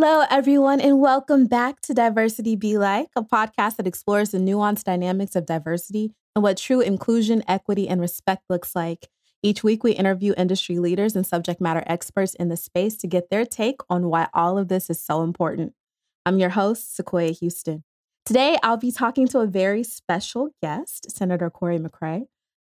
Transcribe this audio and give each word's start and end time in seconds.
Hello, 0.00 0.24
everyone, 0.30 0.80
and 0.80 1.00
welcome 1.00 1.48
back 1.48 1.80
to 1.80 1.92
Diversity 1.92 2.54
Be 2.54 2.78
Like, 2.78 3.08
a 3.16 3.22
podcast 3.24 3.78
that 3.78 3.86
explores 3.88 4.30
the 4.30 4.38
nuanced 4.38 4.84
dynamics 4.84 5.34
of 5.34 5.44
diversity 5.44 6.12
and 6.36 6.42
what 6.44 6.56
true 6.56 6.80
inclusion, 6.80 7.42
equity, 7.48 7.88
and 7.88 8.00
respect 8.00 8.44
looks 8.48 8.76
like. 8.76 9.08
Each 9.42 9.64
week, 9.64 9.82
we 9.82 9.90
interview 9.90 10.34
industry 10.36 10.78
leaders 10.78 11.16
and 11.16 11.26
subject 11.26 11.60
matter 11.60 11.82
experts 11.84 12.34
in 12.34 12.48
the 12.48 12.56
space 12.56 12.96
to 12.98 13.08
get 13.08 13.28
their 13.28 13.44
take 13.44 13.80
on 13.90 14.06
why 14.08 14.28
all 14.32 14.56
of 14.56 14.68
this 14.68 14.88
is 14.88 15.04
so 15.04 15.22
important. 15.22 15.72
I'm 16.24 16.38
your 16.38 16.50
host, 16.50 16.94
Sequoia 16.94 17.32
Houston. 17.32 17.82
Today, 18.24 18.56
I'll 18.62 18.76
be 18.76 18.92
talking 18.92 19.26
to 19.26 19.40
a 19.40 19.48
very 19.48 19.82
special 19.82 20.50
guest, 20.62 21.10
Senator 21.10 21.50
Cory 21.50 21.80
McCray. 21.80 22.26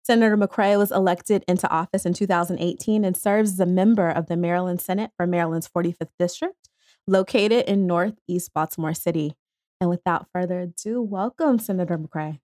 Senator 0.03 0.37
McCray 0.37 0.77
was 0.77 0.91
elected 0.91 1.45
into 1.47 1.71
office 1.71 2.05
in 2.05 2.15
2018 2.15 3.05
and 3.05 3.17
serves 3.17 3.53
as 3.53 3.61
a 3.61 3.67
member 3.67 4.09
of 4.09 4.27
the 4.27 4.37
Maryland 4.37 4.81
Senate 4.81 5.13
for 5.17 5.29
Maryland's 5.29 5.69
45th 5.69 6.11
District 6.19 6.62
located 7.07 7.65
in 7.67 7.87
Northeast 7.87 8.53
Baltimore 8.55 8.95
City. 8.95 9.35
And 9.81 9.91
without 9.91 10.27
further 10.33 10.61
ado, 10.61 11.03
welcome, 11.03 11.59
Senator 11.59 11.99
McCray. 11.99 12.41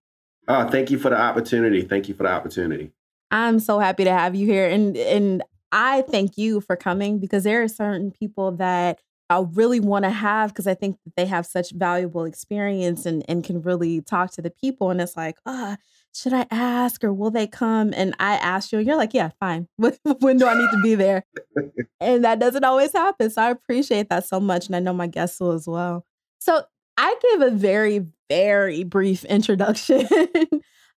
Oh, 0.48 0.68
thank 0.68 0.90
you 0.90 0.98
for 0.98 1.10
the 1.10 1.20
opportunity. 1.20 1.82
Thank 1.82 2.08
you 2.08 2.14
for 2.14 2.24
the 2.24 2.30
opportunity. 2.30 2.92
I'm 3.30 3.60
so 3.60 3.78
happy 3.78 4.04
to 4.04 4.10
have 4.10 4.34
you 4.34 4.46
here. 4.46 4.68
And 4.68 4.96
and 4.96 5.42
I 5.70 6.02
thank 6.02 6.38
you 6.38 6.60
for 6.60 6.76
coming 6.76 7.18
because 7.18 7.44
there 7.44 7.62
are 7.62 7.68
certain 7.68 8.10
people 8.10 8.52
that 8.52 9.00
I 9.30 9.44
really 9.52 9.80
want 9.80 10.04
to 10.04 10.10
have 10.10 10.50
because 10.50 10.66
I 10.66 10.74
think 10.74 10.96
that 11.04 11.14
they 11.16 11.26
have 11.26 11.44
such 11.44 11.72
valuable 11.72 12.24
experience 12.24 13.04
and, 13.04 13.22
and 13.28 13.44
can 13.44 13.60
really 13.60 14.00
talk 14.00 14.32
to 14.32 14.42
the 14.42 14.50
people. 14.50 14.90
And 14.90 15.00
it's 15.00 15.16
like, 15.16 15.36
ah, 15.44 15.76
oh, 15.78 15.82
should 16.14 16.32
I 16.32 16.46
ask 16.50 17.04
or 17.04 17.12
will 17.12 17.30
they 17.30 17.46
come? 17.46 17.92
And 17.94 18.14
I 18.18 18.34
asked 18.34 18.72
you, 18.72 18.78
and 18.78 18.86
you're 18.86 18.96
like, 18.96 19.14
yeah, 19.14 19.30
fine. 19.40 19.68
when 19.76 20.36
do 20.36 20.46
I 20.46 20.58
need 20.58 20.70
to 20.70 20.80
be 20.82 20.94
there? 20.94 21.24
and 22.00 22.24
that 22.24 22.38
doesn't 22.38 22.64
always 22.64 22.92
happen. 22.92 23.30
So 23.30 23.42
I 23.42 23.50
appreciate 23.50 24.08
that 24.10 24.26
so 24.26 24.40
much. 24.40 24.66
And 24.66 24.76
I 24.76 24.80
know 24.80 24.92
my 24.92 25.06
guests 25.06 25.40
will 25.40 25.52
as 25.52 25.66
well. 25.66 26.04
So 26.40 26.62
I 26.96 27.14
gave 27.22 27.42
a 27.42 27.50
very, 27.50 28.06
very 28.28 28.84
brief 28.84 29.24
introduction 29.26 30.06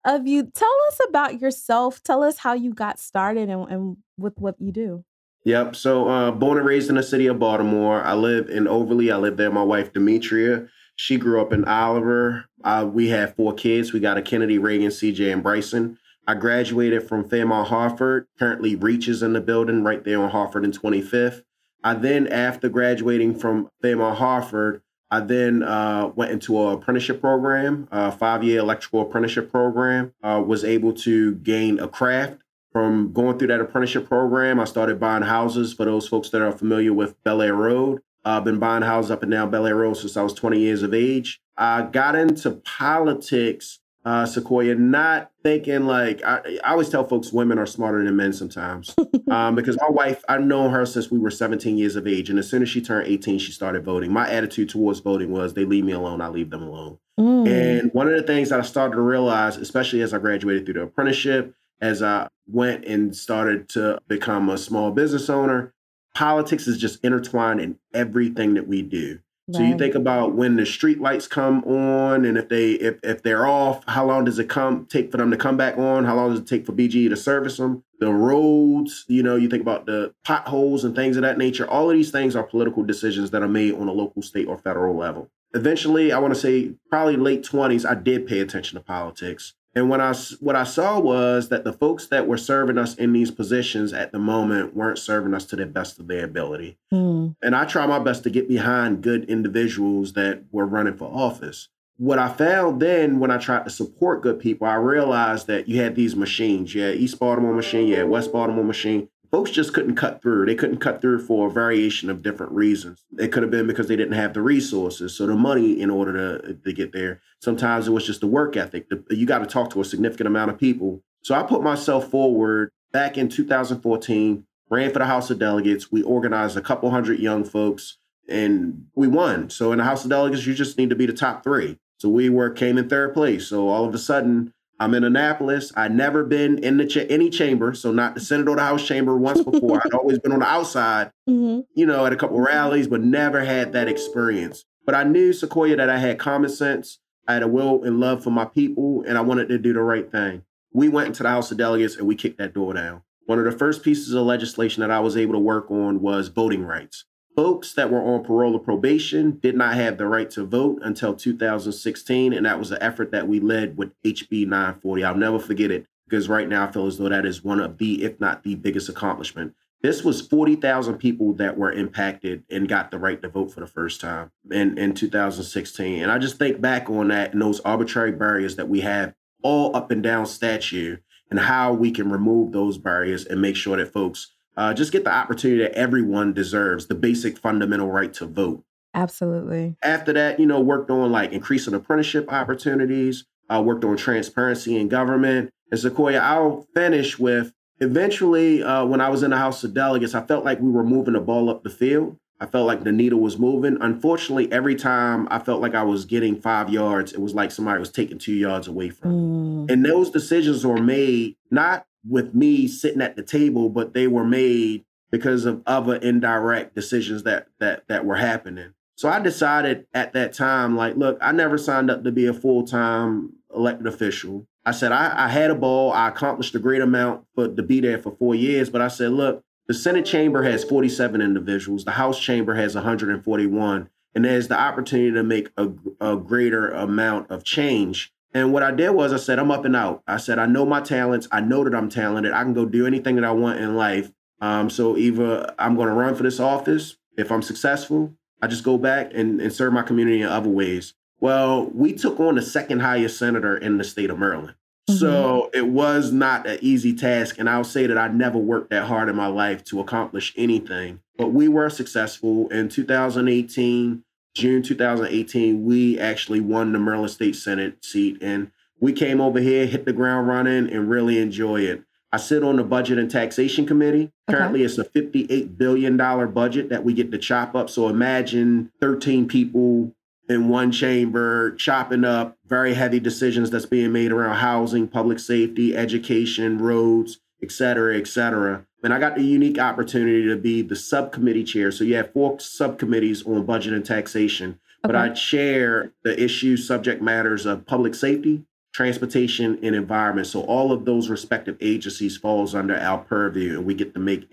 of 0.05 0.27
you. 0.27 0.51
Tell 0.53 0.77
us 0.89 0.99
about 1.07 1.39
yourself. 1.39 2.01
Tell 2.03 2.23
us 2.23 2.37
how 2.37 2.53
you 2.53 2.73
got 2.73 2.99
started 2.99 3.49
and, 3.49 3.69
and 3.69 3.97
with 4.17 4.33
what 4.37 4.55
you 4.59 4.71
do. 4.71 5.05
Yep. 5.43 5.75
So, 5.75 6.07
uh, 6.07 6.31
born 6.31 6.59
and 6.59 6.67
raised 6.67 6.89
in 6.89 6.95
the 6.95 7.03
city 7.03 7.25
of 7.25 7.39
Baltimore. 7.39 8.03
I 8.03 8.13
live 8.13 8.49
in 8.49 8.67
Overlea. 8.67 9.11
I 9.11 9.17
live 9.17 9.37
there. 9.37 9.49
My 9.49 9.63
wife, 9.63 9.91
Demetria. 9.91 10.67
She 11.01 11.17
grew 11.17 11.41
up 11.41 11.51
in 11.51 11.65
Oliver. 11.65 12.45
Uh, 12.63 12.87
we 12.87 13.09
had 13.09 13.35
four 13.35 13.55
kids. 13.55 13.91
We 13.91 13.99
got 13.99 14.19
a 14.19 14.21
Kennedy, 14.21 14.59
Reagan, 14.59 14.89
CJ, 14.89 15.33
and 15.33 15.41
Bryson. 15.41 15.97
I 16.27 16.35
graduated 16.35 17.07
from 17.07 17.27
Fairmont 17.27 17.69
Harford. 17.69 18.27
Currently, 18.37 18.75
Reach 18.75 19.07
is 19.07 19.23
in 19.23 19.33
the 19.33 19.41
building 19.41 19.83
right 19.83 20.03
there 20.03 20.21
on 20.21 20.29
Harford 20.29 20.63
and 20.63 20.79
25th. 20.79 21.41
I 21.83 21.95
then, 21.95 22.27
after 22.27 22.69
graduating 22.69 23.39
from 23.39 23.71
Fairmont 23.81 24.19
Harford, 24.19 24.83
I 25.09 25.21
then 25.21 25.63
uh, 25.63 26.11
went 26.15 26.33
into 26.33 26.61
an 26.67 26.73
apprenticeship 26.73 27.19
program, 27.19 27.87
a 27.91 28.11
five-year 28.11 28.59
electrical 28.59 29.01
apprenticeship 29.01 29.49
program. 29.49 30.13
Uh, 30.21 30.43
was 30.45 30.63
able 30.63 30.93
to 30.93 31.33
gain 31.33 31.79
a 31.79 31.87
craft 31.87 32.43
from 32.71 33.11
going 33.11 33.39
through 33.39 33.47
that 33.47 33.59
apprenticeship 33.59 34.07
program. 34.07 34.59
I 34.59 34.65
started 34.65 34.99
buying 34.99 35.23
houses 35.23 35.73
for 35.73 35.83
those 35.83 36.07
folks 36.07 36.29
that 36.29 36.43
are 36.43 36.51
familiar 36.51 36.93
with 36.93 37.15
Bel 37.23 37.41
Air 37.41 37.55
Road. 37.55 38.01
I've 38.23 38.43
been 38.43 38.59
buying 38.59 38.83
houses 38.83 39.11
up 39.11 39.23
and 39.23 39.31
down 39.31 39.49
Bel 39.49 39.65
Air 39.65 39.75
Road 39.75 39.95
since 39.95 40.15
I 40.15 40.21
was 40.21 40.33
20 40.33 40.59
years 40.59 40.83
of 40.83 40.93
age. 40.93 41.41
I 41.57 41.83
got 41.83 42.15
into 42.15 42.51
politics, 42.51 43.79
uh, 44.05 44.25
Sequoia, 44.25 44.75
not 44.75 45.31
thinking 45.43 45.85
like 45.85 46.23
I, 46.23 46.59
I, 46.63 46.71
always 46.71 46.89
tell 46.89 47.03
folks 47.07 47.31
women 47.31 47.59
are 47.59 47.65
smarter 47.65 48.03
than 48.03 48.15
men 48.15 48.33
sometimes. 48.33 48.95
um, 49.31 49.55
because 49.55 49.77
my 49.79 49.89
wife, 49.89 50.23
I've 50.29 50.43
known 50.43 50.71
her 50.71 50.85
since 50.85 51.11
we 51.11 51.19
were 51.19 51.31
17 51.31 51.77
years 51.77 51.95
of 51.95 52.07
age. 52.07 52.29
And 52.29 52.39
as 52.39 52.49
soon 52.49 52.61
as 52.61 52.69
she 52.69 52.81
turned 52.81 53.07
18, 53.07 53.39
she 53.39 53.51
started 53.51 53.83
voting. 53.83 54.11
My 54.11 54.29
attitude 54.29 54.69
towards 54.69 54.99
voting 54.99 55.31
was 55.31 55.53
they 55.53 55.65
leave 55.65 55.85
me 55.85 55.93
alone, 55.93 56.21
I 56.21 56.29
leave 56.29 56.49
them 56.49 56.63
alone. 56.63 56.97
Mm. 57.19 57.47
And 57.47 57.93
one 57.93 58.07
of 58.07 58.15
the 58.15 58.23
things 58.23 58.49
that 58.49 58.59
I 58.59 58.63
started 58.63 58.95
to 58.95 59.01
realize, 59.01 59.57
especially 59.57 60.01
as 60.01 60.13
I 60.13 60.19
graduated 60.19 60.65
through 60.65 60.75
the 60.75 60.83
apprenticeship, 60.83 61.55
as 61.79 62.01
I 62.01 62.27
went 62.47 62.85
and 62.85 63.15
started 63.15 63.67
to 63.69 63.99
become 64.07 64.49
a 64.49 64.57
small 64.57 64.91
business 64.91 65.29
owner, 65.29 65.73
politics 66.13 66.67
is 66.67 66.77
just 66.77 67.03
intertwined 67.03 67.61
in 67.61 67.77
everything 67.93 68.53
that 68.55 68.67
we 68.67 68.81
do. 68.81 69.19
Right. 69.47 69.55
So 69.57 69.63
you 69.63 69.77
think 69.77 69.95
about 69.95 70.33
when 70.33 70.55
the 70.55 70.65
street 70.65 71.01
lights 71.01 71.27
come 71.27 71.63
on 71.63 72.25
and 72.25 72.37
if 72.37 72.47
they 72.47 72.73
if, 72.73 72.99
if 73.03 73.23
they're 73.23 73.45
off, 73.45 73.83
how 73.87 74.05
long 74.05 74.23
does 74.23 74.39
it 74.39 74.47
come 74.47 74.85
take 74.85 75.11
for 75.11 75.17
them 75.17 75.31
to 75.31 75.37
come 75.37 75.57
back 75.57 75.77
on? 75.77 76.05
How 76.05 76.15
long 76.15 76.31
does 76.31 76.39
it 76.39 76.47
take 76.47 76.65
for 76.65 76.73
BGE 76.73 77.09
to 77.09 77.17
service 77.17 77.57
them? 77.57 77.83
The 77.99 78.11
roads, 78.13 79.05
you 79.07 79.23
know, 79.23 79.35
you 79.35 79.49
think 79.49 79.61
about 79.61 79.87
the 79.87 80.13
potholes 80.23 80.83
and 80.83 80.95
things 80.95 81.17
of 81.17 81.23
that 81.23 81.37
nature. 81.37 81.67
All 81.67 81.89
of 81.89 81.95
these 81.95 82.11
things 82.11 82.35
are 82.35 82.43
political 82.43 82.83
decisions 82.83 83.31
that 83.31 83.41
are 83.41 83.47
made 83.47 83.73
on 83.73 83.87
a 83.87 83.91
local, 83.91 84.21
state, 84.21 84.47
or 84.47 84.57
federal 84.57 84.95
level. 84.95 85.29
Eventually, 85.53 86.11
I 86.13 86.19
want 86.19 86.33
to 86.33 86.39
say 86.39 86.73
probably 86.89 87.17
late 87.17 87.43
20s, 87.43 87.85
I 87.89 87.95
did 87.95 88.27
pay 88.27 88.39
attention 88.39 88.77
to 88.77 88.83
politics. 88.83 89.53
And 89.73 89.89
when 89.89 90.01
I 90.01 90.13
what 90.39 90.55
I 90.55 90.65
saw 90.65 90.99
was 90.99 91.49
that 91.49 91.63
the 91.63 91.71
folks 91.71 92.07
that 92.07 92.27
were 92.27 92.37
serving 92.37 92.77
us 92.77 92.95
in 92.95 93.13
these 93.13 93.31
positions 93.31 93.93
at 93.93 94.11
the 94.11 94.19
moment 94.19 94.75
weren't 94.75 94.97
serving 94.97 95.33
us 95.33 95.45
to 95.45 95.55
the 95.55 95.65
best 95.65 95.99
of 95.99 96.07
their 96.07 96.25
ability. 96.25 96.77
Mm. 96.93 97.35
And 97.41 97.55
I 97.55 97.65
try 97.65 97.85
my 97.85 97.99
best 97.99 98.23
to 98.23 98.29
get 98.29 98.49
behind 98.49 99.01
good 99.01 99.29
individuals 99.29 100.13
that 100.13 100.43
were 100.51 100.65
running 100.65 100.97
for 100.97 101.05
office. 101.05 101.69
What 101.97 102.19
I 102.19 102.29
found 102.29 102.81
then 102.81 103.19
when 103.19 103.31
I 103.31 103.37
tried 103.37 103.63
to 103.63 103.69
support 103.69 104.23
good 104.23 104.39
people, 104.39 104.67
I 104.67 104.73
realized 104.73 105.47
that 105.47 105.69
you 105.69 105.81
had 105.81 105.95
these 105.95 106.15
machines. 106.15 106.73
You 106.75 106.81
had 106.81 106.95
East 106.95 107.19
Baltimore 107.19 107.53
machine, 107.53 107.87
you 107.87 107.95
had 107.95 108.09
West 108.09 108.33
Baltimore 108.33 108.63
machine, 108.65 109.07
folks 109.31 109.49
just 109.49 109.73
couldn't 109.73 109.95
cut 109.95 110.21
through. 110.21 110.45
They 110.45 110.55
couldn't 110.55 110.77
cut 110.77 111.01
through 111.01 111.25
for 111.25 111.47
a 111.47 111.51
variation 111.51 112.09
of 112.09 112.21
different 112.21 112.51
reasons. 112.51 113.03
It 113.17 113.31
could 113.31 113.43
have 113.43 113.51
been 113.51 113.65
because 113.65 113.87
they 113.87 113.95
didn't 113.95 114.13
have 114.13 114.33
the 114.33 114.41
resources, 114.41 115.15
so 115.15 115.25
the 115.25 115.35
money 115.35 115.79
in 115.79 115.89
order 115.89 116.41
to, 116.41 116.53
to 116.53 116.73
get 116.73 116.91
there. 116.91 117.21
Sometimes 117.39 117.87
it 117.87 117.91
was 117.91 118.05
just 118.05 118.21
the 118.21 118.27
work 118.27 118.57
ethic. 118.57 118.89
The, 118.89 119.03
you 119.09 119.25
got 119.25 119.39
to 119.39 119.45
talk 119.45 119.71
to 119.71 119.81
a 119.81 119.85
significant 119.85 120.27
amount 120.27 120.51
of 120.51 120.59
people. 120.59 121.01
So 121.23 121.33
I 121.33 121.43
put 121.43 121.63
myself 121.63 122.09
forward 122.09 122.71
back 122.91 123.17
in 123.17 123.29
2014, 123.29 124.45
ran 124.69 124.91
for 124.91 124.99
the 124.99 125.05
House 125.05 125.29
of 125.29 125.39
Delegates. 125.39 125.91
We 125.91 126.03
organized 126.03 126.57
a 126.57 126.61
couple 126.61 126.91
hundred 126.91 127.19
young 127.19 127.43
folks 127.43 127.97
and 128.27 128.87
we 128.95 129.07
won. 129.07 129.49
So 129.49 129.71
in 129.71 129.77
the 129.77 129.83
House 129.83 130.03
of 130.03 130.09
Delegates, 130.09 130.45
you 130.45 130.53
just 130.53 130.77
need 130.77 130.89
to 130.89 130.95
be 130.95 131.05
the 131.05 131.13
top 131.13 131.43
three. 131.43 131.77
So 131.97 132.09
we 132.09 132.29
were 132.29 132.49
came 132.49 132.77
in 132.77 132.89
third 132.89 133.13
place. 133.13 133.47
So 133.47 133.69
all 133.69 133.85
of 133.85 133.93
a 133.93 133.99
sudden, 133.99 134.53
I'm 134.81 134.95
in 134.95 135.03
Annapolis. 135.03 135.71
I'd 135.75 135.93
never 135.93 136.23
been 136.23 136.57
in 136.57 136.77
the 136.77 136.87
cha- 136.87 137.01
any 137.01 137.29
chamber, 137.29 137.75
so 137.75 137.91
not 137.91 138.15
the 138.15 138.19
Senate 138.19 138.47
or 138.47 138.55
the 138.55 138.63
House 138.63 138.83
chamber 138.83 139.15
once 139.15 139.43
before. 139.43 139.79
I'd 139.85 139.93
always 139.93 140.17
been 140.17 140.31
on 140.31 140.39
the 140.39 140.47
outside, 140.47 141.11
mm-hmm. 141.29 141.59
you 141.75 141.85
know, 141.85 142.07
at 142.07 142.13
a 142.13 142.15
couple 142.15 142.39
rallies, 142.39 142.87
but 142.87 143.01
never 143.01 143.45
had 143.45 143.73
that 143.73 143.87
experience. 143.87 144.65
But 144.83 144.95
I 144.95 145.03
knew 145.03 145.33
Sequoia 145.33 145.75
that 145.75 145.91
I 145.91 145.99
had 145.99 146.17
common 146.17 146.49
sense, 146.49 146.97
I 147.27 147.33
had 147.35 147.43
a 147.43 147.47
will 147.47 147.83
and 147.83 147.99
love 147.99 148.23
for 148.23 148.31
my 148.31 148.45
people, 148.45 149.03
and 149.07 149.19
I 149.19 149.21
wanted 149.21 149.49
to 149.49 149.59
do 149.59 149.71
the 149.71 149.83
right 149.83 150.11
thing. 150.11 150.41
We 150.73 150.89
went 150.89 151.09
into 151.09 151.21
the 151.21 151.29
House 151.29 151.51
of 151.51 151.59
Delegates 151.59 151.95
and 151.95 152.07
we 152.07 152.15
kicked 152.15 152.39
that 152.39 152.55
door 152.55 152.73
down. 152.73 153.03
One 153.27 153.37
of 153.37 153.45
the 153.45 153.51
first 153.51 153.83
pieces 153.83 154.15
of 154.15 154.25
legislation 154.25 154.81
that 154.81 154.89
I 154.89 154.99
was 154.99 155.15
able 155.15 155.33
to 155.33 155.39
work 155.39 155.69
on 155.69 156.01
was 156.01 156.29
voting 156.29 156.63
rights. 156.63 157.05
Folks 157.35 157.73
that 157.73 157.89
were 157.89 158.01
on 158.01 158.23
parole 158.23 158.55
or 158.55 158.59
probation 158.59 159.39
did 159.39 159.55
not 159.55 159.75
have 159.75 159.97
the 159.97 160.05
right 160.05 160.29
to 160.31 160.43
vote 160.43 160.79
until 160.83 161.13
2016, 161.13 162.33
and 162.33 162.45
that 162.45 162.59
was 162.59 162.71
an 162.71 162.77
effort 162.81 163.11
that 163.11 163.27
we 163.27 163.39
led 163.39 163.77
with 163.77 163.91
HB 164.03 164.47
940. 164.47 165.03
I'll 165.03 165.15
never 165.15 165.39
forget 165.39 165.71
it 165.71 165.85
because 166.07 166.27
right 166.27 166.49
now 166.49 166.67
I 166.67 166.71
feel 166.71 166.87
as 166.87 166.97
though 166.97 167.07
that 167.07 167.25
is 167.25 167.43
one 167.43 167.61
of 167.61 167.77
the, 167.77 168.03
if 168.03 168.19
not 168.19 168.43
the 168.43 168.55
biggest 168.55 168.89
accomplishment. 168.89 169.55
This 169.81 170.03
was 170.03 170.21
40,000 170.27 170.97
people 170.97 171.33
that 171.35 171.57
were 171.57 171.71
impacted 171.71 172.43
and 172.51 172.67
got 172.67 172.91
the 172.91 172.99
right 172.99 173.19
to 173.21 173.29
vote 173.29 173.53
for 173.53 173.61
the 173.61 173.67
first 173.67 174.01
time 174.01 174.31
in, 174.51 174.77
in 174.77 174.93
2016. 174.93 176.03
And 176.03 176.11
I 176.11 176.19
just 176.19 176.37
think 176.37 176.59
back 176.59 176.89
on 176.89 177.07
that 177.07 177.31
and 177.31 177.41
those 177.41 177.61
arbitrary 177.61 178.11
barriers 178.11 178.57
that 178.57 178.69
we 178.69 178.81
have 178.81 179.15
all 179.41 179.75
up 179.75 179.89
and 179.89 180.03
down 180.03 180.25
statute 180.25 181.01
and 181.31 181.39
how 181.39 181.73
we 181.73 181.91
can 181.91 182.11
remove 182.11 182.51
those 182.51 182.77
barriers 182.77 183.25
and 183.25 183.41
make 183.41 183.55
sure 183.55 183.77
that 183.77 183.93
folks 183.93 184.35
uh, 184.57 184.73
just 184.73 184.91
get 184.91 185.03
the 185.03 185.13
opportunity 185.13 185.61
that 185.61 185.73
everyone 185.73 186.33
deserves 186.33 186.87
the 186.87 186.95
basic 186.95 187.37
fundamental 187.37 187.89
right 187.89 188.13
to 188.15 188.25
vote. 188.25 188.63
Absolutely. 188.93 189.77
After 189.81 190.13
that, 190.13 190.39
you 190.39 190.45
know, 190.45 190.59
worked 190.59 190.89
on 190.89 191.11
like 191.11 191.31
increasing 191.31 191.73
apprenticeship 191.73 192.31
opportunities, 192.31 193.25
uh, 193.49 193.61
worked 193.61 193.85
on 193.85 193.97
transparency 193.97 194.77
in 194.77 194.89
government. 194.89 195.51
And 195.71 195.79
Sequoia, 195.79 196.19
I'll 196.19 196.67
finish 196.75 197.17
with 197.17 197.53
eventually 197.79 198.61
uh, 198.61 198.85
when 198.85 199.01
I 199.01 199.09
was 199.09 199.23
in 199.23 199.31
the 199.31 199.37
House 199.37 199.63
of 199.63 199.73
Delegates, 199.73 200.13
I 200.13 200.25
felt 200.25 200.43
like 200.43 200.59
we 200.59 200.69
were 200.69 200.83
moving 200.83 201.13
the 201.13 201.21
ball 201.21 201.49
up 201.49 201.63
the 201.63 201.69
field. 201.69 202.17
I 202.41 202.47
felt 202.47 202.65
like 202.65 202.83
the 202.83 202.91
needle 202.91 203.19
was 203.19 203.37
moving. 203.37 203.77
Unfortunately, 203.81 204.51
every 204.51 204.75
time 204.75 205.27
I 205.29 205.37
felt 205.37 205.61
like 205.61 205.75
I 205.75 205.83
was 205.83 206.05
getting 206.05 206.41
five 206.41 206.71
yards, 206.71 207.13
it 207.13 207.21
was 207.21 207.35
like 207.35 207.51
somebody 207.51 207.79
was 207.79 207.91
taking 207.91 208.17
two 208.17 208.33
yards 208.33 208.67
away 208.67 208.89
from 208.89 209.11
me. 209.11 209.67
Mm. 209.67 209.71
And 209.71 209.85
those 209.85 210.09
decisions 210.09 210.65
were 210.65 210.81
made 210.81 211.35
not 211.51 211.85
with 212.07 212.33
me 212.33 212.67
sitting 212.67 213.01
at 213.01 213.15
the 213.15 213.23
table, 213.23 213.69
but 213.69 213.93
they 213.93 214.07
were 214.07 214.25
made 214.25 214.85
because 215.11 215.45
of 215.45 215.61
other 215.65 215.95
indirect 215.95 216.73
decisions 216.73 217.23
that 217.23 217.47
that 217.59 217.83
that 217.87 218.05
were 218.05 218.15
happening. 218.15 218.73
So 218.95 219.09
I 219.09 219.19
decided 219.19 219.87
at 219.93 220.13
that 220.13 220.33
time, 220.33 220.75
like, 220.75 220.95
look, 220.95 221.17
I 221.21 221.31
never 221.31 221.57
signed 221.57 221.89
up 221.89 222.03
to 222.03 222.11
be 222.11 222.27
a 222.27 222.33
full 222.33 222.65
time 222.65 223.33
elected 223.53 223.87
official. 223.87 224.47
I 224.65 224.71
said 224.71 224.91
I, 224.91 225.25
I 225.25 225.27
had 225.27 225.49
a 225.49 225.55
ball, 225.55 225.91
I 225.91 226.07
accomplished 226.07 226.55
a 226.55 226.59
great 226.59 226.81
amount 226.81 227.25
for 227.33 227.47
to 227.47 227.63
be 227.63 227.79
there 227.79 227.97
for 227.97 228.11
four 228.11 228.35
years, 228.35 228.69
but 228.69 228.81
I 228.81 228.87
said, 228.89 229.11
look, 229.11 229.43
The 229.67 229.73
Senate 229.73 230.05
chamber 230.05 230.43
has 230.43 230.63
47 230.63 231.21
individuals, 231.21 231.83
the 231.83 231.91
House 231.91 232.19
chamber 232.19 232.53
has 232.55 232.75
141, 232.75 233.89
and 234.13 234.25
there's 234.25 234.47
the 234.49 234.59
opportunity 234.59 235.11
to 235.13 235.23
make 235.23 235.49
a, 235.57 235.69
a 235.99 236.15
greater 236.15 236.69
amount 236.69 237.31
of 237.31 237.43
change. 237.43 238.13
And 238.33 238.53
what 238.53 238.63
I 238.63 238.71
did 238.71 238.91
was 238.91 239.11
I 239.11 239.17
said, 239.17 239.39
I'm 239.39 239.51
up 239.51 239.65
and 239.65 239.75
out. 239.75 240.03
I 240.07 240.17
said, 240.17 240.39
I 240.39 240.45
know 240.45 240.65
my 240.65 240.81
talents. 240.81 241.27
I 241.31 241.41
know 241.41 241.63
that 241.63 241.75
I'm 241.75 241.89
talented. 241.89 242.31
I 242.31 242.43
can 242.43 242.53
go 242.53 242.65
do 242.65 242.87
anything 242.87 243.15
that 243.15 243.25
I 243.25 243.31
want 243.31 243.59
in 243.59 243.75
life. 243.75 244.11
Um, 244.39 244.69
so 244.69 244.97
either 244.97 245.53
I'm 245.59 245.75
going 245.75 245.87
to 245.87 245.93
run 245.93 246.15
for 246.15 246.23
this 246.23 246.39
office. 246.39 246.95
If 247.17 247.31
I'm 247.31 247.41
successful, 247.41 248.13
I 248.41 248.47
just 248.47 248.63
go 248.63 248.77
back 248.77 249.11
and, 249.13 249.41
and 249.41 249.53
serve 249.53 249.73
my 249.73 249.83
community 249.83 250.21
in 250.21 250.27
other 250.27 250.49
ways. 250.49 250.93
Well, 251.19 251.65
we 251.67 251.93
took 251.93 252.19
on 252.19 252.35
the 252.35 252.41
second 252.41 252.79
highest 252.79 253.19
senator 253.19 253.55
in 253.55 253.77
the 253.77 253.83
state 253.83 254.09
of 254.09 254.17
Maryland. 254.17 254.55
Mm-hmm. 254.89 254.97
So 254.97 255.51
it 255.53 255.67
was 255.67 256.11
not 256.11 256.47
an 256.47 256.57
easy 256.61 256.95
task. 256.95 257.37
And 257.37 257.49
I'll 257.49 257.63
say 257.63 257.85
that 257.85 257.97
I 257.97 258.07
never 258.07 258.39
worked 258.39 258.71
that 258.71 258.85
hard 258.85 259.09
in 259.09 259.15
my 259.15 259.27
life 259.27 259.63
to 259.65 259.79
accomplish 259.79 260.33
anything. 260.35 261.01
But 261.17 261.27
we 261.27 261.47
were 261.47 261.69
successful 261.69 262.47
in 262.49 262.69
2018, 262.69 264.03
June 264.35 264.61
2018. 264.61 265.63
We 265.63 265.99
actually 265.99 266.41
won 266.41 266.71
the 266.71 266.79
Maryland 266.79 267.11
State 267.11 267.35
Senate 267.35 267.83
seat. 267.83 268.17
And 268.21 268.51
we 268.79 268.93
came 268.93 269.21
over 269.21 269.39
here, 269.39 269.65
hit 269.65 269.85
the 269.85 269.93
ground 269.93 270.27
running, 270.27 270.69
and 270.71 270.89
really 270.89 271.19
enjoy 271.19 271.61
it. 271.61 271.83
I 272.11 272.17
sit 272.17 272.43
on 272.43 272.57
the 272.57 272.63
Budget 272.63 272.97
and 272.97 273.09
Taxation 273.09 273.65
Committee. 273.65 274.11
Currently, 274.29 274.63
it's 274.63 274.77
a 274.77 274.83
$58 274.83 275.57
billion 275.57 275.95
budget 275.97 276.67
that 276.67 276.83
we 276.83 276.93
get 276.93 277.09
to 277.11 277.17
chop 277.17 277.55
up. 277.55 277.69
So 277.69 277.87
imagine 277.87 278.69
13 278.81 279.29
people 279.29 279.93
in 280.27 280.49
one 280.49 280.71
chamber 280.73 281.55
chopping 281.55 282.03
up 282.03 282.37
very 282.45 282.73
heavy 282.73 282.99
decisions 282.99 283.49
that's 283.49 283.65
being 283.65 283.93
made 283.93 284.11
around 284.11 284.35
housing, 284.37 284.89
public 284.89 285.19
safety, 285.19 285.75
education, 285.75 286.57
roads, 286.57 287.20
et 287.43 287.51
cetera, 287.51 287.97
et 287.97 288.07
cetera. 288.07 288.65
And 288.83 288.93
I 288.93 288.99
got 288.99 289.15
the 289.15 289.23
unique 289.23 289.59
opportunity 289.59 290.27
to 290.27 290.35
be 290.35 290.61
the 290.61 290.75
subcommittee 290.75 291.43
chair. 291.43 291.71
So 291.71 291.83
you 291.83 291.95
have 291.95 292.13
four 292.13 292.39
subcommittees 292.39 293.25
on 293.25 293.45
budget 293.45 293.73
and 293.73 293.85
taxation, 293.85 294.51
okay. 294.51 294.59
but 294.83 294.95
I 294.95 295.09
chair 295.09 295.93
the 296.03 296.21
issues, 296.21 296.67
subject 296.67 297.01
matters 297.01 297.45
of 297.45 297.65
public 297.65 297.95
safety, 297.95 298.43
transportation 298.73 299.59
and 299.63 299.75
environment 299.75 300.25
so 300.25 300.41
all 300.43 300.71
of 300.71 300.85
those 300.85 301.09
respective 301.09 301.57
agencies 301.59 302.15
falls 302.15 302.55
under 302.55 302.77
our 302.77 302.99
purview 302.99 303.57
and 303.57 303.65
we 303.65 303.73
get 303.73 303.93
to 303.93 303.99
make 303.99 304.29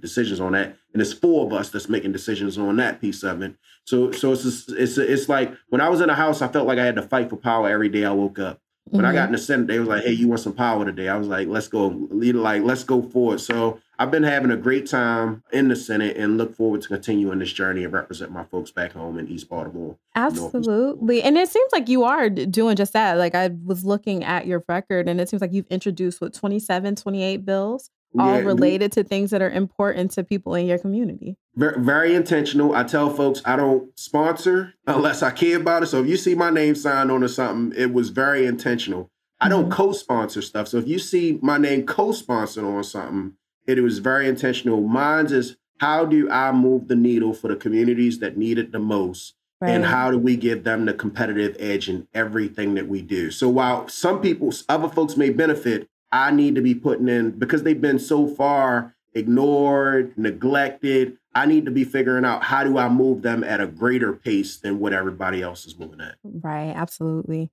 decisions 0.00 0.40
on 0.40 0.52
that 0.52 0.74
and 0.94 1.02
it's 1.02 1.12
four 1.12 1.44
of 1.44 1.52
us 1.52 1.68
that's 1.68 1.90
making 1.90 2.10
decisions 2.10 2.56
on 2.56 2.76
that 2.76 3.02
piece 3.02 3.22
of 3.22 3.42
it 3.42 3.54
so 3.84 4.10
so 4.10 4.32
it's 4.32 4.44
just, 4.44 4.72
it's 4.72 4.96
it's 4.96 5.28
like 5.28 5.52
when 5.68 5.82
i 5.82 5.90
was 5.90 6.00
in 6.00 6.06
the 6.06 6.14
house 6.14 6.40
i 6.40 6.48
felt 6.48 6.66
like 6.66 6.78
i 6.78 6.84
had 6.84 6.96
to 6.96 7.02
fight 7.02 7.28
for 7.28 7.36
power 7.36 7.68
every 7.68 7.90
day 7.90 8.06
i 8.06 8.12
woke 8.12 8.38
up 8.38 8.62
when 8.92 9.06
mm-hmm. 9.06 9.10
I 9.10 9.14
got 9.14 9.26
in 9.28 9.32
the 9.32 9.38
Senate, 9.38 9.68
they 9.68 9.78
was 9.78 9.88
like, 9.88 10.04
"Hey, 10.04 10.12
you 10.12 10.28
want 10.28 10.40
some 10.40 10.52
power 10.52 10.84
today?" 10.84 11.08
I 11.08 11.16
was 11.16 11.26
like, 11.26 11.48
"Let's 11.48 11.66
go, 11.66 11.86
lead, 12.10 12.34
like 12.34 12.62
let's 12.62 12.84
go 12.84 13.00
forward." 13.00 13.40
So 13.40 13.80
I've 13.98 14.10
been 14.10 14.22
having 14.22 14.50
a 14.50 14.56
great 14.56 14.86
time 14.86 15.42
in 15.50 15.68
the 15.68 15.76
Senate 15.76 16.18
and 16.18 16.36
look 16.36 16.54
forward 16.54 16.82
to 16.82 16.88
continuing 16.88 17.38
this 17.38 17.52
journey 17.52 17.84
and 17.84 17.92
represent 17.92 18.32
my 18.32 18.44
folks 18.44 18.70
back 18.70 18.92
home 18.92 19.18
in 19.18 19.28
East 19.28 19.48
Baltimore. 19.48 19.96
Absolutely, 20.14 21.22
and 21.22 21.38
it 21.38 21.48
seems 21.48 21.72
like 21.72 21.88
you 21.88 22.04
are 22.04 22.28
doing 22.28 22.76
just 22.76 22.92
that. 22.92 23.16
Like 23.16 23.34
I 23.34 23.48
was 23.64 23.82
looking 23.82 24.24
at 24.24 24.46
your 24.46 24.62
record, 24.68 25.08
and 25.08 25.22
it 25.22 25.30
seems 25.30 25.40
like 25.40 25.54
you've 25.54 25.68
introduced 25.70 26.20
what 26.20 26.34
27, 26.34 26.94
28 26.94 27.46
bills 27.46 27.88
all 28.18 28.38
yeah, 28.38 28.44
related 28.44 28.92
to 28.92 29.04
things 29.04 29.30
that 29.30 29.42
are 29.42 29.50
important 29.50 30.10
to 30.12 30.24
people 30.24 30.54
in 30.54 30.66
your 30.66 30.78
community. 30.78 31.36
Very, 31.54 31.80
very, 31.82 32.14
intentional. 32.14 32.74
I 32.74 32.84
tell 32.84 33.10
folks 33.10 33.42
I 33.44 33.56
don't 33.56 33.98
sponsor 33.98 34.74
unless 34.86 35.22
I 35.22 35.30
care 35.30 35.58
about 35.58 35.82
it. 35.82 35.86
So 35.86 36.02
if 36.02 36.08
you 36.08 36.16
see 36.16 36.34
my 36.34 36.50
name 36.50 36.74
signed 36.74 37.10
on 37.10 37.22
or 37.22 37.28
something, 37.28 37.78
it 37.78 37.92
was 37.92 38.10
very 38.10 38.46
intentional. 38.46 39.10
I 39.40 39.48
don't 39.48 39.64
mm-hmm. 39.64 39.72
co-sponsor 39.72 40.42
stuff. 40.42 40.68
So 40.68 40.78
if 40.78 40.86
you 40.86 40.98
see 40.98 41.38
my 41.42 41.58
name 41.58 41.84
co-sponsored 41.84 42.64
on 42.64 42.84
something, 42.84 43.34
it 43.66 43.82
was 43.82 43.98
very 43.98 44.28
intentional. 44.28 44.80
Mine's 44.80 45.32
is 45.32 45.56
how 45.78 46.04
do 46.04 46.30
I 46.30 46.52
move 46.52 46.88
the 46.88 46.96
needle 46.96 47.34
for 47.34 47.48
the 47.48 47.56
communities 47.56 48.20
that 48.20 48.36
need 48.36 48.58
it 48.58 48.72
the 48.72 48.78
most? 48.78 49.34
Right. 49.60 49.70
And 49.70 49.84
how 49.84 50.10
do 50.10 50.18
we 50.18 50.36
give 50.36 50.64
them 50.64 50.86
the 50.86 50.94
competitive 50.94 51.56
edge 51.58 51.88
in 51.88 52.08
everything 52.14 52.74
that 52.74 52.88
we 52.88 53.00
do? 53.00 53.30
So 53.30 53.48
while 53.48 53.88
some 53.88 54.20
people, 54.20 54.52
other 54.68 54.88
folks 54.88 55.16
may 55.16 55.30
benefit, 55.30 55.88
I 56.12 56.30
need 56.30 56.54
to 56.56 56.62
be 56.62 56.74
putting 56.74 57.08
in 57.08 57.32
because 57.32 57.62
they've 57.62 57.80
been 57.80 57.98
so 57.98 58.26
far 58.26 58.94
ignored, 59.14 60.16
neglected. 60.16 61.18
I 61.34 61.46
need 61.46 61.64
to 61.64 61.70
be 61.70 61.84
figuring 61.84 62.24
out 62.24 62.44
how 62.44 62.64
do 62.64 62.78
I 62.78 62.88
move 62.88 63.22
them 63.22 63.42
at 63.42 63.60
a 63.60 63.66
greater 63.66 64.12
pace 64.12 64.58
than 64.58 64.78
what 64.78 64.92
everybody 64.92 65.42
else 65.42 65.64
is 65.66 65.78
moving 65.78 66.00
at. 66.00 66.16
Right, 66.22 66.72
absolutely. 66.74 67.50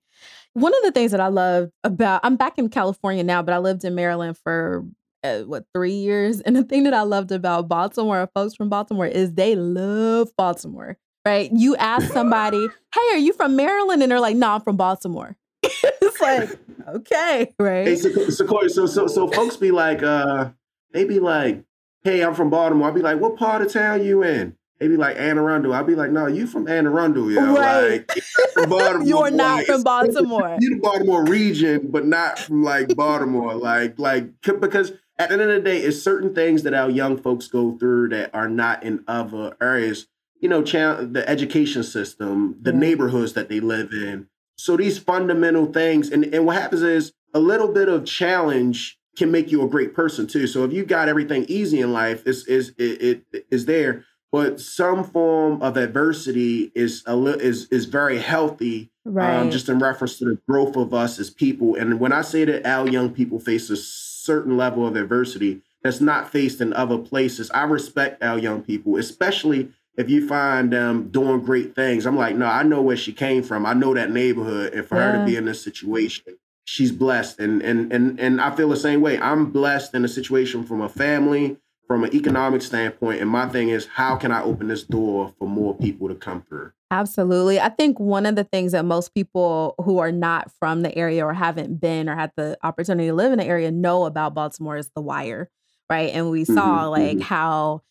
One 0.53 0.73
of 0.75 0.83
the 0.83 0.91
things 0.91 1.11
that 1.11 1.21
I 1.21 1.27
love 1.27 1.69
about 1.83 2.21
I'm 2.23 2.35
back 2.35 2.57
in 2.57 2.69
California 2.69 3.23
now, 3.23 3.41
but 3.41 3.53
I 3.53 3.57
lived 3.57 3.83
in 3.85 3.95
Maryland 3.95 4.37
for 4.37 4.85
uh, 5.23 5.39
what 5.41 5.65
three 5.73 5.93
years, 5.93 6.41
and 6.41 6.55
the 6.55 6.63
thing 6.63 6.83
that 6.83 6.93
I 6.93 7.01
loved 7.01 7.31
about 7.31 7.67
Baltimore, 7.67 8.29
folks 8.33 8.55
from 8.55 8.69
Baltimore, 8.69 9.05
is 9.05 9.33
they 9.33 9.55
love 9.55 10.29
Baltimore. 10.37 10.97
Right? 11.25 11.51
You 11.53 11.75
ask 11.75 12.11
somebody, 12.11 12.67
"Hey, 12.95 13.13
are 13.13 13.17
you 13.17 13.33
from 13.33 13.55
Maryland?" 13.55 14.01
and 14.01 14.11
they're 14.11 14.19
like, 14.19 14.37
"No, 14.37 14.51
I'm 14.51 14.61
from 14.61 14.77
Baltimore." 14.77 15.35
it's 15.63 16.21
like, 16.21 16.57
okay, 16.87 17.53
right? 17.59 17.87
Hey, 17.87 17.95
so, 17.95 18.29
so, 18.67 19.07
so, 19.07 19.27
folks 19.27 19.57
be 19.57 19.71
like, 19.71 20.03
uh, 20.03 20.51
they 20.93 21.03
be 21.03 21.19
like, 21.19 21.63
hey, 22.03 22.21
I'm 22.23 22.33
from 22.33 22.49
Baltimore. 22.49 22.87
I'll 22.87 22.93
be 22.93 23.01
like, 23.01 23.19
what 23.19 23.37
part 23.37 23.61
of 23.61 23.71
town 23.71 24.03
you 24.03 24.23
in? 24.23 24.55
They 24.79 24.87
be 24.87 24.95
like 24.95 25.17
Anne 25.17 25.37
Arundel. 25.37 25.73
I'll 25.73 25.83
be 25.83 25.95
like, 25.95 26.11
no, 26.11 26.27
you 26.27 26.47
from 26.47 26.67
Anne 26.69 26.87
Arundel, 26.87 27.29
yeah. 27.29 27.53
Right. 27.53 28.07
Like, 28.07 28.23
from 28.53 28.69
Baltimore. 28.69 29.05
You're 29.05 29.31
not 29.31 29.65
from 29.65 29.83
Baltimore. 29.83 30.57
You 30.61 30.75
the 30.75 30.81
Baltimore 30.81 31.25
region, 31.25 31.89
but 31.91 32.05
not 32.05 32.39
from 32.39 32.63
like 32.63 32.95
Baltimore. 32.95 33.55
like, 33.55 33.99
like 33.99 34.29
because 34.41 34.93
at 35.17 35.29
the 35.29 35.33
end 35.33 35.41
of 35.41 35.49
the 35.49 35.59
day, 35.59 35.79
it's 35.79 36.01
certain 36.01 36.33
things 36.33 36.63
that 36.63 36.73
our 36.73 36.89
young 36.89 37.17
folks 37.17 37.49
go 37.49 37.77
through 37.77 38.09
that 38.09 38.33
are 38.33 38.47
not 38.47 38.83
in 38.83 39.03
other 39.05 39.57
areas. 39.61 40.07
You 40.39 40.47
know, 40.47 40.61
the 40.61 41.25
education 41.27 41.83
system, 41.83 42.55
the 42.61 42.71
yeah. 42.71 42.79
neighborhoods 42.79 43.33
that 43.33 43.49
they 43.49 43.59
live 43.59 43.91
in, 43.91 44.27
so 44.59 44.75
these 44.75 44.99
fundamental 44.99 45.67
things, 45.67 46.09
and, 46.09 46.25
and 46.25 46.45
what 46.45 46.57
happens 46.57 46.81
is 46.81 47.13
a 47.33 47.39
little 47.39 47.71
bit 47.71 47.87
of 47.87 48.05
challenge 48.05 48.99
can 49.17 49.31
make 49.31 49.51
you 49.51 49.63
a 49.63 49.69
great 49.69 49.93
person 49.93 50.27
too. 50.27 50.47
So 50.47 50.65
if 50.65 50.73
you've 50.73 50.87
got 50.87 51.07
everything 51.07 51.45
easy 51.47 51.79
in 51.79 51.93
life, 51.93 52.27
is 52.27 52.45
is 52.45 52.73
it, 52.77 53.23
it 53.31 53.45
is 53.49 53.65
there, 53.65 54.03
but 54.33 54.59
some 54.59 55.05
form 55.05 55.61
of 55.61 55.77
adversity 55.77 56.73
is 56.75 57.03
a 57.05 57.15
li- 57.15 57.39
is 57.39 57.67
is 57.69 57.85
very 57.85 58.19
healthy. 58.19 58.91
Um, 59.05 59.13
right. 59.13 59.35
Um, 59.37 59.49
just 59.49 59.69
in 59.69 59.79
reference 59.79 60.17
to 60.17 60.25
the 60.25 60.39
growth 60.47 60.75
of 60.75 60.93
us 60.93 61.19
as 61.19 61.29
people. 61.29 61.75
And 61.75 61.99
when 61.99 62.11
I 62.11 62.21
say 62.21 62.43
that 62.43 62.67
our 62.67 62.87
young 62.87 63.11
people 63.11 63.39
face 63.39 63.69
a 63.69 63.77
certain 63.77 64.57
level 64.57 64.85
of 64.85 64.97
adversity 64.97 65.61
that's 65.83 66.01
not 66.01 66.31
faced 66.31 66.59
in 66.59 66.73
other 66.73 66.97
places, 66.97 67.49
I 67.51 67.63
respect 67.63 68.21
our 68.21 68.37
young 68.37 68.61
people, 68.61 68.97
especially 68.97 69.71
if 69.99 70.09
you 70.09 70.25
find 70.25 70.71
them 70.71 71.09
doing 71.09 71.41
great 71.41 71.75
things, 71.75 72.05
I'm 72.05 72.15
like, 72.15 72.33
no, 72.33 72.45
I 72.45 72.63
know 72.63 72.81
where 72.81 72.95
she 72.95 73.11
came 73.11 73.43
from. 73.43 73.65
I 73.65 73.73
know 73.73 73.93
that 73.93 74.09
neighborhood. 74.09 74.73
And 74.73 74.87
for 74.87 74.95
yeah. 74.95 75.11
her 75.11 75.19
to 75.19 75.25
be 75.25 75.35
in 75.35 75.43
this 75.43 75.61
situation, 75.61 76.37
she's 76.63 76.93
blessed. 76.93 77.41
And 77.41 77.61
and 77.61 77.91
and 77.91 78.17
and 78.17 78.39
I 78.39 78.55
feel 78.55 78.69
the 78.69 78.77
same 78.77 79.01
way. 79.01 79.19
I'm 79.19 79.51
blessed 79.51 79.93
in 79.93 80.05
a 80.05 80.07
situation 80.07 80.63
from 80.63 80.79
a 80.79 80.87
family, 80.87 81.57
from 81.85 82.05
an 82.05 82.15
economic 82.15 82.61
standpoint. 82.61 83.19
And 83.19 83.29
my 83.29 83.49
thing 83.49 83.69
is, 83.69 83.87
how 83.87 84.15
can 84.15 84.31
I 84.31 84.41
open 84.41 84.69
this 84.69 84.83
door 84.83 85.33
for 85.37 85.49
more 85.49 85.75
people 85.75 86.07
to 86.07 86.15
come 86.15 86.43
through? 86.43 86.71
Absolutely. 86.91 87.59
I 87.59 87.67
think 87.67 87.99
one 87.99 88.25
of 88.25 88.37
the 88.37 88.45
things 88.45 88.71
that 88.71 88.85
most 88.85 89.13
people 89.13 89.75
who 89.83 89.99
are 89.99 90.13
not 90.13 90.49
from 90.59 90.81
the 90.81 90.97
area 90.97 91.25
or 91.25 91.33
haven't 91.33 91.81
been 91.81 92.07
or 92.07 92.15
had 92.15 92.31
the 92.37 92.57
opportunity 92.63 93.09
to 93.09 93.13
live 93.13 93.33
in 93.33 93.39
the 93.39 93.45
area 93.45 93.69
know 93.69 94.05
about 94.05 94.33
Baltimore 94.33 94.77
is 94.77 94.89
the 94.95 95.01
wire. 95.01 95.49
Right. 95.89 96.11
And 96.13 96.31
we 96.31 96.45
saw 96.45 96.83
mm-hmm, 96.83 96.89
like 96.89 97.17
mm-hmm. 97.17 97.21
how 97.21 97.81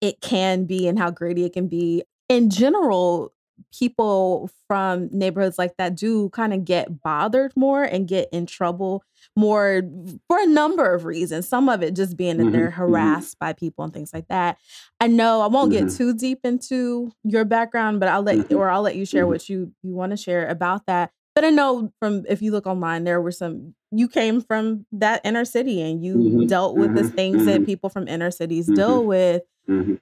it 0.00 0.20
can 0.20 0.64
be 0.64 0.86
and 0.86 0.98
how 0.98 1.10
gritty 1.10 1.44
it 1.44 1.52
can 1.52 1.68
be. 1.68 2.02
In 2.28 2.50
general, 2.50 3.32
people 3.76 4.50
from 4.66 5.08
neighborhoods 5.12 5.58
like 5.58 5.76
that 5.76 5.94
do 5.94 6.28
kind 6.30 6.52
of 6.52 6.64
get 6.64 7.02
bothered 7.02 7.52
more 7.56 7.82
and 7.82 8.08
get 8.08 8.28
in 8.32 8.46
trouble 8.46 9.04
more 9.36 9.82
for 10.28 10.38
a 10.38 10.46
number 10.46 10.94
of 10.94 11.04
reasons. 11.04 11.48
Some 11.48 11.68
of 11.68 11.82
it 11.82 11.94
just 11.94 12.16
being 12.16 12.36
that 12.36 12.44
mm-hmm, 12.44 12.52
they're 12.52 12.70
mm-hmm. 12.70 12.80
harassed 12.80 13.34
mm-hmm. 13.36 13.46
by 13.46 13.52
people 13.52 13.84
and 13.84 13.92
things 13.92 14.12
like 14.12 14.28
that. 14.28 14.58
I 15.00 15.06
know 15.06 15.40
I 15.40 15.46
won't 15.46 15.72
mm-hmm. 15.72 15.86
get 15.86 15.96
too 15.96 16.14
deep 16.14 16.40
into 16.44 17.12
your 17.24 17.44
background, 17.44 18.00
but 18.00 18.08
I'll 18.08 18.22
let 18.22 18.38
mm-hmm. 18.38 18.54
or 18.54 18.70
I'll 18.70 18.82
let 18.82 18.96
you 18.96 19.06
share 19.06 19.22
mm-hmm. 19.22 19.30
what 19.30 19.48
you 19.48 19.72
you 19.82 19.94
want 19.94 20.12
to 20.12 20.16
share 20.16 20.46
about 20.46 20.86
that. 20.86 21.10
But 21.34 21.44
I 21.44 21.50
know 21.50 21.92
from 21.98 22.24
if 22.28 22.42
you 22.42 22.52
look 22.52 22.66
online, 22.66 23.04
there 23.04 23.20
were 23.20 23.32
some 23.32 23.74
you 23.90 24.08
came 24.08 24.40
from 24.40 24.86
that 24.92 25.20
inner 25.24 25.44
city 25.44 25.80
and 25.80 26.04
you 26.04 26.46
dealt 26.46 26.76
with 26.76 26.94
the 26.94 27.08
things 27.08 27.44
that 27.46 27.66
people 27.66 27.90
from 27.90 28.08
inner 28.08 28.30
cities 28.30 28.66
deal 28.66 29.04
with 29.04 29.42
mm-hmm. 29.68 29.94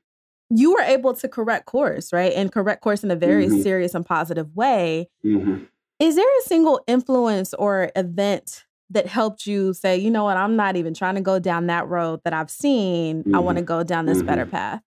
you 0.50 0.72
were 0.72 0.80
able 0.80 1.14
to 1.14 1.28
correct 1.28 1.66
course, 1.66 2.12
right? 2.12 2.32
And 2.34 2.52
correct 2.52 2.82
course 2.82 3.04
in 3.04 3.10
a 3.10 3.16
very 3.16 3.46
mm-hmm. 3.46 3.62
serious 3.62 3.94
and 3.94 4.04
positive 4.04 4.54
way. 4.54 5.08
Mm-hmm. 5.24 5.64
Is 5.98 6.16
there 6.16 6.38
a 6.40 6.42
single 6.42 6.82
influence 6.86 7.54
or 7.54 7.90
event 7.96 8.64
that 8.90 9.06
helped 9.06 9.46
you 9.46 9.72
say, 9.72 9.96
you 9.96 10.10
know 10.10 10.24
what, 10.24 10.36
I'm 10.36 10.56
not 10.56 10.76
even 10.76 10.94
trying 10.94 11.14
to 11.14 11.20
go 11.20 11.38
down 11.38 11.66
that 11.68 11.88
road 11.88 12.20
that 12.24 12.32
I've 12.32 12.50
seen. 12.50 13.34
I 13.34 13.38
want 13.38 13.56
to 13.56 13.62
mm-hmm. 13.62 13.66
go 13.66 13.82
down 13.82 14.06
this 14.06 14.22
better 14.22 14.42
mm-hmm. 14.42 14.50
path? 14.50 14.82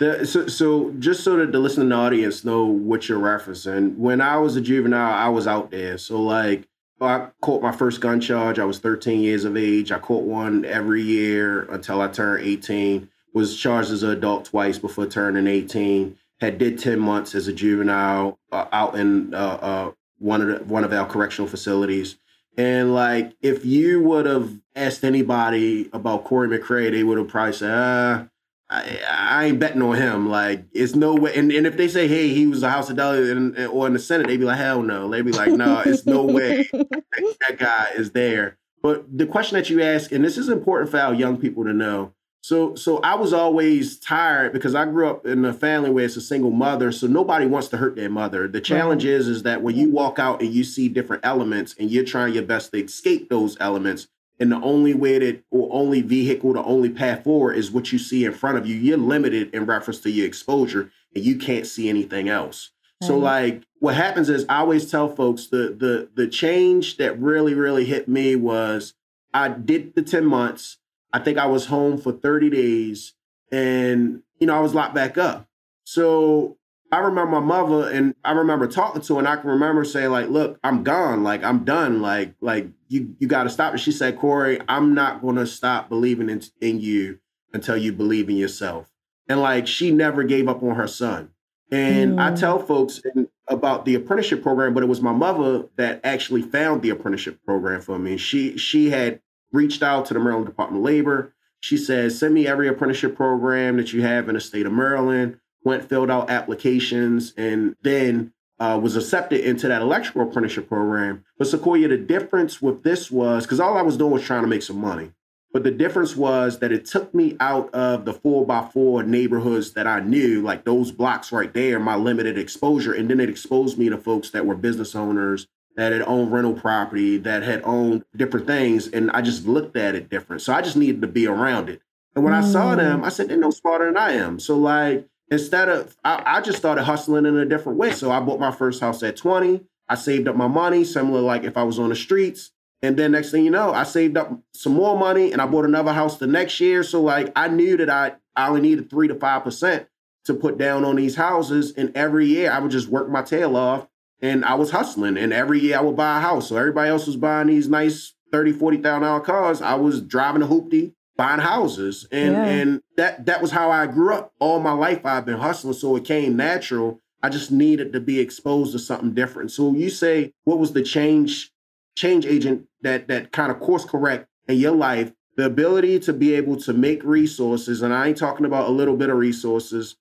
The, 0.00 0.26
so, 0.26 0.46
so 0.46 0.94
just 0.98 1.22
so 1.22 1.36
that 1.36 1.52
the 1.52 1.58
listening 1.58 1.92
audience 1.92 2.42
know 2.42 2.64
what 2.64 3.06
you're 3.06 3.20
referencing, 3.20 3.96
when 3.96 4.22
I 4.22 4.38
was 4.38 4.56
a 4.56 4.60
juvenile, 4.62 5.12
I 5.12 5.28
was 5.28 5.46
out 5.46 5.70
there. 5.70 5.98
So 5.98 6.22
like 6.22 6.66
I 7.02 7.28
caught 7.42 7.60
my 7.60 7.70
first 7.70 8.00
gun 8.00 8.18
charge. 8.18 8.58
I 8.58 8.64
was 8.64 8.78
13 8.78 9.20
years 9.20 9.44
of 9.44 9.58
age. 9.58 9.92
I 9.92 9.98
caught 9.98 10.24
one 10.24 10.64
every 10.64 11.02
year 11.02 11.70
until 11.70 12.00
I 12.00 12.08
turned 12.08 12.46
18 12.46 13.10
was 13.34 13.58
charged 13.58 13.90
as 13.90 14.02
an 14.02 14.10
adult 14.10 14.46
twice 14.46 14.78
before 14.78 15.04
turning 15.04 15.46
18. 15.46 16.16
Had 16.40 16.56
did 16.56 16.78
10 16.78 16.98
months 16.98 17.34
as 17.34 17.46
a 17.46 17.52
juvenile 17.52 18.38
uh, 18.50 18.64
out 18.72 18.94
in 18.94 19.34
uh, 19.34 19.58
uh, 19.60 19.92
one 20.18 20.40
of 20.40 20.48
the, 20.48 20.64
one 20.64 20.82
of 20.82 20.94
our 20.94 21.06
correctional 21.06 21.46
facilities. 21.46 22.16
And 22.56 22.94
like, 22.94 23.34
if 23.42 23.66
you 23.66 24.00
would 24.00 24.24
have 24.24 24.58
asked 24.74 25.04
anybody 25.04 25.90
about 25.92 26.24
Cory 26.24 26.48
McCray, 26.48 26.90
they 26.90 27.04
would 27.04 27.18
have 27.18 27.28
probably 27.28 27.52
said, 27.52 27.70
uh, 27.70 28.24
I, 28.70 29.00
I, 29.10 29.44
ain't 29.46 29.58
betting 29.58 29.82
on 29.82 29.96
him. 29.96 30.28
Like, 30.28 30.64
it's 30.72 30.94
no 30.94 31.14
way. 31.14 31.34
And, 31.34 31.50
and 31.50 31.66
if 31.66 31.76
they 31.76 31.88
say, 31.88 32.06
hey, 32.06 32.28
he 32.28 32.46
was 32.46 32.62
a 32.62 32.70
House 32.70 32.88
of 32.88 32.96
Delegate 32.96 33.68
or 33.68 33.88
in 33.88 33.92
the 33.92 33.98
Senate, 33.98 34.28
they'd 34.28 34.36
be 34.36 34.44
like, 34.44 34.58
hell 34.58 34.82
no. 34.82 35.10
They'd 35.10 35.24
be 35.24 35.32
like, 35.32 35.50
no, 35.50 35.82
it's 35.84 36.06
no 36.06 36.22
way 36.22 36.68
that, 36.72 37.04
that 37.40 37.58
guy 37.58 37.88
is 37.96 38.12
there. 38.12 38.58
But 38.80 39.18
the 39.18 39.26
question 39.26 39.56
that 39.56 39.68
you 39.68 39.82
ask, 39.82 40.12
and 40.12 40.24
this 40.24 40.38
is 40.38 40.48
important 40.48 40.90
for 40.90 41.00
our 41.00 41.12
young 41.12 41.36
people 41.36 41.64
to 41.64 41.72
know. 41.72 42.14
So, 42.42 42.74
so 42.74 42.98
I 42.98 43.16
was 43.16 43.32
always 43.34 43.98
tired 43.98 44.52
because 44.52 44.74
I 44.74 44.86
grew 44.86 45.10
up 45.10 45.26
in 45.26 45.44
a 45.44 45.52
family 45.52 45.90
where 45.90 46.06
it's 46.06 46.16
a 46.16 46.22
single 46.22 46.50
mother, 46.50 46.90
so 46.90 47.06
nobody 47.06 47.44
wants 47.46 47.68
to 47.68 47.76
hurt 47.76 47.96
their 47.96 48.08
mother. 48.08 48.48
The 48.48 48.62
challenge 48.62 49.04
right. 49.04 49.12
is, 49.12 49.28
is 49.28 49.42
that 49.42 49.62
when 49.62 49.76
you 49.76 49.90
walk 49.90 50.18
out 50.18 50.40
and 50.40 50.50
you 50.50 50.64
see 50.64 50.88
different 50.88 51.24
elements, 51.26 51.74
and 51.78 51.90
you're 51.90 52.04
trying 52.04 52.32
your 52.32 52.44
best 52.44 52.72
to 52.72 52.82
escape 52.82 53.28
those 53.28 53.58
elements, 53.60 54.08
and 54.40 54.50
the 54.50 54.60
only 54.60 54.94
way 54.94 55.18
that 55.18 55.44
or 55.50 55.68
only 55.72 56.02
vehicle, 56.02 56.54
the 56.54 56.64
only 56.64 56.90
path 56.90 57.24
forward 57.24 57.54
is 57.54 57.70
what 57.70 57.92
you 57.92 57.98
see 57.98 58.24
in 58.24 58.32
front 58.32 58.58
of 58.58 58.66
you. 58.66 58.74
You're 58.74 58.98
limited 58.98 59.54
in 59.54 59.66
reference 59.66 60.00
to 60.00 60.10
your 60.10 60.26
exposure, 60.26 60.90
and 61.14 61.24
you 61.24 61.36
can't 61.36 61.66
see 61.66 61.88
anything 61.88 62.28
else. 62.28 62.70
Right. 63.00 63.06
So, 63.08 63.18
like, 63.18 63.62
what 63.78 63.94
happens 63.94 64.28
is, 64.28 64.44
I 64.48 64.58
always 64.58 64.90
tell 64.90 65.14
folks 65.14 65.46
the 65.46 65.76
the 65.78 66.08
the 66.14 66.26
change 66.26 66.96
that 66.96 67.20
really 67.20 67.54
really 67.54 67.84
hit 67.84 68.08
me 68.08 68.34
was 68.34 68.94
I 69.32 69.48
did 69.48 69.94
the 69.94 70.02
ten 70.02 70.24
months 70.24 70.78
I 71.12 71.18
think 71.18 71.38
I 71.38 71.46
was 71.46 71.66
home 71.66 71.98
for 71.98 72.12
30 72.12 72.50
days 72.50 73.14
and, 73.50 74.22
you 74.38 74.46
know, 74.46 74.56
I 74.56 74.60
was 74.60 74.74
locked 74.74 74.94
back 74.94 75.18
up. 75.18 75.48
So 75.84 76.56
I 76.92 76.98
remember 76.98 77.40
my 77.40 77.46
mother 77.46 77.88
and 77.90 78.14
I 78.24 78.32
remember 78.32 78.66
talking 78.66 79.00
to 79.02 79.14
her 79.14 79.18
and 79.20 79.28
I 79.28 79.36
can 79.36 79.50
remember 79.50 79.84
saying 79.84 80.10
like, 80.10 80.28
look, 80.28 80.58
I'm 80.64 80.82
gone. 80.82 81.22
Like 81.22 81.44
I'm 81.44 81.64
done. 81.64 82.02
Like, 82.02 82.34
like 82.40 82.68
you, 82.88 83.14
you 83.18 83.28
got 83.28 83.44
to 83.44 83.50
stop. 83.50 83.72
And 83.72 83.80
she 83.80 83.92
said, 83.92 84.18
Cory, 84.18 84.60
I'm 84.68 84.94
not 84.94 85.22
going 85.22 85.36
to 85.36 85.46
stop 85.46 85.88
believing 85.88 86.28
in, 86.28 86.42
in 86.60 86.80
you 86.80 87.20
until 87.52 87.76
you 87.76 87.92
believe 87.92 88.28
in 88.28 88.36
yourself. 88.36 88.90
And 89.28 89.40
like, 89.40 89.66
she 89.66 89.92
never 89.92 90.24
gave 90.24 90.48
up 90.48 90.62
on 90.62 90.74
her 90.74 90.88
son. 90.88 91.30
And 91.70 92.14
mm. 92.14 92.20
I 92.20 92.34
tell 92.34 92.58
folks 92.58 93.00
in, 93.14 93.28
about 93.46 93.84
the 93.84 93.94
apprenticeship 93.94 94.42
program, 94.42 94.74
but 94.74 94.82
it 94.82 94.88
was 94.88 95.00
my 95.00 95.12
mother 95.12 95.66
that 95.76 96.00
actually 96.02 96.42
found 96.42 96.82
the 96.82 96.90
apprenticeship 96.90 97.38
program 97.44 97.80
for 97.80 97.98
me. 97.98 98.16
She, 98.16 98.56
she 98.56 98.90
had 98.90 99.20
reached 99.52 99.82
out 99.82 100.06
to 100.06 100.14
the 100.14 100.20
Maryland 100.20 100.46
Department 100.46 100.80
of 100.80 100.84
Labor. 100.84 101.34
She 101.60 101.76
said, 101.76 102.10
send 102.12 102.34
me 102.34 102.46
every 102.46 102.66
apprenticeship 102.66 103.14
program 103.14 103.76
that 103.76 103.92
you 103.92 104.02
have 104.02 104.28
in 104.28 104.34
the 104.34 104.40
state 104.40 104.66
of 104.66 104.72
Maryland. 104.72 105.38
Went, 105.64 105.88
filled 105.88 106.10
out 106.10 106.30
applications, 106.30 107.34
and 107.36 107.76
then 107.82 108.32
uh, 108.58 108.78
was 108.82 108.96
accepted 108.96 109.40
into 109.40 109.68
that 109.68 109.82
electrical 109.82 110.22
apprenticeship 110.22 110.68
program. 110.68 111.24
But 111.38 111.48
Sequoia, 111.48 111.88
the 111.88 111.96
difference 111.96 112.60
with 112.62 112.82
this 112.82 113.10
was 113.10 113.44
because 113.44 113.60
all 113.60 113.76
I 113.76 113.82
was 113.82 113.96
doing 113.96 114.12
was 114.12 114.22
trying 114.22 114.42
to 114.42 114.48
make 114.48 114.62
some 114.62 114.80
money. 114.80 115.12
But 115.52 115.64
the 115.64 115.70
difference 115.72 116.14
was 116.14 116.60
that 116.60 116.70
it 116.70 116.84
took 116.84 117.12
me 117.12 117.36
out 117.40 117.74
of 117.74 118.04
the 118.04 118.12
four 118.12 118.46
by 118.46 118.64
four 118.72 119.02
neighborhoods 119.02 119.72
that 119.72 119.86
I 119.86 120.00
knew, 120.00 120.42
like 120.42 120.64
those 120.64 120.92
blocks 120.92 121.32
right 121.32 121.52
there, 121.52 121.80
my 121.80 121.96
limited 121.96 122.38
exposure. 122.38 122.92
And 122.92 123.10
then 123.10 123.18
it 123.18 123.28
exposed 123.28 123.76
me 123.76 123.88
to 123.88 123.98
folks 123.98 124.30
that 124.30 124.46
were 124.46 124.54
business 124.54 124.94
owners 124.94 125.48
that 125.76 125.92
had 125.92 126.02
owned 126.02 126.32
rental 126.32 126.54
property, 126.54 127.16
that 127.18 127.42
had 127.42 127.62
owned 127.64 128.04
different 128.14 128.46
things, 128.46 128.88
and 128.88 129.10
I 129.12 129.22
just 129.22 129.46
looked 129.46 129.76
at 129.76 129.94
it 129.94 130.10
different. 130.10 130.42
So 130.42 130.52
I 130.52 130.62
just 130.62 130.76
needed 130.76 131.00
to 131.00 131.08
be 131.08 131.26
around 131.26 131.68
it. 131.68 131.80
And 132.14 132.24
when 132.24 132.34
mm. 132.34 132.38
I 132.38 132.42
saw 132.42 132.74
them, 132.74 133.00
mm. 133.00 133.04
I 133.04 133.08
said, 133.08 133.28
they're 133.28 133.36
no 133.36 133.50
smarter 133.50 133.86
than 133.86 133.96
I 133.96 134.12
am. 134.12 134.38
So 134.40 134.56
like 134.56 135.08
instead 135.30 135.68
of 135.68 135.96
I, 136.04 136.22
I, 136.24 136.40
just 136.40 136.58
started 136.58 136.84
hustling 136.84 137.26
in 137.26 137.36
a 137.36 137.44
different 137.44 137.78
way. 137.78 137.92
So 137.92 138.10
I 138.10 138.20
bought 138.20 138.40
my 138.40 138.50
first 138.50 138.80
house 138.80 139.02
at 139.02 139.16
20. 139.16 139.62
I 139.88 139.94
saved 139.94 140.28
up 140.28 140.36
my 140.36 140.48
money, 140.48 140.84
similar 140.84 141.20
like 141.20 141.44
if 141.44 141.56
I 141.56 141.62
was 141.62 141.78
on 141.78 141.88
the 141.88 141.96
streets. 141.96 142.50
And 142.82 142.96
then 142.96 143.12
next 143.12 143.30
thing 143.30 143.44
you 143.44 143.50
know, 143.50 143.72
I 143.72 143.84
saved 143.84 144.16
up 144.16 144.32
some 144.54 144.72
more 144.72 144.98
money 144.98 145.32
and 145.32 145.42
I 145.42 145.46
bought 145.46 145.64
another 145.64 145.92
house 145.92 146.18
the 146.18 146.26
next 146.26 146.58
year. 146.60 146.82
So 146.82 147.02
like 147.02 147.30
I 147.36 147.48
knew 147.48 147.76
that 147.76 147.90
I, 147.90 148.14
I 148.34 148.48
only 148.48 148.62
needed 148.62 148.88
three 148.88 149.08
to 149.08 149.14
five 149.14 149.44
percent 149.44 149.86
to 150.24 150.34
put 150.34 150.58
down 150.58 150.84
on 150.84 150.96
these 150.96 151.16
houses. 151.16 151.72
And 151.76 151.94
every 151.96 152.26
year 152.26 152.50
I 152.50 152.58
would 152.58 152.70
just 152.70 152.88
work 152.88 153.08
my 153.10 153.22
tail 153.22 153.56
off 153.56 153.86
and 154.22 154.44
I 154.44 154.54
was 154.54 154.70
hustling. 154.70 155.16
And 155.18 155.32
every 155.32 155.60
year 155.60 155.78
I 155.78 155.80
would 155.80 155.96
buy 155.96 156.18
a 156.18 156.20
house. 156.20 156.48
So 156.48 156.56
everybody 156.56 156.90
else 156.90 157.06
was 157.06 157.16
buying 157.16 157.48
these 157.48 157.68
nice 157.68 158.14
30, 158.32 158.52
40,000 158.52 159.02
dollar 159.02 159.20
cars. 159.20 159.60
I 159.60 159.74
was 159.74 160.00
driving 160.00 160.42
a 160.42 160.46
hoopty, 160.46 160.94
buying 161.20 161.40
houses. 161.40 162.08
And 162.10 162.32
yeah. 162.32 162.44
and 162.44 162.82
that 162.96 163.26
that 163.26 163.42
was 163.42 163.50
how 163.50 163.70
I 163.70 163.86
grew 163.86 164.14
up. 164.14 164.32
All 164.38 164.58
my 164.58 164.72
life 164.72 165.04
I've 165.04 165.26
been 165.26 165.38
hustling. 165.38 165.74
So 165.74 165.94
it 165.96 166.04
came 166.04 166.34
natural. 166.34 167.00
I 167.22 167.28
just 167.28 167.52
needed 167.52 167.92
to 167.92 168.00
be 168.00 168.18
exposed 168.18 168.72
to 168.72 168.78
something 168.78 169.12
different. 169.12 169.52
So 169.52 169.74
you 169.74 169.90
say 169.90 170.32
what 170.44 170.58
was 170.58 170.72
the 170.72 170.82
change 170.82 171.52
change 171.94 172.24
agent 172.24 172.66
that 172.80 173.08
that 173.08 173.32
kind 173.32 173.52
of 173.52 173.60
course 173.60 173.84
correct 173.84 174.28
in 174.48 174.56
your 174.56 174.74
life? 174.74 175.12
The 175.36 175.44
ability 175.44 176.00
to 176.00 176.14
be 176.14 176.34
able 176.34 176.56
to 176.62 176.72
make 176.72 177.04
resources, 177.04 177.82
and 177.82 177.92
I 177.92 178.08
ain't 178.08 178.16
talking 178.16 178.46
about 178.46 178.68
a 178.68 178.72
little 178.72 178.96
bit 178.96 179.10
of 179.10 179.16
resources, 179.16 179.96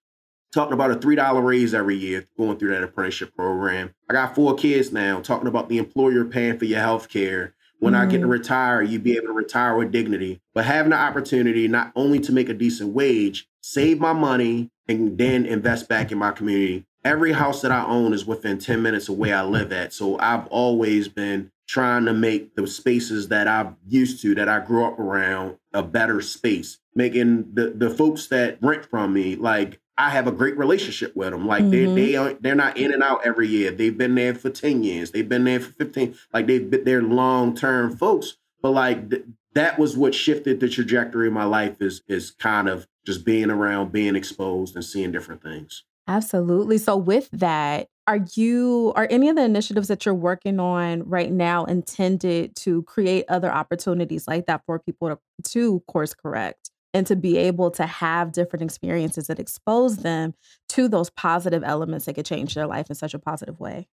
talking 0.54 0.74
about 0.74 0.92
a 0.92 0.96
$3 0.96 1.44
raise 1.44 1.74
every 1.74 1.96
year 1.96 2.28
going 2.38 2.58
through 2.58 2.72
that 2.72 2.84
apprenticeship 2.84 3.36
program. 3.36 3.94
I 4.10 4.14
got 4.14 4.36
four 4.36 4.56
kids 4.56 4.92
now, 4.92 5.22
talking 5.22 5.48
about 5.48 5.70
the 5.70 5.78
employer 5.78 6.26
paying 6.26 6.58
for 6.58 6.66
your 6.66 6.80
health 6.80 7.10
care. 7.10 7.54
When 7.80 7.94
mm-hmm. 7.94 8.02
I 8.02 8.06
get 8.06 8.18
to 8.18 8.24
mm-hmm. 8.24 8.32
retire, 8.32 8.82
you'd 8.82 9.04
be 9.04 9.16
able 9.16 9.28
to 9.28 9.34
retire 9.34 9.76
with 9.78 9.92
dignity. 9.92 10.42
But 10.54 10.66
having 10.66 10.92
the 10.92 10.98
opportunity 10.98 11.68
not 11.68 11.92
only 11.96 12.20
to 12.20 12.32
make 12.32 12.50
a 12.50 12.54
decent 12.54 12.94
wage, 12.94 13.48
save 13.62 14.00
my 14.00 14.14
money, 14.14 14.70
and 14.88 15.18
then 15.18 15.46
invest 15.46 15.88
back 15.88 16.12
in 16.12 16.18
my 16.18 16.32
community. 16.32 16.86
Every 17.06 17.32
house 17.32 17.62
that 17.62 17.72
I 17.72 17.86
own 17.86 18.14
is 18.14 18.26
within 18.26 18.58
10 18.58 18.82
minutes 18.82 19.08
of 19.08 19.18
where 19.18 19.38
I 19.38 19.44
live 19.44 19.72
at. 19.72 19.94
So 19.94 20.20
I've 20.20 20.48
always 20.48 21.08
been 21.08 21.52
trying 21.68 22.06
to 22.06 22.14
make 22.14 22.56
the 22.56 22.66
spaces 22.68 23.28
that 23.28 23.48
I'm 23.48 23.78
used 23.88 24.22
to, 24.24 24.34
that 24.36 24.50
I 24.50 24.60
grew 24.60 24.84
up 24.86 25.00
around, 25.00 25.58
a 25.72 25.84
better 25.84 26.20
space. 26.22 26.80
Making 26.96 27.54
the, 27.54 27.70
the 27.70 27.92
folks 27.92 28.28
that 28.28 28.58
rent 28.62 28.86
from 28.88 29.14
me, 29.14 29.36
like 29.36 29.80
I 30.00 30.10
have 30.12 30.28
a 30.28 30.32
great 30.32 30.58
relationship 30.58 31.14
with 31.14 31.32
them. 31.32 31.46
Like 31.46 31.64
mm-hmm. 31.64 31.94
they 31.94 32.06
they 32.06 32.16
are 32.16 32.34
they're 32.34 32.56
not 32.56 32.78
in 32.78 32.94
and 32.94 33.04
out 33.04 33.26
every 33.26 33.50
year. 33.50 33.70
They've 33.70 33.96
been 33.96 34.16
there 34.16 34.34
for 34.34 34.50
ten 34.50 34.82
years. 34.82 35.12
They've 35.12 35.28
been 35.28 35.44
there 35.44 35.60
for 35.60 35.74
fifteen. 35.74 36.16
Like 36.34 36.48
they've 36.48 36.68
been 36.68 36.86
they're 36.86 37.04
long 37.04 37.54
term 37.54 37.96
folks. 37.98 38.38
But 38.62 38.72
like 38.72 39.10
th- 39.10 39.26
that 39.56 39.78
was 39.78 39.98
what 39.98 40.16
shifted 40.16 40.62
the 40.62 40.70
trajectory 40.70 41.28
of 41.28 41.34
my 41.34 41.44
life. 41.44 41.82
Is 41.82 42.02
is 42.08 42.32
kind 42.32 42.70
of 42.70 42.88
just 43.06 43.26
being 43.26 43.52
around, 43.52 43.92
being 43.92 44.16
exposed, 44.16 44.76
and 44.76 44.86
seeing 44.86 45.12
different 45.12 45.44
things. 45.44 45.84
Absolutely. 46.08 46.78
So 46.80 46.96
with 46.98 47.30
that, 47.34 47.88
are 48.08 48.26
you 48.34 48.94
are 48.96 49.08
any 49.12 49.30
of 49.30 49.36
the 49.36 49.44
initiatives 49.44 49.90
that 49.90 50.06
you're 50.06 50.16
working 50.16 50.60
on 50.60 51.04
right 51.04 51.32
now 51.32 51.66
intended 51.66 52.56
to 52.56 52.84
create 52.84 53.26
other 53.28 53.52
opportunities 53.52 54.28
like 54.28 54.48
that 54.48 54.64
for 54.66 54.80
people 54.80 55.10
to, 55.10 55.20
to 55.52 55.82
course 55.82 56.14
correct? 56.14 56.69
And 56.94 57.06
to 57.08 57.16
be 57.16 57.38
able 57.38 57.72
to 57.72 57.86
have 57.86 58.32
different 58.32 58.64
experiences 58.64 59.28
that 59.28 59.40
expose 59.40 59.98
them 59.98 60.34
to 60.70 60.88
those 60.88 61.10
positive 61.10 61.64
elements 61.64 62.06
that 62.06 62.16
could 62.16 62.26
change 62.26 62.56
their 62.56 62.68
life 62.68 62.90
in 62.90 62.96
such 62.96 63.14
a 63.14 63.20
positive 63.20 63.60
way. 63.60 63.88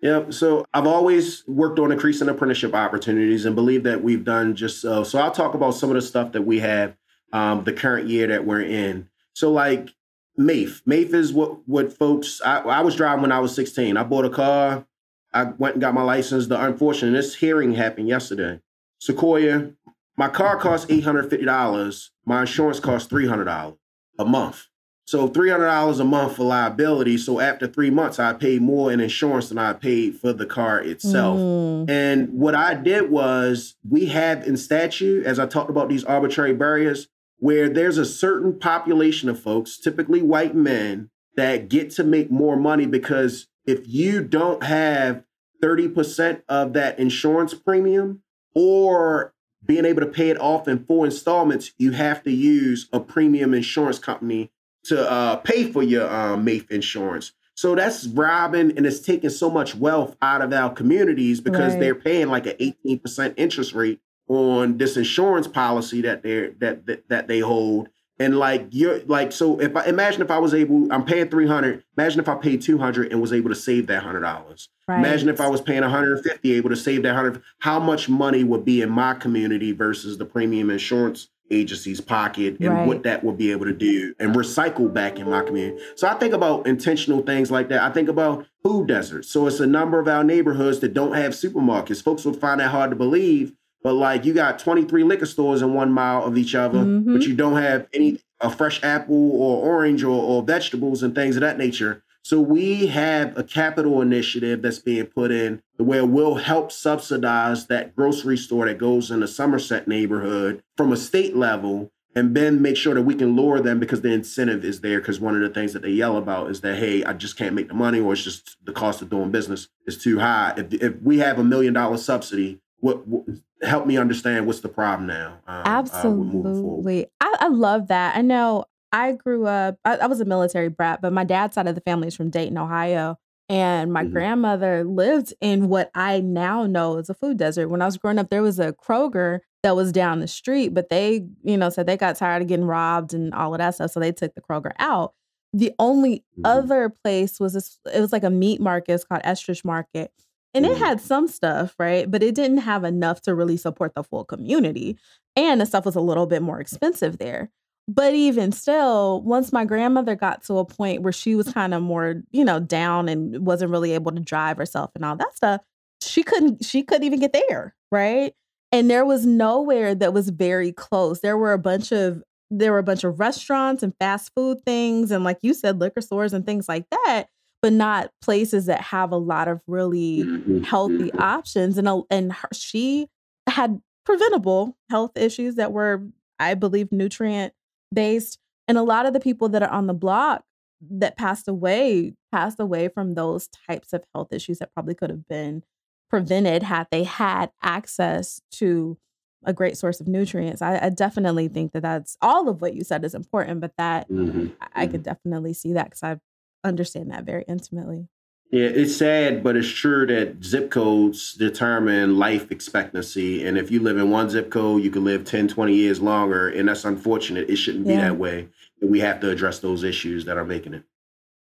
Yeah, 0.00 0.30
so 0.30 0.64
I've 0.72 0.86
always 0.86 1.42
worked 1.48 1.78
on 1.80 1.90
increasing 1.90 2.28
apprenticeship 2.28 2.72
opportunities 2.72 3.44
and 3.44 3.56
believe 3.56 3.82
that 3.82 4.02
we've 4.02 4.24
done 4.24 4.54
just 4.54 4.80
so. 4.80 5.02
So 5.02 5.18
I'll 5.18 5.32
talk 5.32 5.54
about 5.54 5.72
some 5.72 5.90
of 5.90 5.96
the 5.96 6.02
stuff 6.02 6.32
that 6.32 6.42
we 6.42 6.60
have 6.60 6.96
um, 7.32 7.64
the 7.64 7.72
current 7.72 8.08
year 8.08 8.28
that 8.28 8.46
we're 8.46 8.62
in. 8.62 9.08
So 9.34 9.50
like 9.50 9.90
MAIF, 10.38 10.82
MAIF 10.84 11.12
is 11.14 11.32
what 11.32 11.66
what 11.68 11.92
folks. 11.92 12.40
I, 12.44 12.60
I 12.60 12.80
was 12.80 12.94
driving 12.94 13.22
when 13.22 13.32
I 13.32 13.40
was 13.40 13.54
16. 13.56 13.96
I 13.96 14.04
bought 14.04 14.24
a 14.24 14.30
car. 14.30 14.86
I 15.34 15.44
went 15.44 15.74
and 15.74 15.80
got 15.80 15.94
my 15.94 16.02
license. 16.02 16.46
The 16.46 16.64
unfortunate 16.64 17.12
this 17.12 17.34
hearing 17.34 17.74
happened 17.74 18.08
yesterday. 18.08 18.60
Sequoia, 19.00 19.72
my 20.16 20.28
car 20.28 20.56
cost 20.56 20.88
$850. 20.88 22.08
My 22.28 22.42
insurance 22.42 22.78
costs 22.78 23.10
$300 23.10 23.78
a 24.18 24.24
month. 24.26 24.66
So 25.06 25.30
$300 25.30 25.98
a 25.98 26.04
month 26.04 26.36
for 26.36 26.44
liability. 26.44 27.16
So 27.16 27.40
after 27.40 27.66
three 27.66 27.88
months, 27.88 28.18
I 28.18 28.34
paid 28.34 28.60
more 28.60 28.92
in 28.92 29.00
insurance 29.00 29.48
than 29.48 29.56
I 29.56 29.72
paid 29.72 30.20
for 30.20 30.34
the 30.34 30.44
car 30.44 30.78
itself. 30.82 31.38
Mm. 31.38 31.88
And 31.88 32.28
what 32.34 32.54
I 32.54 32.74
did 32.74 33.10
was 33.10 33.76
we 33.88 34.06
have 34.06 34.46
in 34.46 34.58
statute, 34.58 35.24
as 35.24 35.38
I 35.38 35.46
talked 35.46 35.70
about 35.70 35.88
these 35.88 36.04
arbitrary 36.04 36.52
barriers, 36.52 37.08
where 37.38 37.70
there's 37.70 37.96
a 37.96 38.04
certain 38.04 38.58
population 38.58 39.30
of 39.30 39.40
folks, 39.40 39.78
typically 39.78 40.20
white 40.20 40.54
men, 40.54 41.08
that 41.36 41.70
get 41.70 41.90
to 41.92 42.04
make 42.04 42.30
more 42.30 42.56
money 42.56 42.84
because 42.84 43.46
if 43.64 43.88
you 43.88 44.22
don't 44.22 44.64
have 44.64 45.24
30% 45.62 46.42
of 46.46 46.74
that 46.74 46.98
insurance 46.98 47.54
premium 47.54 48.22
or 48.54 49.32
being 49.64 49.84
able 49.84 50.00
to 50.00 50.06
pay 50.06 50.30
it 50.30 50.40
off 50.40 50.68
in 50.68 50.84
four 50.84 51.04
installments, 51.04 51.72
you 51.78 51.92
have 51.92 52.22
to 52.22 52.30
use 52.30 52.88
a 52.92 53.00
premium 53.00 53.54
insurance 53.54 53.98
company 53.98 54.50
to 54.84 55.10
uh, 55.10 55.36
pay 55.36 55.70
for 55.70 55.82
your 55.82 56.08
um, 56.12 56.44
MAIF 56.44 56.70
insurance. 56.70 57.32
So 57.54 57.74
that's 57.74 58.06
robbing 58.06 58.76
and 58.76 58.86
it's 58.86 59.00
taking 59.00 59.30
so 59.30 59.50
much 59.50 59.74
wealth 59.74 60.16
out 60.22 60.42
of 60.42 60.52
our 60.52 60.72
communities 60.72 61.40
because 61.40 61.72
right. 61.72 61.80
they're 61.80 61.94
paying 61.94 62.28
like 62.28 62.46
an 62.46 62.54
18% 62.60 63.34
interest 63.36 63.74
rate 63.74 64.00
on 64.28 64.78
this 64.78 64.96
insurance 64.96 65.48
policy 65.48 66.00
that 66.02 66.22
they 66.22 66.50
that, 66.60 66.86
that 66.86 67.08
that 67.08 67.26
they 67.26 67.40
hold. 67.40 67.88
And 68.20 68.38
like 68.38 68.66
you're 68.70 69.00
like 69.04 69.30
so 69.32 69.60
if 69.60 69.76
I 69.76 69.84
imagine 69.84 70.22
if 70.22 70.30
I 70.30 70.38
was 70.38 70.52
able, 70.52 70.92
I'm 70.92 71.04
paying 71.04 71.28
300. 71.28 71.84
Imagine 71.96 72.20
if 72.20 72.28
I 72.28 72.34
paid 72.34 72.62
200 72.62 73.12
and 73.12 73.20
was 73.20 73.32
able 73.32 73.48
to 73.50 73.54
save 73.54 73.86
that 73.86 74.02
hundred 74.02 74.20
dollars. 74.20 74.68
Right. 74.88 74.98
Imagine 74.98 75.28
if 75.28 75.40
I 75.40 75.48
was 75.48 75.60
paying 75.60 75.82
150, 75.82 76.52
able 76.52 76.70
to 76.70 76.76
save 76.76 77.02
that 77.04 77.14
hundred. 77.14 77.42
How 77.60 77.78
much 77.78 78.08
money 78.08 78.42
would 78.42 78.64
be 78.64 78.82
in 78.82 78.90
my 78.90 79.14
community 79.14 79.72
versus 79.72 80.18
the 80.18 80.24
premium 80.24 80.70
insurance 80.70 81.28
agency's 81.50 82.00
pocket 82.00 82.58
and 82.60 82.68
right. 82.68 82.86
what 82.86 83.02
that 83.02 83.24
would 83.24 83.38
be 83.38 83.50
able 83.50 83.64
to 83.64 83.72
do 83.72 84.14
and 84.18 84.34
recycle 84.34 84.92
back 84.92 85.18
in 85.18 85.28
my 85.28 85.42
community. 85.42 85.82
So 85.96 86.08
I 86.08 86.14
think 86.14 86.34
about 86.34 86.66
intentional 86.66 87.22
things 87.22 87.50
like 87.50 87.68
that. 87.68 87.82
I 87.82 87.90
think 87.90 88.08
about 88.08 88.46
food 88.62 88.88
deserts. 88.88 89.30
So 89.30 89.46
it's 89.46 89.60
a 89.60 89.66
number 89.66 89.98
of 89.98 90.08
our 90.08 90.24
neighborhoods 90.24 90.80
that 90.80 90.94
don't 90.94 91.14
have 91.14 91.32
supermarkets. 91.32 92.02
Folks 92.02 92.24
would 92.24 92.40
find 92.40 92.60
that 92.60 92.70
hard 92.70 92.90
to 92.90 92.96
believe, 92.96 93.52
but 93.82 93.94
like 93.94 94.24
you 94.24 94.34
got 94.34 94.58
23 94.58 95.04
liquor 95.04 95.26
stores 95.26 95.62
in 95.62 95.74
one 95.74 95.92
mile 95.92 96.24
of 96.24 96.36
each 96.36 96.54
other, 96.54 96.78
mm-hmm. 96.78 97.12
but 97.12 97.22
you 97.22 97.34
don't 97.34 97.60
have 97.60 97.86
any 97.92 98.20
a 98.40 98.50
fresh 98.50 98.82
apple 98.84 99.32
or 99.32 99.64
orange 99.64 100.04
or, 100.04 100.10
or 100.10 100.42
vegetables 100.42 101.02
and 101.02 101.14
things 101.14 101.36
of 101.36 101.40
that 101.40 101.58
nature. 101.58 102.02
So 102.22 102.40
we 102.40 102.88
have 102.88 103.36
a 103.38 103.42
capital 103.42 104.02
initiative 104.02 104.62
that's 104.62 104.78
being 104.78 105.06
put 105.06 105.30
in 105.30 105.62
where 105.78 106.04
we'll 106.04 106.34
help 106.34 106.70
subsidize 106.70 107.66
that 107.68 107.96
grocery 107.96 108.36
store 108.36 108.66
that 108.66 108.78
goes 108.78 109.10
in 109.10 109.20
the 109.20 109.28
Somerset 109.28 109.88
neighborhood 109.88 110.62
from 110.76 110.92
a 110.92 110.96
state 110.96 111.34
level 111.34 111.90
and 112.14 112.36
then 112.36 112.60
make 112.60 112.76
sure 112.76 112.94
that 112.94 113.02
we 113.02 113.14
can 113.14 113.36
lower 113.36 113.60
them 113.60 113.78
because 113.78 114.02
the 114.02 114.12
incentive 114.12 114.64
is 114.64 114.80
there. 114.80 115.00
Because 115.00 115.20
one 115.20 115.36
of 115.36 115.40
the 115.40 115.48
things 115.48 115.72
that 115.72 115.82
they 115.82 115.90
yell 115.90 116.16
about 116.16 116.50
is 116.50 116.60
that, 116.62 116.76
hey, 116.76 117.04
I 117.04 117.12
just 117.12 117.36
can't 117.36 117.54
make 117.54 117.68
the 117.68 117.74
money 117.74 118.00
or 118.00 118.12
it's 118.12 118.24
just 118.24 118.56
the 118.64 118.72
cost 118.72 119.00
of 119.00 119.08
doing 119.08 119.30
business 119.30 119.68
is 119.86 119.96
too 119.96 120.18
high. 120.18 120.52
If, 120.56 120.74
if 120.74 121.02
we 121.02 121.18
have 121.18 121.38
a 121.38 121.44
million 121.44 121.72
dollar 121.74 121.96
subsidy, 121.96 122.60
what, 122.80 123.06
what, 123.06 123.24
help 123.62 123.86
me 123.86 123.96
understand 123.96 124.46
what's 124.46 124.60
the 124.60 124.68
problem 124.68 125.06
now? 125.06 125.38
Um, 125.46 125.62
Absolutely. 125.64 127.04
Uh, 127.04 127.08
I, 127.20 127.36
I 127.40 127.48
love 127.48 127.88
that. 127.88 128.16
I 128.16 128.22
know 128.22 128.64
I 128.92 129.12
grew 129.12 129.46
up, 129.46 129.76
I, 129.84 129.96
I, 129.96 130.06
was 130.06 130.20
a 130.20 130.24
military 130.24 130.68
brat, 130.68 131.02
but 131.02 131.12
my 131.12 131.24
dad's 131.24 131.54
side 131.54 131.66
of 131.66 131.74
the 131.74 131.80
family 131.82 132.08
is 132.08 132.16
from 132.16 132.30
Dayton, 132.30 132.56
Ohio. 132.56 133.18
And 133.50 133.92
my 133.92 134.02
mm-hmm. 134.02 134.12
grandmother 134.12 134.84
lived 134.84 135.32
in 135.40 135.68
what 135.68 135.90
I 135.94 136.20
now 136.20 136.66
know 136.66 136.98
is 136.98 137.08
a 137.08 137.14
food 137.14 137.38
desert. 137.38 137.68
When 137.68 137.80
I 137.80 137.86
was 137.86 137.96
growing 137.96 138.18
up, 138.18 138.28
there 138.28 138.42
was 138.42 138.58
a 138.58 138.72
Kroger 138.74 139.40
that 139.62 139.74
was 139.74 139.90
down 139.90 140.20
the 140.20 140.28
street, 140.28 140.68
but 140.74 140.90
they, 140.90 141.26
you 141.42 141.56
know, 141.56 141.70
said 141.70 141.86
they 141.86 141.96
got 141.96 142.16
tired 142.16 142.42
of 142.42 142.48
getting 142.48 142.66
robbed 142.66 143.14
and 143.14 143.32
all 143.34 143.54
of 143.54 143.58
that 143.58 143.74
stuff. 143.74 143.90
So 143.90 144.00
they 144.00 144.12
took 144.12 144.34
the 144.34 144.42
Kroger 144.42 144.72
out. 144.78 145.14
The 145.54 145.72
only 145.78 146.16
mm-hmm. 146.16 146.42
other 146.44 146.90
place 147.02 147.40
was 147.40 147.54
this, 147.54 147.78
it 147.92 148.00
was 148.00 148.12
like 148.12 148.22
a 148.22 148.30
meat 148.30 148.60
market. 148.60 148.92
It's 148.92 149.04
called 149.04 149.22
Estrich 149.22 149.64
Market. 149.64 150.12
And 150.54 150.64
it 150.64 150.72
mm-hmm. 150.72 150.84
had 150.84 151.00
some 151.00 151.28
stuff, 151.28 151.74
right? 151.78 152.10
But 152.10 152.22
it 152.22 152.34
didn't 152.34 152.58
have 152.58 152.84
enough 152.84 153.20
to 153.22 153.34
really 153.34 153.56
support 153.56 153.94
the 153.94 154.02
full 154.02 154.24
community. 154.24 154.98
And 155.36 155.60
the 155.60 155.66
stuff 155.66 155.84
was 155.84 155.96
a 155.96 156.00
little 156.00 156.26
bit 156.26 156.42
more 156.42 156.60
expensive 156.60 157.18
there. 157.18 157.50
But 157.86 158.14
even 158.14 158.52
still, 158.52 159.22
once 159.22 159.52
my 159.52 159.64
grandmother 159.64 160.14
got 160.14 160.42
to 160.44 160.58
a 160.58 160.64
point 160.64 161.02
where 161.02 161.12
she 161.12 161.34
was 161.34 161.52
kind 161.52 161.72
of 161.72 161.82
more, 161.82 162.22
you 162.30 162.44
know, 162.44 162.60
down 162.60 163.08
and 163.08 163.46
wasn't 163.46 163.70
really 163.70 163.92
able 163.92 164.12
to 164.12 164.20
drive 164.20 164.58
herself 164.58 164.90
and 164.94 165.04
all 165.04 165.16
that 165.16 165.36
stuff, 165.36 165.62
she 166.02 166.22
couldn't 166.22 166.64
she 166.64 166.82
couldn't 166.82 167.04
even 167.04 167.20
get 167.20 167.32
there, 167.32 167.74
right? 167.90 168.34
And 168.72 168.90
there 168.90 169.06
was 169.06 169.24
nowhere 169.24 169.94
that 169.94 170.12
was 170.12 170.28
very 170.28 170.72
close. 170.72 171.20
There 171.20 171.38
were 171.38 171.54
a 171.54 171.58
bunch 171.58 171.92
of 171.92 172.22
there 172.50 172.72
were 172.72 172.78
a 172.78 172.84
bunch 172.84 173.04
of 173.04 173.20
restaurants 173.20 173.82
and 173.82 173.94
fast 173.98 174.32
food 174.34 174.58
things 174.64 175.10
and 175.10 175.22
like 175.22 175.38
you 175.42 175.52
said 175.52 175.78
liquor 175.78 176.00
stores 176.00 176.32
and 176.32 176.46
things 176.46 176.68
like 176.68 176.86
that 176.90 177.26
but 177.60 177.72
not 177.72 178.10
places 178.22 178.66
that 178.66 178.80
have 178.80 179.10
a 179.10 179.16
lot 179.16 179.48
of 179.48 179.60
really 179.66 180.24
mm-hmm, 180.24 180.62
healthy 180.62 181.10
mm-hmm. 181.10 181.20
options 181.20 181.78
and 181.78 181.88
and 182.10 182.32
her, 182.32 182.48
she 182.52 183.08
had 183.48 183.80
preventable 184.04 184.76
health 184.90 185.16
issues 185.16 185.56
that 185.56 185.72
were 185.72 186.06
i 186.38 186.54
believe 186.54 186.90
nutrient 186.92 187.52
based. 187.92 188.38
And 188.66 188.76
a 188.76 188.82
lot 188.82 189.06
of 189.06 189.12
the 189.12 189.20
people 189.20 189.48
that 189.50 189.62
are 189.62 189.70
on 189.70 189.86
the 189.86 189.94
block 189.94 190.44
that 190.90 191.16
passed 191.16 191.48
away 191.48 192.14
passed 192.30 192.60
away 192.60 192.88
from 192.88 193.14
those 193.14 193.48
types 193.66 193.92
of 193.92 194.04
health 194.14 194.32
issues 194.32 194.58
that 194.58 194.72
probably 194.74 194.94
could 194.94 195.10
have 195.10 195.26
been 195.26 195.64
prevented 196.08 196.62
had 196.62 196.86
they 196.90 197.04
had 197.04 197.50
access 197.62 198.40
to 198.52 198.96
a 199.44 199.52
great 199.52 199.76
source 199.76 200.00
of 200.00 200.06
nutrients. 200.06 200.62
I, 200.62 200.78
I 200.82 200.88
definitely 200.90 201.48
think 201.48 201.72
that 201.72 201.82
that's 201.82 202.16
all 202.20 202.48
of 202.48 202.60
what 202.60 202.74
you 202.74 202.84
said 202.84 203.04
is 203.04 203.14
important, 203.14 203.60
but 203.60 203.72
that 203.78 204.08
mm-hmm. 204.08 204.48
I, 204.60 204.82
I 204.82 204.86
could 204.86 205.00
mm-hmm. 205.00 205.10
definitely 205.10 205.54
see 205.54 205.72
that 205.72 205.86
because 205.86 206.02
I 206.02 206.18
understand 206.64 207.10
that 207.10 207.24
very 207.24 207.44
intimately. 207.48 208.08
Yeah, 208.50 208.68
it's 208.68 208.96
sad, 208.96 209.42
but 209.42 209.56
it's 209.56 209.68
true 209.68 210.06
that 210.06 210.42
zip 210.42 210.70
codes 210.70 211.34
determine 211.34 212.16
life 212.16 212.50
expectancy. 212.50 213.46
And 213.46 213.58
if 213.58 213.70
you 213.70 213.80
live 213.80 213.98
in 213.98 214.10
one 214.10 214.30
zip 214.30 214.50
code, 214.50 214.82
you 214.82 214.90
can 214.90 215.04
live 215.04 215.24
10, 215.24 215.48
20 215.48 215.74
years 215.74 216.00
longer. 216.00 216.48
And 216.48 216.66
that's 216.66 216.86
unfortunate. 216.86 217.50
It 217.50 217.56
shouldn't 217.56 217.86
be 217.86 217.92
yeah. 217.92 218.08
that 218.08 218.16
way. 218.16 218.48
And 218.80 218.90
we 218.90 219.00
have 219.00 219.20
to 219.20 219.30
address 219.30 219.58
those 219.58 219.84
issues 219.84 220.24
that 220.24 220.38
are 220.38 220.46
making 220.46 220.72
it. 220.72 220.84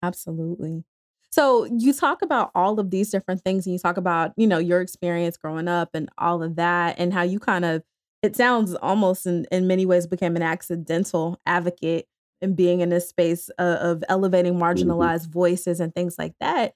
Absolutely. 0.03 0.83
So 1.29 1.65
you 1.65 1.93
talk 1.93 2.21
about 2.21 2.51
all 2.53 2.77
of 2.77 2.89
these 2.89 3.09
different 3.09 3.41
things 3.41 3.65
and 3.65 3.73
you 3.73 3.79
talk 3.79 3.95
about, 3.95 4.33
you 4.35 4.47
know, 4.47 4.57
your 4.57 4.81
experience 4.81 5.37
growing 5.37 5.69
up 5.69 5.91
and 5.93 6.09
all 6.17 6.43
of 6.43 6.57
that 6.57 6.95
and 6.99 7.13
how 7.13 7.21
you 7.21 7.39
kind 7.39 7.63
of 7.63 7.83
it 8.23 8.35
sounds 8.35 8.73
almost 8.75 9.27
in, 9.27 9.45
in 9.51 9.67
many 9.67 9.85
ways 9.85 10.07
became 10.07 10.35
an 10.35 10.41
accidental 10.41 11.39
advocate 11.45 12.07
and 12.41 12.55
being 12.55 12.81
in 12.81 12.89
this 12.89 13.09
space 13.09 13.49
of, 13.57 13.77
of 13.77 14.03
elevating 14.09 14.53
mm-hmm. 14.53 14.63
marginalized 14.63 15.23
mm-hmm. 15.23 15.31
voices 15.31 15.79
and 15.79 15.93
things 15.93 16.17
like 16.17 16.33
that 16.39 16.73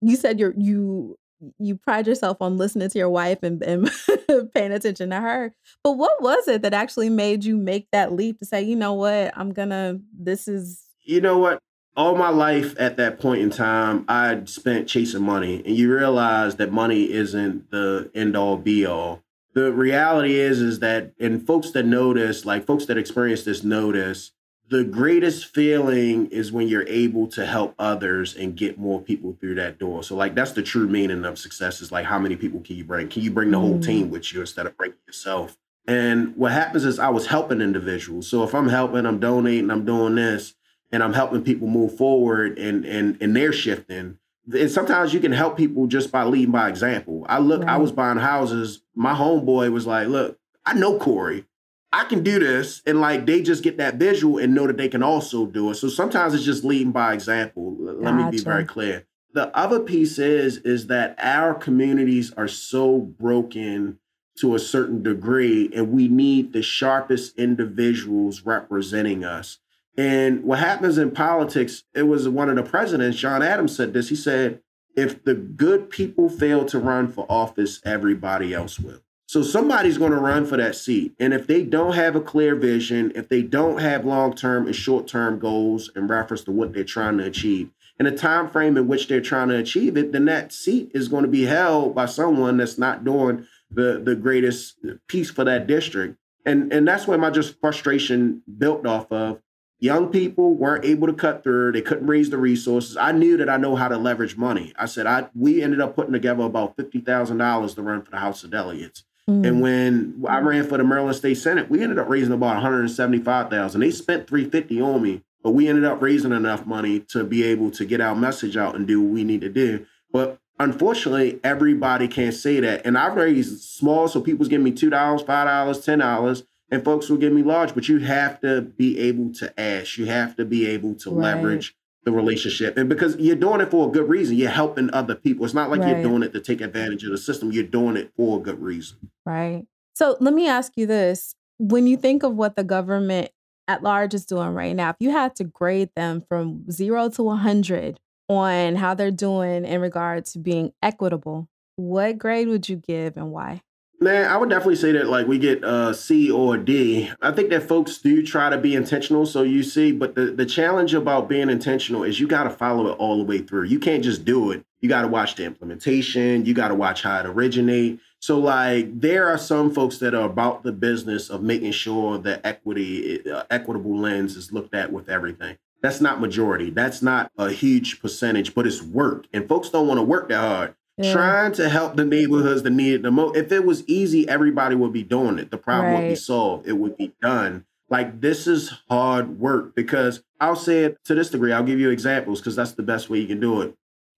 you 0.00 0.16
said 0.16 0.38
you're 0.38 0.54
you 0.56 1.18
you 1.58 1.76
pride 1.76 2.06
yourself 2.06 2.38
on 2.40 2.56
listening 2.56 2.88
to 2.90 2.98
your 2.98 3.10
wife 3.10 3.42
and, 3.42 3.62
and 3.62 3.90
paying 4.54 4.72
attention 4.72 5.10
to 5.10 5.20
her. 5.20 5.54
But 5.84 5.92
what 5.92 6.20
was 6.20 6.48
it 6.48 6.62
that 6.62 6.74
actually 6.74 7.10
made 7.10 7.44
you 7.44 7.56
make 7.56 7.88
that 7.92 8.12
leap 8.12 8.38
to 8.40 8.44
say, 8.44 8.62
you 8.62 8.76
know 8.76 8.94
what, 8.94 9.32
I'm 9.36 9.52
gonna 9.52 10.00
this 10.18 10.48
is 10.48 10.84
You 11.04 11.20
know 11.20 11.38
what? 11.38 11.58
All 11.96 12.14
my 12.14 12.28
life 12.28 12.74
at 12.78 12.96
that 12.98 13.18
point 13.18 13.42
in 13.42 13.50
time, 13.50 14.04
I 14.08 14.42
spent 14.44 14.88
chasing 14.88 15.22
money. 15.22 15.62
And 15.66 15.76
you 15.76 15.92
realize 15.92 16.56
that 16.56 16.72
money 16.72 17.12
isn't 17.12 17.70
the 17.70 18.10
end 18.14 18.36
all 18.36 18.56
be 18.56 18.86
all. 18.86 19.22
The 19.54 19.72
reality 19.72 20.36
is 20.36 20.60
is 20.60 20.78
that 20.80 21.12
and 21.18 21.44
folks 21.44 21.72
that 21.72 21.86
know 21.86 22.14
this, 22.14 22.44
like 22.44 22.66
folks 22.66 22.86
that 22.86 22.98
experience 22.98 23.44
this 23.44 23.64
know 23.64 23.90
this, 23.92 24.32
the 24.68 24.84
greatest 24.84 25.54
feeling 25.54 26.26
is 26.26 26.52
when 26.52 26.68
you're 26.68 26.86
able 26.88 27.26
to 27.28 27.46
help 27.46 27.74
others 27.78 28.36
and 28.36 28.54
get 28.56 28.78
more 28.78 29.00
people 29.00 29.36
through 29.40 29.54
that 29.54 29.78
door. 29.78 30.02
So 30.02 30.14
like 30.14 30.34
that's 30.34 30.52
the 30.52 30.62
true 30.62 30.86
meaning 30.86 31.24
of 31.24 31.38
success 31.38 31.80
is 31.80 31.90
like 31.90 32.04
how 32.04 32.18
many 32.18 32.36
people 32.36 32.60
can 32.60 32.76
you 32.76 32.84
bring? 32.84 33.08
Can 33.08 33.22
you 33.22 33.30
bring 33.30 33.50
the 33.50 33.58
whole 33.58 33.80
team 33.80 34.08
mm. 34.08 34.10
with 34.10 34.32
you 34.32 34.40
instead 34.40 34.66
of 34.66 34.76
bringing 34.76 34.98
yourself? 35.06 35.56
And 35.86 36.36
what 36.36 36.52
happens 36.52 36.84
is 36.84 36.98
I 36.98 37.08
was 37.08 37.26
helping 37.26 37.62
individuals. 37.62 38.28
So 38.28 38.44
if 38.44 38.54
I'm 38.54 38.68
helping, 38.68 39.06
I'm 39.06 39.18
donating, 39.18 39.70
I'm 39.70 39.86
doing 39.86 40.16
this, 40.16 40.54
and 40.92 41.02
I'm 41.02 41.14
helping 41.14 41.42
people 41.42 41.66
move 41.66 41.96
forward 41.96 42.58
and 42.58 42.84
and 42.84 43.16
and 43.22 43.34
they're 43.34 43.52
shifting. 43.52 44.18
And 44.52 44.70
sometimes 44.70 45.14
you 45.14 45.20
can 45.20 45.32
help 45.32 45.56
people 45.56 45.86
just 45.86 46.12
by 46.12 46.24
leading 46.24 46.52
by 46.52 46.68
example. 46.68 47.24
I 47.28 47.38
look, 47.38 47.62
right. 47.62 47.70
I 47.70 47.76
was 47.78 47.92
buying 47.92 48.18
houses. 48.18 48.82
My 48.94 49.12
homeboy 49.12 49.70
was 49.72 49.86
like, 49.86 50.08
look, 50.08 50.38
I 50.64 50.74
know 50.74 50.98
Cory. 50.98 51.44
I 51.92 52.04
can 52.04 52.22
do 52.22 52.38
this. 52.38 52.82
And 52.86 53.00
like 53.00 53.26
they 53.26 53.42
just 53.42 53.62
get 53.62 53.78
that 53.78 53.94
visual 53.94 54.38
and 54.38 54.54
know 54.54 54.66
that 54.66 54.76
they 54.76 54.88
can 54.88 55.02
also 55.02 55.46
do 55.46 55.70
it. 55.70 55.76
So 55.76 55.88
sometimes 55.88 56.34
it's 56.34 56.44
just 56.44 56.64
leading 56.64 56.92
by 56.92 57.14
example. 57.14 57.76
Let 57.78 58.02
gotcha. 58.02 58.24
me 58.24 58.30
be 58.30 58.38
very 58.38 58.64
clear. 58.64 59.06
The 59.34 59.56
other 59.56 59.80
piece 59.80 60.18
is 60.18 60.58
is 60.58 60.86
that 60.86 61.14
our 61.18 61.54
communities 61.54 62.32
are 62.36 62.48
so 62.48 62.98
broken 62.98 63.98
to 64.40 64.54
a 64.54 64.58
certain 64.58 65.02
degree, 65.02 65.68
and 65.74 65.90
we 65.90 66.08
need 66.08 66.52
the 66.52 66.62
sharpest 66.62 67.36
individuals 67.36 68.42
representing 68.42 69.24
us. 69.24 69.58
And 69.96 70.44
what 70.44 70.60
happens 70.60 70.96
in 70.96 71.10
politics, 71.10 71.82
it 71.92 72.04
was 72.04 72.28
one 72.28 72.48
of 72.48 72.54
the 72.54 72.62
presidents, 72.62 73.18
John 73.18 73.42
Adams, 73.42 73.74
said 73.74 73.92
this. 73.92 74.10
He 74.10 74.16
said, 74.16 74.60
if 74.96 75.24
the 75.24 75.34
good 75.34 75.90
people 75.90 76.28
fail 76.28 76.64
to 76.66 76.78
run 76.78 77.08
for 77.08 77.26
office, 77.28 77.80
everybody 77.84 78.54
else 78.54 78.78
will. 78.78 79.00
So 79.28 79.42
somebody's 79.42 79.98
going 79.98 80.12
to 80.12 80.16
run 80.16 80.46
for 80.46 80.56
that 80.56 80.74
seat. 80.74 81.14
And 81.20 81.34
if 81.34 81.46
they 81.46 81.62
don't 81.62 81.92
have 81.92 82.16
a 82.16 82.20
clear 82.20 82.56
vision, 82.56 83.12
if 83.14 83.28
they 83.28 83.42
don't 83.42 83.78
have 83.78 84.06
long-term 84.06 84.64
and 84.64 84.74
short-term 84.74 85.38
goals 85.38 85.90
in 85.94 86.08
reference 86.08 86.44
to 86.44 86.50
what 86.50 86.72
they're 86.72 86.82
trying 86.82 87.18
to 87.18 87.24
achieve, 87.24 87.68
and 87.98 88.08
a 88.08 88.16
time 88.16 88.48
frame 88.48 88.78
in 88.78 88.88
which 88.88 89.06
they're 89.06 89.20
trying 89.20 89.48
to 89.48 89.56
achieve 89.58 89.98
it, 89.98 90.12
then 90.12 90.24
that 90.24 90.50
seat 90.50 90.90
is 90.94 91.08
going 91.08 91.24
to 91.24 91.28
be 91.28 91.44
held 91.44 91.94
by 91.94 92.06
someone 92.06 92.56
that's 92.56 92.78
not 92.78 93.04
doing 93.04 93.46
the 93.70 94.00
the 94.02 94.14
greatest 94.14 94.76
piece 95.08 95.30
for 95.30 95.44
that 95.44 95.66
district. 95.66 96.16
And 96.46 96.72
and 96.72 96.88
that's 96.88 97.06
where 97.06 97.18
my 97.18 97.28
just 97.28 97.60
frustration 97.60 98.42
built 98.56 98.86
off 98.86 99.12
of. 99.12 99.42
Young 99.78 100.08
people 100.08 100.54
weren't 100.54 100.86
able 100.86 101.06
to 101.06 101.12
cut 101.12 101.42
through. 101.42 101.72
They 101.72 101.82
couldn't 101.82 102.06
raise 102.06 102.30
the 102.30 102.38
resources. 102.38 102.96
I 102.96 103.12
knew 103.12 103.36
that 103.36 103.50
I 103.50 103.58
know 103.58 103.76
how 103.76 103.88
to 103.88 103.98
leverage 103.98 104.38
money. 104.38 104.72
I 104.78 104.86
said 104.86 105.06
I 105.06 105.28
we 105.34 105.62
ended 105.62 105.82
up 105.82 105.94
putting 105.94 106.14
together 106.14 106.44
about 106.44 106.76
fifty 106.76 107.00
thousand 107.00 107.36
dollars 107.36 107.74
to 107.74 107.82
run 107.82 108.00
for 108.02 108.10
the 108.10 108.18
House 108.18 108.42
of 108.42 108.50
Delegates. 108.52 109.04
Mm. 109.28 109.46
And 109.46 109.60
when 109.60 110.24
I 110.26 110.38
ran 110.38 110.66
for 110.66 110.78
the 110.78 110.84
Maryland 110.84 111.16
State 111.16 111.36
Senate, 111.36 111.68
we 111.68 111.82
ended 111.82 111.98
up 111.98 112.08
raising 112.08 112.32
about 112.32 112.54
175,000. 112.54 113.80
They 113.80 113.90
spent 113.90 114.26
350 114.26 114.80
on 114.80 115.02
me, 115.02 115.22
but 115.42 115.50
we 115.50 115.68
ended 115.68 115.84
up 115.84 116.00
raising 116.00 116.32
enough 116.32 116.66
money 116.66 117.00
to 117.10 117.24
be 117.24 117.42
able 117.44 117.70
to 117.72 117.84
get 117.84 118.00
our 118.00 118.14
message 118.14 118.56
out 118.56 118.74
and 118.74 118.86
do 118.86 119.02
what 119.02 119.12
we 119.12 119.24
need 119.24 119.42
to 119.42 119.50
do. 119.50 119.86
But 120.10 120.38
unfortunately, 120.58 121.40
everybody 121.44 122.08
can't 122.08 122.34
say 122.34 122.58
that. 122.60 122.86
And 122.86 122.96
I 122.96 123.08
raised 123.12 123.60
small, 123.60 124.08
so 124.08 124.20
people's 124.20 124.48
giving 124.48 124.64
me 124.64 124.72
two 124.72 124.90
dollars, 124.90 125.22
five 125.22 125.46
dollars, 125.46 125.84
ten 125.84 125.98
dollars. 125.98 126.44
and 126.70 126.84
folks 126.84 127.08
will 127.08 127.16
give 127.18 127.32
me 127.32 127.42
large, 127.42 127.74
but 127.74 127.88
you 127.88 127.98
have 127.98 128.40
to 128.40 128.62
be 128.62 128.98
able 128.98 129.32
to 129.34 129.60
ask. 129.60 129.98
You 129.98 130.06
have 130.06 130.36
to 130.36 130.44
be 130.44 130.66
able 130.66 130.94
to 130.96 131.10
right. 131.10 131.34
leverage 131.34 131.74
the 132.08 132.16
relationship. 132.16 132.78
And 132.78 132.88
because 132.88 133.16
you're 133.18 133.36
doing 133.36 133.60
it 133.60 133.70
for 133.70 133.88
a 133.88 133.92
good 133.92 134.08
reason, 134.08 134.36
you're 134.36 134.50
helping 134.50 134.92
other 134.94 135.14
people. 135.14 135.44
It's 135.44 135.52
not 135.52 135.70
like 135.70 135.80
right. 135.80 135.90
you're 135.90 136.02
doing 136.02 136.22
it 136.22 136.32
to 136.32 136.40
take 136.40 136.62
advantage 136.62 137.04
of 137.04 137.10
the 137.10 137.18
system. 137.18 137.52
You're 137.52 137.64
doing 137.64 137.96
it 137.96 138.10
for 138.16 138.38
a 138.38 138.42
good 138.42 138.60
reason. 138.62 139.10
Right. 139.26 139.66
So 139.94 140.16
let 140.20 140.32
me 140.32 140.48
ask 140.48 140.72
you 140.76 140.86
this. 140.86 141.34
When 141.58 141.86
you 141.86 141.96
think 141.96 142.22
of 142.22 142.34
what 142.34 142.56
the 142.56 142.64
government 142.64 143.30
at 143.66 143.82
large 143.82 144.14
is 144.14 144.24
doing 144.24 144.54
right 144.54 144.74
now, 144.74 144.90
if 144.90 144.96
you 145.00 145.10
had 145.10 145.36
to 145.36 145.44
grade 145.44 145.90
them 145.94 146.24
from 146.26 146.70
zero 146.70 147.10
to 147.10 147.22
100 147.22 148.00
on 148.28 148.76
how 148.76 148.94
they're 148.94 149.10
doing 149.10 149.66
in 149.66 149.80
regard 149.80 150.24
to 150.26 150.38
being 150.38 150.72
equitable, 150.82 151.48
what 151.76 152.16
grade 152.16 152.48
would 152.48 152.68
you 152.68 152.76
give 152.76 153.16
and 153.16 153.32
why? 153.32 153.60
Man, 154.00 154.30
I 154.30 154.36
would 154.36 154.48
definitely 154.48 154.76
say 154.76 154.92
that 154.92 155.08
like 155.08 155.26
we 155.26 155.38
get 155.38 155.64
a 155.64 155.92
C 155.92 156.30
or 156.30 156.54
a 156.54 156.58
D. 156.58 157.10
I 157.20 157.32
think 157.32 157.50
that 157.50 157.66
folks 157.66 157.98
do 157.98 158.24
try 158.24 158.48
to 158.48 158.56
be 158.56 158.76
intentional. 158.76 159.26
So 159.26 159.42
you 159.42 159.64
see, 159.64 159.90
but 159.90 160.14
the, 160.14 160.26
the 160.26 160.46
challenge 160.46 160.94
about 160.94 161.28
being 161.28 161.50
intentional 161.50 162.04
is 162.04 162.20
you 162.20 162.28
got 162.28 162.44
to 162.44 162.50
follow 162.50 162.86
it 162.88 162.96
all 162.98 163.18
the 163.18 163.24
way 163.24 163.38
through. 163.38 163.64
You 163.64 163.80
can't 163.80 164.04
just 164.04 164.24
do 164.24 164.52
it. 164.52 164.64
You 164.80 164.88
got 164.88 165.02
to 165.02 165.08
watch 165.08 165.34
the 165.34 165.44
implementation. 165.44 166.46
You 166.46 166.54
got 166.54 166.68
to 166.68 166.76
watch 166.76 167.02
how 167.02 167.18
it 167.18 167.26
originate. 167.26 167.98
So 168.20 168.38
like 168.38 169.00
there 169.00 169.28
are 169.28 169.38
some 169.38 169.74
folks 169.74 169.98
that 169.98 170.14
are 170.14 170.26
about 170.26 170.62
the 170.62 170.72
business 170.72 171.28
of 171.28 171.42
making 171.42 171.72
sure 171.72 172.18
that 172.18 172.46
equity, 172.46 173.28
uh, 173.28 173.44
equitable 173.50 173.98
lens 173.98 174.36
is 174.36 174.52
looked 174.52 174.76
at 174.76 174.92
with 174.92 175.08
everything. 175.08 175.58
That's 175.82 176.00
not 176.00 176.20
majority. 176.20 176.70
That's 176.70 177.02
not 177.02 177.32
a 177.36 177.50
huge 177.50 178.00
percentage, 178.00 178.54
but 178.54 178.66
it's 178.66 178.82
work. 178.82 179.26
And 179.32 179.48
folks 179.48 179.70
don't 179.70 179.88
want 179.88 179.98
to 179.98 180.04
work 180.04 180.28
that 180.28 180.38
hard 180.38 180.74
yeah. 180.98 181.12
trying 181.12 181.52
to 181.52 181.68
help 181.68 181.96
the 181.96 182.04
neighborhoods 182.04 182.62
that 182.62 182.70
need 182.70 182.94
it 182.94 183.02
the 183.02 183.10
most. 183.10 183.36
If 183.36 183.52
it 183.52 183.64
was 183.64 183.86
easy, 183.88 184.28
everybody 184.28 184.74
would 184.74 184.92
be 184.92 185.02
doing 185.02 185.38
it. 185.38 185.50
The 185.50 185.58
problem 185.58 185.92
right. 185.92 186.02
would 186.02 186.08
be 186.08 186.16
solved. 186.16 186.66
It 186.66 186.74
would 186.74 186.96
be 186.96 187.12
done. 187.22 187.64
Like 187.90 188.20
this 188.20 188.46
is 188.46 188.72
hard 188.90 189.38
work 189.38 189.74
because 189.74 190.22
I'll 190.40 190.56
say 190.56 190.84
it 190.84 190.98
to 191.04 191.14
this 191.14 191.30
degree. 191.30 191.52
I'll 191.52 191.62
give 191.62 191.80
you 191.80 191.90
examples 191.90 192.40
because 192.40 192.56
that's 192.56 192.72
the 192.72 192.82
best 192.82 193.08
way 193.08 193.18
you 193.18 193.26
can 193.26 193.40
do 193.40 193.62
it. 193.62 193.74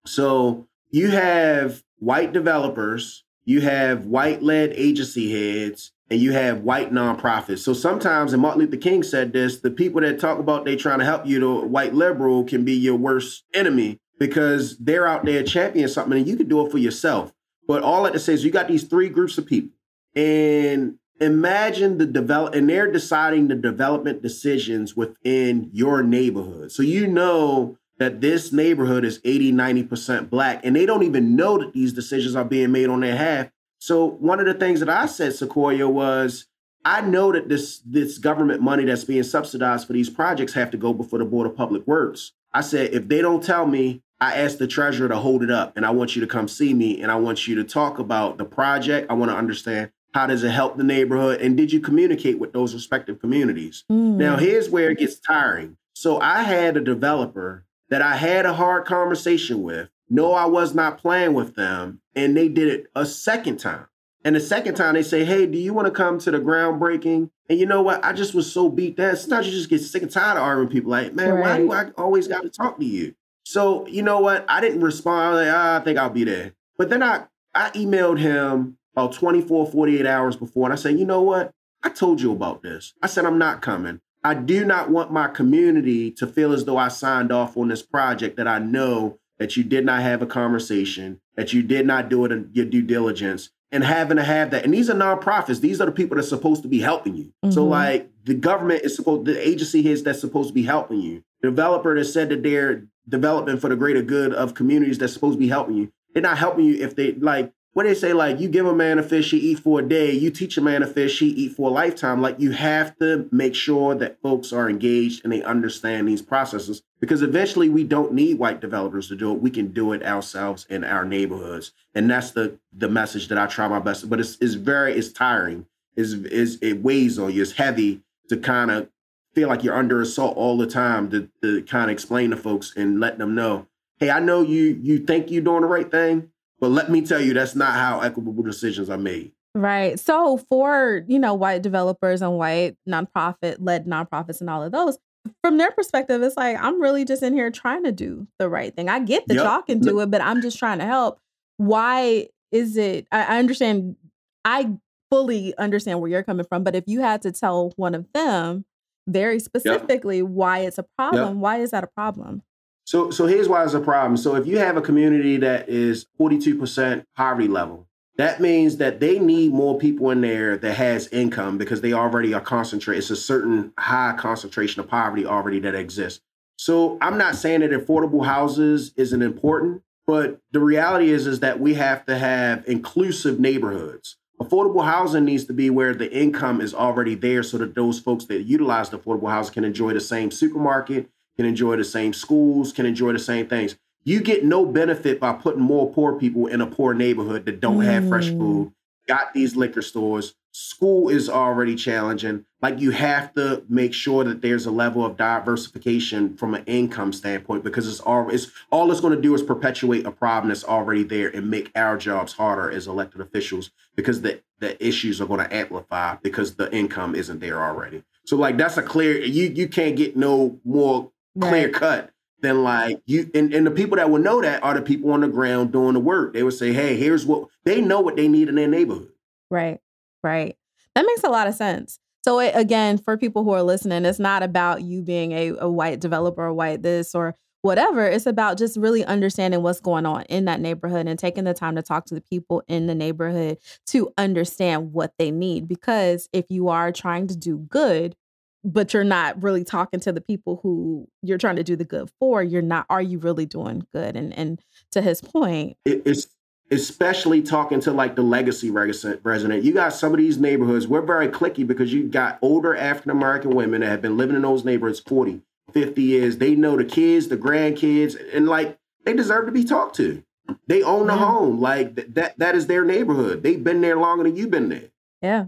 So 0.07 0.67
you 0.91 1.11
have 1.11 1.83
white 1.99 2.33
developers, 2.33 3.25
you 3.45 3.61
have 3.61 4.07
white 4.07 4.43
led 4.43 4.73
agency 4.73 5.31
heads, 5.31 5.93
and 6.11 6.21
you 6.21 6.33
have 6.33 6.63
white 6.63 6.93
nonprofits. 6.93 7.61
So 7.61 7.73
sometimes, 7.73 8.33
and 8.33 8.43
Martin 8.43 8.63
Luther 8.63 8.77
King 8.77 9.05
said 9.05 9.33
this, 9.33 9.61
the 9.61 9.71
people 9.71 10.01
that 10.01 10.19
talk 10.19 10.41
about 10.41 10.65
they 10.65 10.75
trying 10.75 10.99
to 10.99 11.05
help 11.05 11.25
you, 11.25 11.39
the 11.39 11.67
white 11.67 11.95
liberal, 11.95 12.43
can 12.43 12.65
be 12.65 12.73
your 12.73 12.97
worst 12.97 13.45
enemy 13.55 14.00
because 14.21 14.77
they're 14.77 15.09
out 15.09 15.25
there 15.25 15.43
championing 15.43 15.89
something 15.89 16.17
and 16.17 16.29
you 16.29 16.37
can 16.37 16.47
do 16.47 16.65
it 16.65 16.71
for 16.71 16.79
yourself. 16.79 17.33
But 17.67 17.83
all 17.83 18.05
have 18.05 18.13
to 18.13 18.21
say 18.21 18.35
is 18.35 18.45
you 18.45 18.53
got 18.53 18.69
these 18.69 18.85
three 18.85 19.09
groups 19.09 19.39
of 19.39 19.47
people 19.47 19.73
and 20.15 20.99
imagine 21.21 21.99
the 21.99 22.07
develop 22.07 22.55
and 22.55 22.69
they're 22.69 22.93
deciding 22.93 23.49
the 23.49 23.55
development 23.55 24.23
decisions 24.23 24.95
within 24.95 25.71
your 25.73 26.03
neighborhood. 26.03 26.71
So 26.71 26.83
you 26.83 27.07
know 27.07 27.79
that 27.99 28.21
this 28.21 28.53
neighborhood 28.53 29.05
is 29.05 29.21
80, 29.25 29.53
90% 29.53 30.29
black 30.29 30.65
and 30.65 30.77
they 30.77 30.85
don't 30.85 31.03
even 31.03 31.35
know 31.35 31.59
that 31.59 31.73
these 31.73 31.95
decisions 31.95 32.37
are 32.37 32.45
being 32.45 32.73
made 32.73 32.91
on 32.91 33.01
their 33.01 33.17
half. 33.17 33.49
So 33.79 34.05
one 34.05 34.39
of 34.39 34.47
the 34.47 34.55
things 34.55 34.81
that 34.81 34.91
I 34.91 35.07
said, 35.07 35.35
Sequoia, 35.35 35.89
was 35.89 36.47
I 36.85 37.01
know 37.01 37.33
that 37.33 37.49
this 37.49 37.81
this 37.87 38.19
government 38.19 38.61
money 38.61 38.85
that's 38.85 39.05
being 39.05 39.23
subsidized 39.23 39.87
for 39.87 39.95
these 39.95 40.11
projects 40.11 40.53
have 40.55 40.71
to 40.73 40.77
go 40.77 40.93
before 40.93 41.19
the 41.19 41.25
Board 41.25 41.47
of 41.47 41.57
Public 41.57 41.87
Works. 41.87 42.33
I 42.53 42.63
said, 42.63 42.93
if 42.93 43.09
they 43.09 43.23
don't 43.23 43.45
tell 43.45 43.67
me 43.67 44.03
I 44.21 44.37
asked 44.37 44.59
the 44.59 44.67
treasurer 44.67 45.09
to 45.09 45.17
hold 45.17 45.43
it 45.43 45.51
up 45.51 45.77
and 45.77 45.87
I 45.87 45.91
want 45.91 46.15
you 46.15 46.21
to 46.21 46.27
come 46.27 46.47
see 46.47 46.75
me 46.75 47.01
and 47.03 47.11
I 47.11 47.17
want 47.17 47.49
you 47.49 47.55
to 47.57 47.65
talk 47.65 47.99
about 47.99 48.37
the 48.37 48.45
project. 48.45 49.11
I 49.11 49.15
want 49.15 49.31
to 49.31 49.37
understand 49.37 49.91
how 50.13 50.27
does 50.27 50.45
it 50.45 50.51
help 50.51 50.77
the 50.77 50.85
neighborhood 50.85 51.41
and 51.41 51.57
did 51.57 51.73
you 51.73 51.81
communicate 51.81 52.39
with 52.39 52.53
those 52.53 52.75
respective 52.75 53.21
communities? 53.21 53.85
Mm. 53.91 54.17
Now, 54.17 54.37
here's 54.37 54.69
where 54.69 54.91
it 54.91 54.99
gets 54.99 55.19
tiring. 55.19 55.77
So 55.95 56.21
I 56.21 56.43
had 56.43 56.77
a 56.77 56.81
developer 56.81 57.65
that 57.89 58.03
I 58.03 58.17
had 58.17 58.47
a 58.47 58.55
hard 58.55 58.87
conversation 58.87 59.63
with. 59.63 59.89
No, 60.09 60.33
I 60.33 60.47
was 60.47 60.75
not 60.75 60.99
playing 60.99 61.35
with 61.35 61.55
them. 61.55 62.01
And 62.15 62.37
they 62.37 62.49
did 62.49 62.69
it 62.69 62.87
a 62.95 63.07
second 63.07 63.59
time. 63.59 63.87
And 64.25 64.37
the 64.37 64.41
second 64.41 64.75
time 64.75 64.95
they 64.95 65.03
say, 65.03 65.25
Hey, 65.25 65.47
do 65.47 65.57
you 65.57 65.73
want 65.73 65.87
to 65.87 65.93
come 65.93 66.19
to 66.19 66.31
the 66.31 66.39
groundbreaking? 66.41 67.31
And 67.49 67.59
you 67.59 67.67
know 67.67 67.83
what? 67.83 68.05
I 68.05 68.13
just 68.13 68.35
was 68.35 68.53
so 68.53 68.69
beat 68.69 68.97
down. 68.97 69.17
Sometimes 69.17 69.47
you 69.47 69.53
just 69.53 69.71
get 69.71 69.81
sick 69.81 70.03
and 70.03 70.11
tired 70.11 70.37
of 70.37 70.43
arguing 70.43 70.69
people 70.69 70.91
like, 70.91 71.15
man, 71.15 71.35
right. 71.35 71.67
why 71.67 71.85
do 71.85 71.91
I 71.91 72.03
always 72.03 72.29
got 72.29 72.43
to 72.43 72.51
talk 72.51 72.79
to 72.79 72.85
you? 72.85 73.15
So 73.51 73.85
you 73.89 74.05
know 74.05 74.21
what? 74.21 74.45
I 74.49 74.61
didn't 74.61 74.81
respond. 74.81 75.35
Like, 75.35 75.49
ah, 75.51 75.81
I 75.81 75.81
think 75.81 75.99
I'll 75.99 76.09
be 76.09 76.23
there. 76.23 76.53
But 76.79 76.89
then 76.89 77.03
I 77.03 77.25
I 77.53 77.71
emailed 77.71 78.21
him 78.21 78.79
about 78.95 79.13
24, 79.13 79.67
48 79.73 80.07
hours 80.07 80.37
before, 80.37 80.67
and 80.67 80.73
I 80.73 80.77
said, 80.77 81.01
you 81.01 81.05
know 81.05 81.23
what? 81.23 81.51
I 81.83 81.89
told 81.89 82.21
you 82.21 82.31
about 82.31 82.63
this. 82.63 82.95
I 83.03 83.09
said 83.09 83.25
I'm 83.25 83.39
not 83.39 83.61
coming. 83.61 84.01
I 84.23 84.35
do 84.35 84.65
not 84.65 84.91
want 84.91 85.11
my 85.11 85.27
community 85.27 86.13
to 86.13 86.29
feel 86.29 86.53
as 86.53 86.65
though 86.65 86.77
I 86.77 86.89
signed 86.89 87.33
off 87.33 87.57
on 87.57 87.67
this 87.67 87.83
project 87.83 88.37
that 88.37 88.47
I 88.47 88.61
know 88.61 89.19
that 89.41 89.57
you 89.57 89.65
did 89.65 89.85
not 89.85 90.03
have 90.03 90.23
a 90.23 90.27
conversation, 90.27 91.21
that 91.35 91.53
you 91.53 91.65
did 91.65 91.87
not 91.87 92.09
do 92.09 92.25
it 92.27 92.31
in 92.31 92.51
your 92.53 92.67
due 92.67 92.83
diligence, 92.83 93.51
and 93.73 93.83
having 93.83 94.19
to 94.19 94.23
have 94.23 94.53
that. 94.53 94.65
And 94.65 94.73
these 94.73 94.89
are 94.89 94.95
nonprofits. 94.95 95.61
These 95.61 95.81
are 95.81 95.87
the 95.87 95.93
people 95.93 96.17
that's 96.17 96.29
supposed 96.29 96.63
to 96.63 96.69
be 96.69 96.81
helping 96.81 97.17
you. 97.17 97.33
Mm-hmm. 97.45 97.51
So 97.51 97.65
like 97.65 98.11
the 98.25 98.35
government 98.35 98.83
is 98.85 98.95
supposed, 98.95 99.25
the 99.25 99.49
agency 99.49 99.89
is 99.89 100.05
that's 100.05 100.21
supposed 100.21 100.51
to 100.51 100.55
be 100.55 100.63
helping 100.63 101.01
you. 101.01 101.25
The 101.43 101.49
developer 101.49 101.99
that 101.99 102.05
said 102.05 102.29
that 102.29 102.43
they're 102.43 102.85
development 103.09 103.61
for 103.61 103.69
the 103.69 103.77
greater 103.77 104.03
good 104.03 104.33
of 104.33 104.55
communities 104.55 104.99
that's 104.99 105.13
supposed 105.13 105.37
to 105.37 105.41
be 105.41 105.49
helping 105.49 105.77
you. 105.77 105.93
They're 106.13 106.23
not 106.23 106.39
helping 106.39 106.65
you 106.65 106.75
if 106.83 106.97
they 106.97 107.13
like 107.13 107.53
what 107.73 107.85
they 107.85 107.95
say, 107.95 108.13
like 108.13 108.41
you 108.41 108.49
give 108.49 108.67
a 108.67 108.75
man 108.75 108.99
a 108.99 109.03
fish, 109.03 109.31
he 109.31 109.39
eat 109.39 109.61
for 109.61 109.79
a 109.79 109.83
day. 109.83 110.11
You 110.11 110.31
teach 110.31 110.59
a 110.59 110.61
man 110.61 110.83
a 110.83 110.87
fish, 110.89 111.21
he 111.21 111.29
eat 111.29 111.53
for 111.55 111.71
a 111.71 111.73
lifetime. 111.73 112.21
Like 112.21 112.41
you 112.41 112.51
have 112.51 112.97
to 112.99 113.29
make 113.31 113.55
sure 113.55 113.95
that 113.95 114.21
folks 114.21 114.53
are 114.53 114.69
engaged 114.69 115.23
and 115.23 115.33
they 115.33 115.43
understand 115.43 116.09
these 116.09 116.23
processes 116.23 116.83
because 116.99 117.23
eventually 117.23 117.69
we 117.69 117.85
don't 117.85 118.13
need 118.13 118.39
white 118.39 118.61
developers 118.61 119.07
to 119.09 119.17
do 119.17 119.33
it. 119.33 119.41
We 119.41 119.51
can 119.51 119.69
do 119.69 119.93
it 119.93 120.05
ourselves 120.05 120.67
in 120.69 120.83
our 120.83 121.05
neighborhoods, 121.05 121.73
and 121.95 122.11
that's 122.11 122.33
the 122.33 122.59
the 122.77 122.89
message 122.89 123.29
that 123.29 123.39
I 123.39 123.47
try 123.47 123.69
my 123.69 123.79
best. 123.79 124.11
But 124.11 124.19
it's 124.19 124.37
it's 124.41 124.55
very 124.55 124.95
it's 124.95 125.13
tiring. 125.13 125.67
Is 125.95 126.15
is 126.15 126.59
it 126.61 126.83
weighs 126.83 127.19
on 127.19 127.33
you. 127.33 127.43
It's 127.43 127.53
heavy 127.53 128.03
to 128.29 128.37
kind 128.37 128.71
of 128.71 128.89
feel 129.35 129.49
like 129.49 129.63
you're 129.63 129.77
under 129.77 130.01
assault 130.01 130.37
all 130.37 130.57
the 130.59 130.67
time 130.67 131.11
to, 131.11 131.29
to 131.43 131.63
kind 131.63 131.91
of 131.91 131.91
explain 131.91 132.31
to 132.31 132.37
folks 132.37 132.75
and 132.77 133.01
let 133.01 133.19
them 133.19 133.35
know, 133.35 133.67
hey, 133.99 134.11
I 134.11 134.21
know 134.21 134.43
you 134.43 134.79
you 134.83 134.99
think 134.99 135.31
you're 135.31 135.43
doing 135.43 135.63
the 135.63 135.69
right 135.69 135.91
thing, 135.91 136.31
but 136.59 136.71
let 136.71 136.91
me 136.91 137.03
tell 137.03 137.21
you 137.21 137.33
that's 137.35 137.55
not 137.55 137.75
how 137.75 138.01
equitable 138.01 138.43
decisions 138.43 138.91
are 138.91 138.99
made. 138.99 139.33
Right. 139.55 139.99
So 139.99 140.39
for, 140.49 141.05
you 141.09 141.19
know, 141.19 141.35
white 141.35 141.63
developers 141.63 142.23
and 142.23 142.39
white 142.39 142.77
nonprofit 142.89 143.57
led 143.59 143.87
nonprofits 143.87 144.41
and 144.41 144.49
all 144.49 144.63
of 144.63 144.73
those, 144.73 144.99
from 145.43 145.59
their 145.59 145.71
perspective, 145.73 146.23
it's 146.23 146.37
like, 146.37 146.57
I'm 146.59 146.81
really 146.81 147.05
just 147.05 147.23
in 147.23 147.35
here 147.35 147.51
trying 147.51 147.85
to 147.85 147.93
do 147.93 148.27
the 148.39 148.49
right 148.49 148.75
thing. 148.75 148.89
I 148.89 149.01
get 149.01 149.27
that 149.27 149.35
yep. 149.35 149.45
y'all 149.45 149.63
can 149.63 149.81
do 149.81 150.01
it, 150.01 150.11
but 150.11 150.23
I'm 150.23 150.41
just 150.41 150.59
trying 150.59 150.79
to 150.79 150.87
help. 150.87 151.19
Why 151.57 152.29
is 152.53 152.77
it? 152.77 153.07
I, 153.13 153.25
I 153.25 153.39
understand, 153.39 153.97
I 154.45 154.71
fully 155.11 155.55
understand 155.59 156.01
where 156.01 156.11
you're 156.11 156.23
coming 156.23 156.47
from, 156.47 156.63
but 156.63 156.75
if 156.75 156.85
you 156.87 157.01
had 157.01 157.23
to 157.23 157.33
tell 157.33 157.73
one 157.77 157.95
of 157.95 158.07
them, 158.15 158.65
very 159.07 159.41
specifically 159.41 160.19
yep. 160.19 160.27
why 160.27 160.61
it's 160.61 160.79
a 160.79 160.85
problem. 160.97 161.35
Yep. 161.35 161.37
Why 161.37 161.59
is 161.59 161.71
that 161.71 161.85
a 161.85 161.89
problem? 161.89 162.43
So, 162.85 163.11
so 163.11 163.27
here's 163.27 163.49
why 163.49 163.65
it's 163.65 163.75
a 163.75 163.81
problem. 163.81 164.17
So, 164.17 164.35
if 164.35 164.47
you 164.47 164.59
have 164.59 164.77
a 164.77 164.83
community 164.83 165.37
that 165.37 165.69
is 165.69 166.07
42% 166.19 167.05
poverty 167.17 167.49
level, 167.49 167.87
that 168.17 168.41
means 168.41 168.79
that 168.79 169.01
they 169.01 169.19
need 169.19 169.53
more 169.53 169.79
people 169.79 170.11
in 170.11 170.21
there 170.21 170.59
that 170.59 170.75
has 170.75 171.07
income 171.09 171.57
because 171.57 171.81
they 171.81 171.93
already 171.93 172.35
are 172.35 172.41
concentrated. 172.41 172.99
It's 173.03 173.11
a 173.11 173.17
certain 173.17 173.73
high 173.79 174.15
concentration 174.19 174.81
of 174.81 174.89
poverty 174.89 175.25
already 175.25 175.61
that 175.61 175.75
exists. 175.75 176.21
So, 176.57 176.99
I'm 177.01 177.17
not 177.17 177.37
saying 177.37 177.61
that 177.61 177.71
affordable 177.71 178.25
houses 178.25 178.93
isn't 178.97 179.23
important, 179.23 179.83
but 180.07 180.41
the 180.51 180.61
reality 180.61 181.11
is 181.11 181.29
is 181.29 181.41
that 181.41 181.61
we 181.61 181.75
have 181.75 182.05
to 182.07 182.19
have 182.19 182.65
inclusive 182.67 183.39
neighborhoods 183.39 184.17
affordable 184.41 184.85
housing 184.85 185.25
needs 185.25 185.45
to 185.45 185.53
be 185.53 185.71
where 185.71 185.95
the 185.95 186.11
income 186.13 186.61
is 186.61 186.75
already 186.75 187.15
there 187.15 187.43
so 187.43 187.59
that 187.59 187.75
those 187.75 188.01
folks 188.01 188.25
that 188.27 188.43
utilize 188.43 188.91
the 188.91 188.99
affordable 188.99 189.31
housing 189.31 189.55
can 189.55 189.65
enjoy 189.65 189.93
the 189.93 190.01
same 190.01 190.31
supermarket, 190.31 191.09
can 191.37 191.45
enjoy 191.47 191.77
the 191.77 191.85
same 191.85 192.13
schools, 192.13 192.73
can 192.73 192.87
enjoy 192.87 193.13
the 193.13 193.19
same 193.19 193.47
things. 193.47 193.77
You 194.05 194.21
get 194.21 194.45
no 194.45 194.65
benefit 194.65 195.21
by 195.21 195.35
putting 195.35 195.61
more 195.61 195.93
poor 195.93 196.19
people 196.19 196.47
in 196.47 196.61
a 196.61 196.67
poor 196.67 196.95
neighborhood 196.95 197.45
that 197.45 197.61
don't 197.61 197.81
mm. 197.81 197.85
have 197.85 198.09
fresh 198.09 198.29
mm. 198.29 198.39
food, 198.39 198.73
got 199.11 199.35
these 199.35 199.57
liquor 199.57 199.83
stores, 199.83 200.37
school 200.53 201.09
is 201.09 201.29
already 201.29 201.75
challenging. 201.75 202.45
Like 202.63 202.79
you 202.79 202.93
have 202.93 203.35
to 203.35 203.65
make 203.69 203.93
sure 203.93 204.23
that 204.23 204.41
there's 204.41 204.67
a 204.67 204.71
level 204.71 205.05
of 205.05 205.17
diversification 205.17 206.37
from 206.37 206.55
an 206.55 206.63
income 206.67 207.13
standpoint 207.13 207.65
because 207.65 207.89
it's 207.89 207.99
all 207.99 208.31
it's 208.31 208.53
all 208.71 208.93
it's 208.93 209.01
going 209.01 209.17
to 209.17 209.21
do 209.21 209.35
is 209.35 209.43
perpetuate 209.43 210.07
a 210.07 210.13
problem 210.13 210.49
that's 210.49 210.63
already 210.63 211.03
there 211.03 211.29
and 211.29 211.51
make 211.51 211.73
our 211.75 211.97
jobs 211.97 212.35
harder 212.35 212.71
as 212.71 212.87
elected 212.87 213.21
officials 213.21 213.73
because 213.97 214.23
the 214.23 214.41
the 214.61 214.73
issues 214.87 215.21
are 215.21 215.27
going 215.27 215.45
to 215.45 215.53
amplify 215.53 216.15
because 216.23 216.55
the 216.55 216.73
income 216.73 217.17
isn't 217.17 217.41
there 217.41 217.61
already. 217.61 218.05
So 218.27 218.37
like 218.37 218.57
that's 218.57 218.77
a 218.77 218.83
clear 218.83 219.19
you 219.19 219.49
you 219.49 219.67
can't 219.67 219.97
get 219.97 220.17
no 220.17 220.61
more 220.65 221.11
clear 221.41 221.69
cut 221.69 222.11
than 222.43 222.63
like 222.63 223.01
you 223.07 223.31
and, 223.35 223.53
and 223.53 223.67
the 223.67 223.71
people 223.71 223.97
that 223.97 224.11
would 224.11 224.23
know 224.23 224.41
that 224.41 224.63
are 224.63 224.75
the 224.75 224.83
people 224.83 225.13
on 225.13 225.21
the 225.21 225.29
ground 225.29 225.73
doing 225.73 225.95
the 225.95 226.01
work. 226.01 226.35
They 226.35 226.43
would 226.43 226.55
say, 226.55 226.73
hey, 226.73 226.97
here's 226.97 227.27
what 227.27 227.49
they 227.65 227.81
know 227.81 228.01
what 228.01 228.17
they 228.17 228.29
need 228.29 228.49
in 228.49 228.55
their 228.55 228.69
neighborhood. 228.69 229.11
Right. 229.51 229.81
Right. 230.23 230.57
That 230.95 231.07
makes 231.07 231.25
a 231.25 231.29
lot 231.31 231.47
of 231.47 231.55
sense. 231.55 231.99
So 232.25 232.39
it, 232.41 232.53
again, 232.55 232.99
for 232.99 233.17
people 233.17 233.45
who 233.45 233.53
are 233.53 233.63
listening, 233.63 234.05
it's 234.05 234.19
not 234.19 234.43
about 234.43 234.83
you 234.83 235.03
being 235.03 235.33
a, 235.33 235.49
a 235.61 235.71
white 235.71 236.01
developer 236.01 236.45
or 236.45 236.53
white 236.53 236.83
this 236.83 237.15
or 237.15 237.35
whatever. 237.63 238.07
It's 238.07 238.27
about 238.27 238.59
just 238.59 238.77
really 238.77 239.05
understanding 239.05 239.63
what's 239.63 239.81
going 239.81 240.07
on 240.07 240.23
in 240.25 240.45
that 240.47 240.61
neighborhood 240.61 241.07
and 241.07 241.19
taking 241.19 241.45
the 241.45 241.55
time 241.55 241.77
to 241.77 241.83
talk 241.83 242.07
to 242.07 242.15
the 242.15 242.21
people 242.21 242.63
in 242.69 242.87
the 242.87 242.95
neighborhood 242.95 243.59
to 243.89 244.13
understand 244.19 244.93
what 244.93 245.13
they 245.19 245.31
need. 245.31 245.69
Because 245.69 246.29
if 246.33 246.51
you 246.51 246.69
are 246.69 246.93
trying 246.93 247.27
to 247.29 247.37
do 247.37 247.59
good, 247.59 248.17
but 248.65 248.93
you're 248.93 249.05
not 249.05 249.43
really 249.43 249.65
talking 249.65 250.01
to 250.01 250.13
the 250.13 250.21
people 250.21 250.61
who 250.63 251.09
you're 251.23 251.39
trying 251.39 251.57
to 251.57 251.65
do 251.65 251.77
the 251.77 251.85
good 251.85 252.11
for, 252.19 252.43
you're 252.43 252.63
not, 252.63 252.87
are 252.91 253.03
you 253.03 253.19
really 253.19 253.47
doing 253.47 253.87
good? 253.93 254.17
And 254.17 254.37
and 254.37 254.61
to 254.93 255.01
his 255.01 255.21
point, 255.21 255.77
it's 255.85 256.29
especially 256.71 257.43
talking 257.43 257.81
to 257.81 257.93
like 257.93 258.15
the 258.15 258.23
legacy 258.23 258.71
resident. 258.71 259.65
You 259.65 259.73
got 259.73 259.93
some 259.93 260.13
of 260.13 260.19
these 260.19 260.39
neighborhoods, 260.39 260.87
we're 260.87 261.03
very 261.03 261.29
clicky 261.29 261.67
because 261.67 261.93
you 261.93 262.05
got 262.05 262.39
older 262.43 262.77
African 262.77 263.11
American 263.11 263.55
women 263.55 263.81
that 263.81 263.89
have 263.89 264.03
been 264.03 264.17
living 264.17 264.37
in 264.37 264.43
those 264.43 264.65
neighborhoods 264.65 265.01
40, 265.01 265.43
50 265.73 266.03
years. 266.03 266.39
They 266.39 266.55
know 266.55 266.77
the 266.77 266.85
kids, 266.85 267.29
the 267.29 267.37
grandkids, 267.37 268.17
and 268.35 268.47
like 268.47 268.79
they 269.05 269.15
deserve 269.15 269.47
to 269.47 269.53
be 269.53 269.65
talked 269.65 269.97
to. 269.97 270.23
They 270.67 270.83
own 270.83 271.07
the 271.07 271.17
home. 271.17 271.61
Like 271.61 271.97
th- 271.97 272.09
that 272.13 272.39
that 272.39 272.55
is 272.55 272.67
their 272.67 272.85
neighborhood. 272.85 273.43
They've 273.43 273.63
been 273.63 273.81
there 273.81 273.97
longer 273.97 274.25
than 274.25 274.37
you've 274.37 274.51
been 274.51 274.69
there. 274.69 274.91
Yeah. 275.23 275.47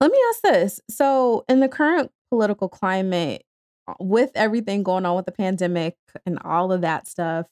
Let 0.00 0.10
me 0.12 0.18
ask 0.30 0.40
this. 0.42 0.80
So 0.90 1.44
in 1.48 1.60
the 1.60 1.68
current 1.68 2.10
political 2.30 2.68
climate, 2.68 3.44
uh, 3.88 3.94
with 4.00 4.30
everything 4.34 4.82
going 4.82 5.06
on 5.06 5.16
with 5.16 5.26
the 5.26 5.32
pandemic 5.32 5.96
and 6.26 6.38
all 6.44 6.72
of 6.72 6.80
that 6.82 7.06
stuff, 7.06 7.46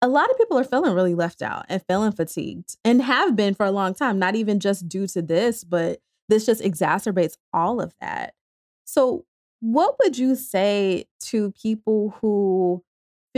a 0.00 0.08
lot 0.08 0.30
of 0.30 0.38
people 0.38 0.58
are 0.58 0.64
feeling 0.64 0.94
really 0.94 1.14
left 1.14 1.42
out 1.42 1.66
and 1.68 1.82
feeling 1.88 2.12
fatigued 2.12 2.76
and 2.84 3.02
have 3.02 3.34
been 3.34 3.54
for 3.54 3.66
a 3.66 3.72
long 3.72 3.94
time, 3.94 4.18
not 4.18 4.36
even 4.36 4.60
just 4.60 4.88
due 4.88 5.06
to 5.08 5.22
this, 5.22 5.64
but 5.64 5.98
this 6.28 6.46
just 6.46 6.62
exacerbates 6.62 7.34
all 7.52 7.80
of 7.80 7.92
that. 8.00 8.34
So, 8.84 9.24
what 9.60 9.96
would 10.00 10.16
you 10.16 10.36
say 10.36 11.06
to 11.22 11.50
people 11.60 12.14
who 12.20 12.84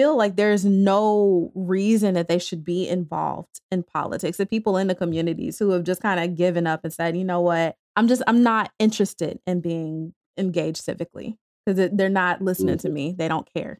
feel 0.00 0.16
like 0.16 0.36
there's 0.36 0.64
no 0.64 1.52
reason 1.54 2.14
that 2.14 2.26
they 2.26 2.38
should 2.38 2.64
be 2.64 2.88
involved 2.88 3.60
in 3.70 3.82
politics? 3.82 4.38
The 4.38 4.46
people 4.46 4.78
in 4.78 4.86
the 4.86 4.94
communities 4.94 5.58
who 5.58 5.72
have 5.72 5.84
just 5.84 6.00
kind 6.00 6.18
of 6.18 6.36
given 6.36 6.66
up 6.66 6.84
and 6.84 6.92
said, 6.92 7.18
you 7.18 7.24
know 7.24 7.42
what, 7.42 7.76
I'm 7.96 8.08
just, 8.08 8.22
I'm 8.26 8.42
not 8.42 8.72
interested 8.78 9.40
in 9.46 9.60
being 9.60 10.14
engaged 10.38 10.82
civically 10.86 11.36
because 11.66 11.90
they're 11.92 12.08
not 12.08 12.40
listening 12.40 12.76
mm-hmm. 12.76 12.88
to 12.88 12.94
me. 12.94 13.14
They 13.18 13.28
don't 13.28 13.46
care. 13.52 13.78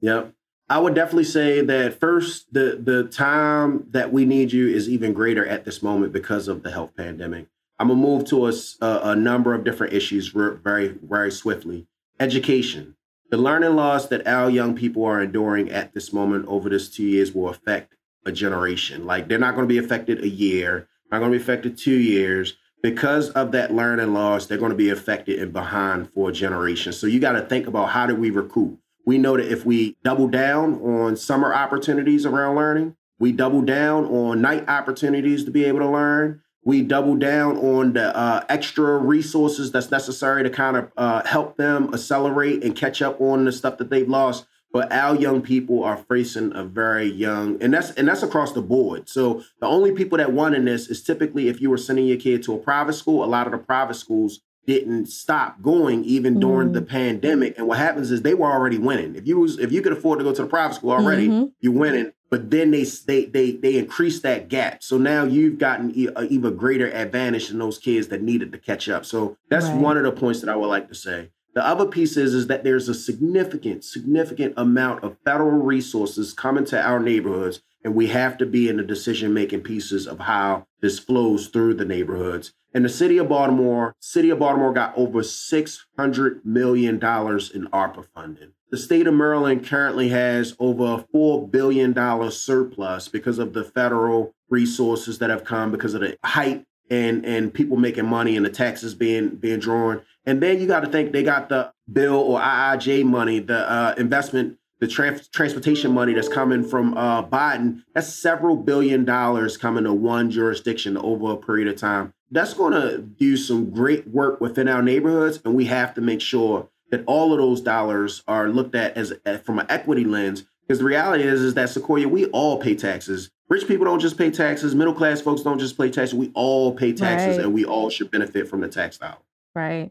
Yep. 0.00 0.32
I 0.70 0.78
would 0.78 0.94
definitely 0.94 1.24
say 1.24 1.60
that 1.62 1.98
first, 1.98 2.52
the 2.52 2.78
the 2.80 3.04
time 3.04 3.86
that 3.90 4.12
we 4.12 4.26
need 4.26 4.52
you 4.52 4.68
is 4.68 4.86
even 4.88 5.14
greater 5.14 5.44
at 5.44 5.64
this 5.64 5.82
moment 5.82 6.12
because 6.12 6.46
of 6.46 6.62
the 6.62 6.70
health 6.70 6.94
pandemic. 6.94 7.46
I'm 7.78 7.88
gonna 7.88 7.98
move 7.98 8.26
to 8.26 8.46
a, 8.46 8.52
a, 8.82 9.00
a 9.10 9.16
number 9.16 9.54
of 9.54 9.64
different 9.64 9.94
issues 9.94 10.28
very 10.28 10.88
very 10.88 11.32
swiftly. 11.32 11.86
Education, 12.20 12.96
the 13.30 13.36
learning 13.36 13.76
loss 13.76 14.06
that 14.08 14.26
our 14.26 14.50
young 14.50 14.74
people 14.74 15.04
are 15.04 15.22
enduring 15.22 15.70
at 15.70 15.94
this 15.94 16.12
moment 16.12 16.46
over 16.48 16.68
this 16.68 16.88
two 16.88 17.04
years 17.04 17.32
will 17.32 17.48
affect 17.48 17.94
a 18.24 18.32
generation. 18.32 19.06
Like 19.06 19.28
they're 19.28 19.38
not 19.38 19.54
going 19.54 19.68
to 19.68 19.72
be 19.72 19.78
affected 19.78 20.22
a 20.22 20.28
year, 20.28 20.88
not 21.10 21.18
going 21.18 21.32
to 21.32 21.38
be 21.38 21.42
affected 21.42 21.76
two 21.76 21.98
years. 21.98 22.56
Because 22.80 23.30
of 23.30 23.50
that 23.52 23.74
learning 23.74 24.14
loss, 24.14 24.46
they're 24.46 24.56
going 24.56 24.70
to 24.70 24.76
be 24.76 24.90
affected 24.90 25.40
and 25.40 25.52
behind 25.52 26.12
for 26.12 26.30
a 26.30 26.32
generation. 26.32 26.92
So 26.92 27.08
you 27.08 27.18
got 27.18 27.32
to 27.32 27.42
think 27.42 27.66
about 27.66 27.88
how 27.88 28.06
do 28.06 28.14
we 28.14 28.30
recoup 28.30 28.78
we 29.08 29.16
know 29.16 29.38
that 29.38 29.50
if 29.50 29.64
we 29.64 29.96
double 30.04 30.28
down 30.28 30.82
on 30.82 31.16
summer 31.16 31.54
opportunities 31.54 32.26
around 32.26 32.56
learning, 32.56 32.94
we 33.18 33.32
double 33.32 33.62
down 33.62 34.04
on 34.04 34.42
night 34.42 34.68
opportunities 34.68 35.44
to 35.44 35.50
be 35.50 35.64
able 35.64 35.78
to 35.78 35.88
learn. 35.88 36.42
We 36.68 36.82
double 36.82 37.14
down 37.14 37.56
on 37.56 37.94
the 37.94 38.14
uh, 38.14 38.44
extra 38.50 38.98
resources 38.98 39.72
that's 39.72 39.90
necessary 39.90 40.42
to 40.42 40.50
kind 40.50 40.76
of 40.76 40.92
uh, 40.98 41.24
help 41.24 41.56
them 41.56 41.88
accelerate 41.94 42.62
and 42.62 42.76
catch 42.76 43.00
up 43.00 43.22
on 43.22 43.46
the 43.46 43.52
stuff 43.52 43.78
that 43.78 43.88
they've 43.88 44.06
lost. 44.06 44.44
But 44.70 44.92
our 44.92 45.16
young 45.16 45.40
people 45.40 45.82
are 45.82 45.96
facing 45.96 46.54
a 46.54 46.64
very 46.64 47.06
young, 47.06 47.56
and 47.62 47.72
that's 47.72 47.92
and 47.92 48.06
that's 48.06 48.22
across 48.22 48.52
the 48.52 48.60
board. 48.60 49.08
So 49.08 49.42
the 49.62 49.66
only 49.66 49.92
people 49.92 50.18
that 50.18 50.34
won 50.34 50.54
in 50.54 50.66
this 50.66 50.88
is 50.88 51.02
typically 51.02 51.48
if 51.48 51.58
you 51.62 51.70
were 51.70 51.78
sending 51.78 52.06
your 52.06 52.18
kid 52.18 52.42
to 52.42 52.54
a 52.56 52.58
private 52.58 52.92
school. 52.92 53.24
A 53.24 53.26
lot 53.26 53.46
of 53.46 53.52
the 53.52 53.58
private 53.58 53.94
schools 53.94 54.40
didn't 54.66 55.06
stop 55.06 55.62
going 55.62 56.04
even 56.04 56.38
during 56.38 56.68
mm. 56.68 56.74
the 56.74 56.82
pandemic. 56.82 57.56
And 57.56 57.66
what 57.66 57.78
happens 57.78 58.10
is 58.10 58.20
they 58.20 58.34
were 58.34 58.52
already 58.52 58.76
winning. 58.76 59.16
If 59.16 59.26
you 59.26 59.40
was 59.40 59.58
if 59.58 59.72
you 59.72 59.80
could 59.80 59.94
afford 59.94 60.18
to 60.18 60.24
go 60.26 60.34
to 60.34 60.42
the 60.42 60.48
private 60.48 60.74
school 60.74 60.90
already, 60.90 61.28
mm-hmm. 61.28 61.46
you're 61.60 61.72
winning. 61.72 62.12
But 62.30 62.50
then 62.50 62.70
they 62.70 62.84
they 62.84 63.24
they 63.24 63.52
they 63.52 63.78
increased 63.78 64.22
that 64.22 64.48
gap. 64.48 64.82
So 64.82 64.98
now 64.98 65.24
you've 65.24 65.58
gotten 65.58 65.92
e- 65.94 66.08
a 66.14 66.24
even 66.24 66.56
greater 66.56 66.90
advantage 66.90 67.48
than 67.48 67.58
those 67.58 67.78
kids 67.78 68.08
that 68.08 68.22
needed 68.22 68.52
to 68.52 68.58
catch 68.58 68.88
up. 68.88 69.06
So 69.06 69.36
that's 69.48 69.66
right. 69.66 69.76
one 69.76 69.96
of 69.96 70.04
the 70.04 70.12
points 70.12 70.40
that 70.40 70.50
I 70.50 70.56
would 70.56 70.68
like 70.68 70.88
to 70.88 70.94
say. 70.94 71.30
The 71.54 71.66
other 71.66 71.86
piece 71.86 72.16
is, 72.16 72.34
is 72.34 72.46
that 72.48 72.62
there's 72.62 72.88
a 72.88 72.94
significant, 72.94 73.82
significant 73.82 74.54
amount 74.56 75.02
of 75.02 75.16
federal 75.24 75.50
resources 75.50 76.32
coming 76.32 76.64
to 76.66 76.80
our 76.80 77.00
neighborhoods, 77.00 77.62
and 77.82 77.94
we 77.94 78.08
have 78.08 78.36
to 78.38 78.46
be 78.46 78.68
in 78.68 78.76
the 78.76 78.84
decision 78.84 79.34
making 79.34 79.62
pieces 79.62 80.06
of 80.06 80.20
how 80.20 80.66
this 80.80 80.98
flows 80.98 81.48
through 81.48 81.74
the 81.74 81.84
neighborhoods. 81.84 82.52
And 82.74 82.84
the 82.84 82.88
city 82.88 83.18
of 83.18 83.28
Baltimore, 83.28 83.94
city 84.00 84.30
of 84.30 84.38
Baltimore 84.38 84.72
got 84.72 84.96
over 84.96 85.20
$600 85.20 86.44
million 86.44 86.94
in 86.94 87.00
ARPA 87.00 88.06
funding. 88.14 88.52
The 88.70 88.76
state 88.76 89.06
of 89.06 89.14
Maryland 89.14 89.66
currently 89.66 90.10
has 90.10 90.54
over 90.58 90.84
a 90.84 91.16
$4 91.16 91.50
billion 91.50 91.94
surplus 92.30 93.08
because 93.08 93.38
of 93.38 93.54
the 93.54 93.64
federal 93.64 94.34
resources 94.50 95.18
that 95.18 95.30
have 95.30 95.44
come 95.44 95.70
because 95.70 95.94
of 95.94 96.02
the 96.02 96.18
height 96.22 96.66
and, 96.90 97.24
and 97.24 97.52
people 97.52 97.78
making 97.78 98.06
money 98.06 98.36
and 98.36 98.44
the 98.44 98.50
taxes 98.50 98.94
being, 98.94 99.30
being 99.36 99.58
drawn. 99.58 100.02
And 100.26 100.42
then 100.42 100.60
you 100.60 100.66
got 100.66 100.80
to 100.80 100.90
think 100.90 101.12
they 101.12 101.22
got 101.22 101.48
the 101.48 101.72
bill 101.90 102.16
or 102.16 102.40
IIJ 102.40 103.04
money, 103.04 103.38
the 103.38 103.70
uh, 103.70 103.94
investment 103.96 104.58
the 104.80 104.86
trans- 104.86 105.28
transportation 105.28 105.92
money 105.92 106.14
that's 106.14 106.28
coming 106.28 106.62
from 106.62 106.96
uh, 106.96 107.22
Biden, 107.24 107.82
that's 107.94 108.14
several 108.14 108.56
billion 108.56 109.04
dollars 109.04 109.56
coming 109.56 109.84
to 109.84 109.92
one 109.92 110.30
jurisdiction 110.30 110.96
over 110.96 111.32
a 111.32 111.36
period 111.36 111.68
of 111.68 111.76
time. 111.76 112.12
That's 112.30 112.54
going 112.54 112.72
to 112.72 112.98
do 112.98 113.36
some 113.36 113.70
great 113.70 114.06
work 114.08 114.40
within 114.40 114.68
our 114.68 114.82
neighborhoods, 114.82 115.40
and 115.44 115.54
we 115.54 115.64
have 115.66 115.94
to 115.94 116.00
make 116.00 116.20
sure 116.20 116.68
that 116.90 117.04
all 117.06 117.32
of 117.32 117.38
those 117.38 117.60
dollars 117.60 118.22
are 118.28 118.48
looked 118.48 118.74
at 118.74 118.96
as, 118.96 119.12
as 119.24 119.40
from 119.40 119.58
an 119.58 119.66
equity 119.68 120.04
lens. 120.04 120.44
Because 120.66 120.80
the 120.80 120.84
reality 120.84 121.24
is, 121.24 121.40
is 121.40 121.54
that 121.54 121.70
Sequoia, 121.70 122.06
we 122.06 122.26
all 122.26 122.58
pay 122.58 122.74
taxes. 122.74 123.30
Rich 123.48 123.66
people 123.66 123.86
don't 123.86 124.00
just 124.00 124.18
pay 124.18 124.30
taxes. 124.30 124.74
Middle 124.74 124.92
class 124.92 125.22
folks 125.22 125.40
don't 125.40 125.58
just 125.58 125.78
pay 125.78 125.90
taxes. 125.90 126.14
We 126.14 126.30
all 126.34 126.74
pay 126.74 126.92
taxes, 126.92 127.38
right. 127.38 127.44
and 127.46 127.54
we 127.54 127.64
all 127.64 127.88
should 127.88 128.10
benefit 128.10 128.48
from 128.48 128.60
the 128.60 128.68
tax 128.68 128.98
dollar. 128.98 129.16
Right. 129.54 129.90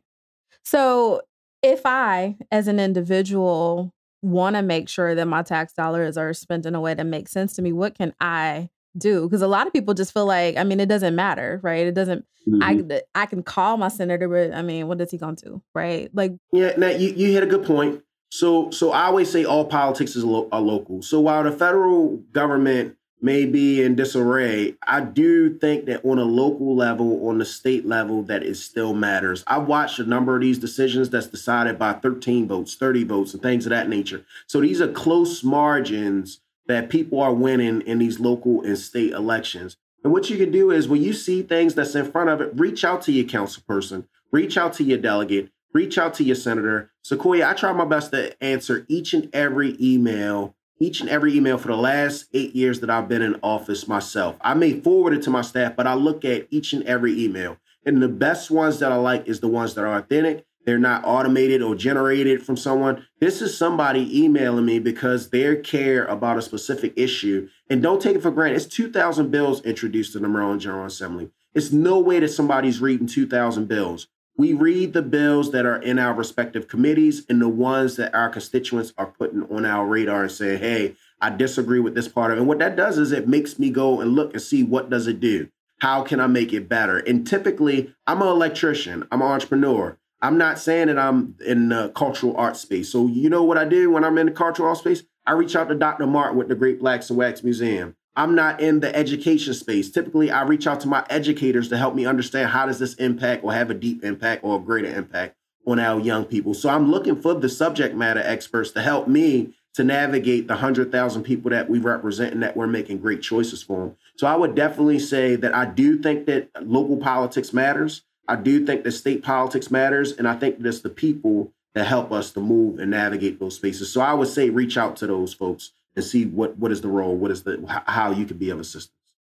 So, 0.64 1.22
if 1.64 1.82
I, 1.86 2.38
as 2.52 2.68
an 2.68 2.80
individual, 2.80 3.94
want 4.22 4.56
to 4.56 4.62
make 4.62 4.90
sure 4.90 5.16
that 5.16 5.26
my 5.28 5.42
tax 5.42 5.74
dollars 5.74 6.18
are 6.18 6.34
spent 6.34 6.66
in 6.66 6.76
a 6.76 6.82
way 6.82 6.94
that 6.94 7.06
makes 7.06 7.32
sense 7.32 7.54
to 7.54 7.62
me, 7.62 7.72
what 7.72 7.96
can 7.96 8.14
I 8.20 8.70
do? 8.98 9.28
Because 9.28 9.42
a 9.42 9.48
lot 9.48 9.68
of 9.68 9.74
people 9.74 9.94
just 9.94 10.14
feel 10.14 10.26
like, 10.26 10.58
I 10.58 10.64
mean, 10.64 10.80
it 10.80 10.88
doesn't 10.88 11.16
matter, 11.16 11.60
right? 11.64 11.88
It 11.88 11.94
doesn't. 11.94 12.26
Mm-hmm. 12.48 12.92
I 12.94 13.02
I 13.14 13.26
can 13.26 13.44
call 13.44 13.78
my 13.78 13.90
senator, 13.90 14.28
but 14.28 14.58
I 14.58 14.62
mean, 14.62 14.88
what 14.88 15.02
is 15.02 15.12
he 15.12 15.18
going 15.18 15.36
to 15.38 15.46
do, 15.46 15.62
right? 15.76 16.10
Like, 16.14 16.34
yeah. 16.52 16.74
Now 16.78 16.90
you 16.90 17.10
you 17.10 17.32
hit 17.32 17.44
a 17.44 17.48
good 17.48 17.66
point. 17.66 18.02
So 18.30 18.72
so 18.72 18.92
I 18.92 19.04
always 19.04 19.30
say 19.30 19.46
all 19.46 19.66
politics 19.66 20.16
is 20.16 20.24
lo- 20.24 20.50
are 20.52 20.62
local. 20.62 21.02
So 21.02 21.20
while 21.20 21.44
the 21.44 21.52
federal 21.52 22.18
government 22.32 22.96
may 23.22 23.46
be 23.46 23.82
in 23.82 23.96
disarray, 23.96 24.76
I 24.86 25.02
do 25.02 25.58
think 25.58 25.86
that 25.86 26.06
on 26.06 26.20
a 26.20 26.24
local 26.24 26.76
level, 26.76 27.28
on 27.28 27.40
the 27.40 27.46
state 27.46 27.86
level, 27.86 28.22
that 28.24 28.44
it 28.44 28.56
still 28.56 28.94
matters. 28.94 29.44
I've 29.48 29.68
watched 29.68 30.00
a 30.00 30.04
number 30.04 30.36
of 30.36 30.42
these 30.42 30.60
decisions 30.60 31.10
that's 31.10 31.28
decided 31.28 31.80
by 31.80 31.94
13 31.94 32.48
votes, 32.48 32.76
30 32.76 33.06
votes, 33.06 33.34
and 33.34 33.42
things 33.42 33.66
of 33.66 33.72
that 33.72 33.90
nature. 33.90 34.24
So 34.46 34.62
these 34.62 34.82
are 34.82 34.92
close 34.92 35.44
margins 35.44 36.40
that 36.68 36.90
people 36.90 37.22
are 37.22 37.34
winning 37.34 37.82
in 37.82 38.00
these 38.00 38.20
local 38.20 38.62
and 38.64 38.78
state 38.78 39.12
elections. 39.12 39.78
And 40.04 40.14
what 40.14 40.30
you 40.30 40.38
can 40.38 40.52
do 40.52 40.72
is 40.72 40.88
when 40.88 41.04
you 41.04 41.14
see 41.14 41.42
things 41.42 41.76
that's 41.76 41.96
in 41.96 42.12
front 42.12 42.30
of 42.30 42.42
it, 42.42 42.52
reach 42.54 42.86
out 42.86 43.02
to 43.04 43.12
your 43.12 43.26
council 43.26 43.64
person, 43.68 44.08
reach 44.32 44.58
out 44.58 44.74
to 44.74 44.84
your 44.84 44.98
delegate, 44.98 45.50
reach 45.74 45.98
out 45.98 46.14
to 46.16 46.24
your 46.24 46.36
senator. 46.36 46.92
Sequoia, 47.04 47.50
I 47.50 47.54
try 47.54 47.72
my 47.74 47.86
best 47.86 48.12
to 48.12 48.42
answer 48.44 48.86
each 48.88 49.14
and 49.14 49.30
every 49.34 49.76
email 49.82 50.56
each 50.80 51.02
and 51.02 51.10
every 51.10 51.36
email 51.36 51.58
for 51.58 51.70
the 51.70 51.76
last 51.76 52.26
eight 52.34 52.56
years 52.56 52.80
that 52.82 52.90
I've 52.90 53.08
been 53.08 53.22
in 53.22 53.40
office 53.42 53.88
myself. 53.88 54.36
I 54.42 54.54
may 54.54 54.80
forward 54.80 55.14
it 55.14 55.24
to 55.24 55.30
my 55.30 55.42
staff, 55.42 55.76
but 55.76 55.88
I 55.88 55.94
look 55.94 56.24
at 56.24 56.48
each 56.50 56.74
and 56.74 56.84
every 56.84 57.24
email. 57.24 57.58
And 57.86 58.02
the 58.02 58.08
best 58.08 58.52
ones 58.52 58.80
that 58.80 58.92
I 58.92 58.96
like 58.96 59.28
is 59.28 59.40
the 59.40 59.48
ones 59.48 59.74
that 59.76 59.84
are 59.84 59.98
authentic. 59.98 60.46
They're 60.68 60.78
not 60.78 61.06
automated 61.06 61.62
or 61.62 61.76
generated 61.76 62.46
from 62.46 62.58
someone. 62.58 63.06
This 63.22 63.42
is 63.42 63.58
somebody 63.58 64.22
emailing 64.22 64.66
me 64.66 64.80
because 64.80 65.30
they 65.30 65.56
care 65.56 66.04
about 66.04 66.38
a 66.38 66.42
specific 66.42 66.92
issue. 66.98 67.48
And 67.70 67.82
don't 67.82 68.02
take 68.02 68.18
it 68.18 68.22
for 68.22 68.32
granted. 68.32 68.58
It's 68.58 68.66
2,000 68.66 69.32
bills 69.32 69.62
introduced 69.62 70.12
to 70.12 70.20
the 70.20 70.28
Maryland 70.28 70.60
General 70.60 70.86
Assembly. 70.86 71.30
It's 71.56 71.72
no 71.72 72.00
way 72.00 72.20
that 72.20 72.28
somebody's 72.28 72.82
reading 72.82 73.08
2,000 73.08 73.70
bills. 73.70 74.08
We 74.38 74.52
read 74.52 74.92
the 74.92 75.02
bills 75.02 75.54
that 75.54 75.66
are 75.66 75.82
in 75.82 75.98
our 75.98 76.14
respective 76.14 76.68
committees 76.68 77.26
and 77.30 77.42
the 77.42 77.48
ones 77.48 77.96
that 77.96 78.14
our 78.14 78.30
constituents 78.30 78.94
are 78.98 79.08
putting 79.08 79.44
on 79.44 79.66
our 79.66 79.88
radar 79.88 80.24
and 80.24 80.32
saying, 80.32 80.60
hey, 80.60 80.96
I 81.22 81.30
disagree 81.30 81.80
with 81.80 81.96
this 81.96 82.10
part 82.10 82.32
of 82.32 82.38
it. 82.38 82.42
And 82.42 82.48
what 82.48 82.60
that 82.60 82.76
does 82.76 82.98
is 82.98 83.14
it 83.14 83.26
makes 83.26 83.58
me 83.58 83.70
go 83.70 84.02
and 84.02 84.16
look 84.16 84.34
and 84.34 84.42
see 84.42 84.64
what 84.64 84.90
does 84.90 85.08
it 85.08 85.22
do. 85.22 85.48
how 85.80 86.04
can 86.04 86.20
I 86.20 86.28
make 86.28 86.54
it 86.54 86.68
better? 86.68 86.98
And 87.00 87.26
typically, 87.26 87.94
I'm 88.06 88.22
an 88.22 88.28
electrician, 88.28 89.08
I'm 89.12 89.22
an 89.22 89.28
entrepreneur. 89.28 89.98
I'm 90.22 90.38
not 90.38 90.60
saying 90.60 90.88
that 90.88 90.98
I'm 90.98 91.36
in 91.46 91.70
the 91.70 91.90
cultural 91.90 92.36
art 92.38 92.58
space. 92.58 92.92
So 92.92 93.08
you 93.08 93.30
know 93.30 93.44
what 93.44 93.58
I 93.58 93.66
do 93.66 93.92
when 93.92 94.04
I'm 94.04 94.18
in 94.18 94.28
the 94.28 94.32
cultural 94.32 94.70
art 94.70 94.80
space? 94.80 95.04
I 95.26 95.34
reach 95.34 95.56
out 95.56 95.70
to 95.70 95.76
Dr. 95.76 96.08
Martin 96.08 96.38
with 96.38 96.48
the 96.48 96.56
Great 96.56 96.80
Blacks 96.80 97.10
in 97.10 97.18
Wax 97.18 97.44
Museum. 97.44 97.96
I'm 98.16 98.34
not 98.34 98.60
in 98.60 98.80
the 98.80 98.96
education 98.96 99.54
space. 99.54 99.92
Typically, 99.92 100.32
I 100.32 100.42
reach 100.42 100.66
out 100.66 100.80
to 100.82 100.88
my 100.88 101.06
educators 101.10 101.70
to 101.70 101.78
help 101.78 101.94
me 101.94 102.08
understand 102.08 102.50
how 102.50 102.66
does 102.66 102.80
this 102.80 102.96
impact 102.96 103.44
or 103.44 103.54
have 103.54 103.70
a 103.70 103.76
deep 103.76 104.04
impact 104.04 104.44
or 104.44 104.56
a 104.56 104.60
greater 104.60 104.88
impact 104.88 105.36
on 105.68 105.80
our 105.80 106.00
young 106.00 106.26
people. 106.26 106.56
So 106.56 106.70
I'm 106.70 106.90
looking 106.90 107.22
for 107.22 107.36
the 107.36 107.50
subject 107.50 107.94
matter 107.94 108.22
experts 108.22 108.72
to 108.72 108.82
help 108.82 109.08
me 109.08 109.54
to 109.76 109.84
navigate 109.84 110.48
the 110.48 110.56
100,000 110.56 111.22
people 111.22 111.52
that 111.52 111.70
we 111.70 111.78
represent 111.78 112.34
and 112.34 112.42
that 112.42 112.58
we're 112.58 112.66
making 112.66 112.98
great 112.98 113.22
choices 113.22 113.62
for 113.62 113.82
them. 113.82 113.96
So 114.16 114.26
I 114.26 114.36
would 114.36 114.56
definitely 114.56 114.98
say 114.98 115.36
that 115.36 115.54
I 115.54 115.66
do 115.66 116.02
think 116.02 116.26
that 116.26 116.50
local 116.68 116.98
politics 116.98 117.54
matters. 117.54 118.02
I 118.28 118.36
do 118.36 118.66
think 118.66 118.84
that 118.84 118.92
state 118.92 119.24
politics 119.24 119.72
matters. 119.72 120.12
And 120.12 120.28
I 120.28 120.36
think 120.36 120.60
that 120.60 120.68
it's 120.68 120.82
the 120.82 120.90
people 120.90 121.54
that 121.76 121.86
help 121.86 122.12
us 122.12 122.32
to 122.32 122.40
move 122.40 122.80
and 122.80 122.92
navigate 122.92 123.40
those 123.40 123.56
spaces. 123.56 123.92
So 123.92 124.02
I 124.02 124.14
would 124.14 124.28
say 124.28 124.50
reach 124.50 124.78
out 124.78 124.96
to 124.98 125.08
those 125.08 125.34
folks 125.34 125.72
and 125.96 126.04
see 126.04 126.26
what 126.26 126.58
what 126.58 126.72
is 126.72 126.82
the 126.82 126.88
role, 126.88 127.16
what 127.16 127.32
is 127.32 127.44
the 127.44 127.64
how 127.88 128.12
you 128.12 128.26
could 128.26 128.40
be 128.40 128.50
of 128.50 128.60
assistance. 128.60 128.92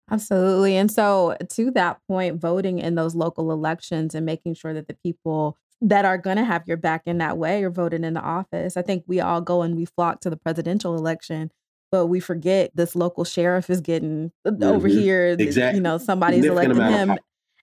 Absolutely. 0.10 0.76
And 0.76 0.92
so 0.92 1.38
to 1.52 1.72
that 1.72 2.00
point, 2.08 2.42
voting 2.42 2.80
in 2.80 2.96
those 2.96 3.16
local 3.16 3.52
elections 3.52 4.14
and 4.14 4.26
making 4.26 4.56
sure 4.56 4.74
that 4.74 4.88
the 4.88 4.98
people 5.04 5.58
that 5.82 6.06
are 6.06 6.18
going 6.18 6.38
to 6.38 6.44
have 6.44 6.64
your 6.68 6.78
back 6.78 7.04
in 7.06 7.18
that 7.20 7.38
way 7.38 7.64
are 7.64 7.70
voted 7.70 8.04
into 8.04 8.20
office. 8.20 8.78
I 8.78 8.82
think 8.82 9.04
we 9.08 9.20
all 9.20 9.42
go 9.42 9.62
and 9.62 9.76
we 9.76 9.86
flock 9.86 10.20
to 10.22 10.30
the 10.30 10.38
presidential 10.38 10.96
election, 10.96 11.50
but 11.92 12.08
we 12.08 12.20
forget 12.20 12.72
this 12.76 12.96
local 12.96 13.24
sheriff 13.24 13.70
is 13.70 13.82
getting 13.82 14.32
uh, 14.46 14.52
mm-hmm. 14.52 14.64
over 14.64 14.88
here. 14.88 15.36
Exactly. 15.40 15.78
You 15.78 15.84
know, 15.84 15.98
somebody's 15.98 16.46
electing 16.46 16.78
him. 16.78 17.18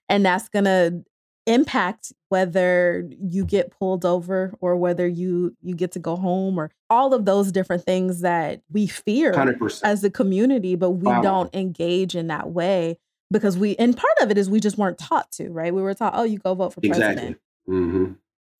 And 0.09 0.25
that's 0.25 0.49
going 0.49 0.65
to 0.65 1.03
impact 1.49 2.13
whether 2.29 3.09
you 3.19 3.43
get 3.43 3.71
pulled 3.71 4.05
over 4.05 4.53
or 4.61 4.75
whether 4.75 5.07
you 5.07 5.55
you 5.61 5.75
get 5.75 5.91
to 5.91 5.99
go 5.99 6.15
home 6.15 6.59
or 6.59 6.71
all 6.89 7.13
of 7.13 7.25
those 7.25 7.51
different 7.51 7.83
things 7.83 8.21
that 8.21 8.61
we 8.71 8.85
fear 8.85 9.33
100%. 9.33 9.81
as 9.83 10.03
a 10.03 10.09
community 10.09 10.75
but 10.75 10.91
we 10.91 11.07
wow. 11.07 11.21
don't 11.21 11.53
engage 11.55 12.15
in 12.15 12.27
that 12.27 12.51
way 12.51 12.97
because 13.31 13.57
we 13.57 13.75
and 13.77 13.97
part 13.97 14.13
of 14.21 14.29
it 14.29 14.37
is 14.37 14.49
we 14.49 14.59
just 14.59 14.77
weren't 14.77 14.99
taught 14.99 15.31
to 15.31 15.49
right 15.49 15.73
we 15.73 15.81
were 15.81 15.93
taught 15.93 16.13
oh 16.15 16.23
you 16.23 16.37
go 16.37 16.53
vote 16.53 16.71
for 16.71 16.81
president 16.81 17.17
exactly. 17.17 17.35
mm-hmm. 17.67 18.11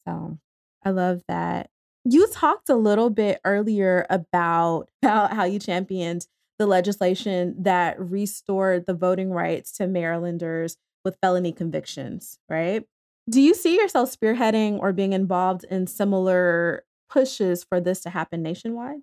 so 0.07 0.37
i 0.83 0.89
love 0.89 1.21
that 1.27 1.69
you 2.05 2.27
talked 2.27 2.69
a 2.69 2.75
little 2.75 3.11
bit 3.11 3.39
earlier 3.45 4.07
about 4.09 4.89
how, 5.03 5.27
how 5.27 5.43
you 5.43 5.59
championed 5.59 6.25
the 6.57 6.65
legislation 6.65 7.55
that 7.57 7.99
restored 7.99 8.85
the 8.87 8.93
voting 8.95 9.29
rights 9.29 9.71
to 9.73 9.85
marylanders 9.85 10.75
with 11.09 11.17
felony 11.21 11.51
convictions, 11.51 12.37
right? 12.47 12.85
Do 13.27 13.41
you 13.41 13.55
see 13.55 13.75
yourself 13.75 14.15
spearheading 14.15 14.79
or 14.79 14.93
being 14.93 15.13
involved 15.13 15.63
in 15.63 15.87
similar 15.87 16.83
pushes 17.09 17.63
for 17.63 17.81
this 17.81 18.01
to 18.01 18.11
happen 18.11 18.43
nationwide? 18.43 18.99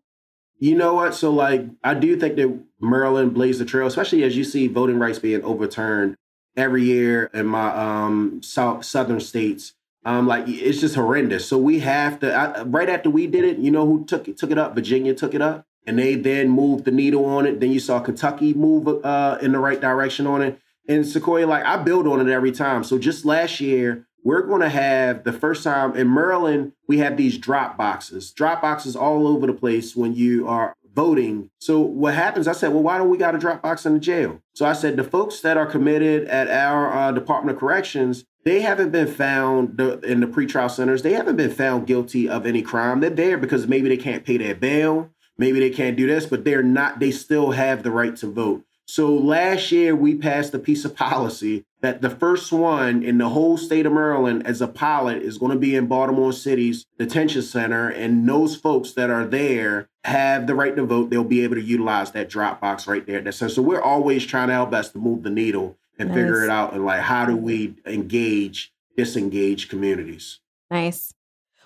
You 0.61 0.77
know 0.77 0.95
what? 0.95 1.15
So, 1.15 1.33
like, 1.33 1.67
I 1.83 1.95
do 1.95 2.17
think 2.17 2.37
that 2.37 2.61
Maryland 2.81 3.35
blazed 3.35 3.61
the 3.61 3.65
trail, 3.65 3.89
especially 3.89 4.23
as 4.23 4.37
you 4.37 4.45
see 4.45 4.69
voting 4.69 5.01
rights 5.01 5.19
being 5.19 5.43
overturned 5.43 6.15
every 6.57 6.85
year 6.85 7.29
in 7.35 7.47
my 7.47 7.69
um 7.75 8.41
south 8.43 8.85
southern 8.85 9.21
states. 9.21 9.75
Um, 10.05 10.29
like 10.29 10.45
it's 10.47 10.81
just 10.81 10.95
horrendous. 10.95 11.49
So 11.49 11.59
we 11.59 11.81
have 11.81 12.21
to. 12.21 12.33
I, 12.33 12.63
right 12.63 12.89
after 12.89 13.11
we 13.11 13.27
did 13.27 13.45
it, 13.45 13.59
you 13.59 13.73
know 13.73 13.85
who 13.85 14.05
took 14.05 14.29
it? 14.29 14.39
Took 14.39 14.53
it 14.53 14.59
up? 14.59 14.77
Virginia 14.77 15.13
took 15.13 15.35
it 15.35 15.43
up, 15.43 15.67
and 15.85 15.99
they 15.99 16.15
then 16.15 16.49
moved 16.49 16.85
the 16.85 16.93
needle 16.93 17.25
on 17.25 17.45
it. 17.45 17.59
Then 17.59 17.73
you 17.73 17.81
saw 17.81 17.99
Kentucky 17.99 18.55
move 18.55 18.87
uh, 19.05 19.39
in 19.43 19.51
the 19.51 19.59
right 19.59 19.81
direction 19.81 20.27
on 20.29 20.43
it. 20.43 20.61
And 20.89 21.07
Sequoia, 21.07 21.47
like 21.47 21.65
I 21.65 21.77
build 21.77 22.07
on 22.07 22.27
it 22.27 22.33
every 22.33 22.53
time. 22.53 22.85
So 22.85 22.99
just 22.99 23.25
last 23.25 23.61
year, 23.61 24.07
we're 24.25 24.43
going 24.43 24.61
to 24.61 24.69
have 24.69 25.25
the 25.25 25.33
first 25.33 25.63
time 25.63 25.95
in 25.95 26.13
Maryland, 26.13 26.73
we 26.89 26.99
have 26.99 27.17
these 27.17 27.39
drop 27.39 27.77
boxes, 27.77 28.33
drop 28.33 28.61
boxes 28.61 28.97
all 28.97 29.29
over 29.29 29.47
the 29.47 29.53
place 29.53 29.95
when 29.95 30.15
you 30.15 30.49
are 30.49 30.75
voting. 30.95 31.51
So 31.61 31.79
what 31.79 32.15
happens? 32.15 32.49
I 32.49 32.53
said, 32.53 32.73
well, 32.73 32.83
why 32.83 32.99
don't 32.99 33.11
we 33.11 33.19
got 33.19 33.35
a 33.35 33.39
drop 33.39 33.63
box 33.63 33.87
in 33.87 33.95
the 33.95 34.01
jail? 34.01 34.41
So 34.55 34.67
I 34.67 34.73
said, 34.73 34.97
the 34.97 35.05
folks 35.05 35.41
that 35.43 35.57
are 35.57 35.67
committed 35.67 36.27
at 36.27 36.49
our 36.49 36.93
uh, 36.93 37.13
Department 37.13 37.55
of 37.55 37.61
Corrections, 37.61 38.25
they 38.45 38.63
haven't 38.63 38.91
been 38.91 39.07
found 39.07 39.81
in 39.81 40.21
the 40.21 40.27
pretrial 40.27 40.71
centers. 40.71 41.03
They 41.03 41.13
haven't 41.13 41.37
been 41.37 41.53
found 41.53 41.87
guilty 41.87 42.29
of 42.29 42.47
any 42.47 42.63
crime. 42.63 43.01
They're 43.01 43.11
there 43.11 43.39
because 43.39 43.69
maybe 43.69 43.89
they 43.89 43.97
can't 43.97 44.25
pay 44.25 44.39
their 44.39 44.55
bail. 44.55 45.11
Maybe 45.39 45.61
they 45.61 45.71
can't 45.71 45.97
do 45.97 46.07
this, 46.07 46.27
but 46.27 46.45
they're 46.45 46.63
not, 46.63 46.99
they 46.99 47.11
still 47.11 47.51
have 47.51 47.83
the 47.83 47.91
right 47.91 48.17
to 48.17 48.27
vote. 48.27 48.65
So 48.89 49.13
last 49.13 49.73
year 49.73 49.97
we 49.97 50.15
passed 50.15 50.55
a 50.55 50.59
piece 50.59 50.85
of 50.85 50.95
policy 50.95 51.65
that 51.81 52.03
the 52.03 52.11
first 52.11 52.53
one 52.53 53.03
in 53.03 53.19
the 53.19 53.29
whole 53.29 53.57
state 53.57 53.85
of 53.85 53.93
Maryland 53.93 54.47
as 54.47 54.61
a 54.61 54.69
pilot 54.69 55.23
is 55.23 55.39
going 55.39 55.53
to 55.53 55.59
be 55.59 55.75
in 55.75 55.87
Baltimore 55.87 56.33
City's 56.33 56.87
detention 56.99 57.43
center. 57.43 57.89
And 57.89 58.29
those 58.29 58.57
folks 58.57 58.93
that 58.93 59.11
are 59.11 59.27
there 59.27 59.89
have 60.05 60.47
the 60.47 60.55
right 60.55 60.75
to 60.77 60.85
vote. 60.85 61.11
They'll 61.11 61.25
be 61.25 61.43
able 61.43 61.57
to 61.57 61.63
utilize 61.63 62.13
that 62.13 62.29
drop 62.29 62.61
box 62.61 62.87
right 62.87 63.05
there. 63.05 63.31
So 63.33 63.61
we're 63.61 63.83
always 63.83 64.25
trying 64.25 64.51
our 64.51 64.67
best 64.67 64.93
to 64.93 64.99
move 64.99 65.25
the 65.25 65.31
needle 65.31 65.77
and 65.99 66.09
nice. 66.09 66.17
figure 66.17 66.45
it 66.45 66.51
out. 66.51 66.73
And 66.73 66.85
like, 66.85 67.01
how 67.01 67.27
do 67.27 67.37
we 67.37 67.75
engage 67.85 68.73
disengaged 68.97 69.69
communities? 69.69 70.39
Nice. 70.71 71.13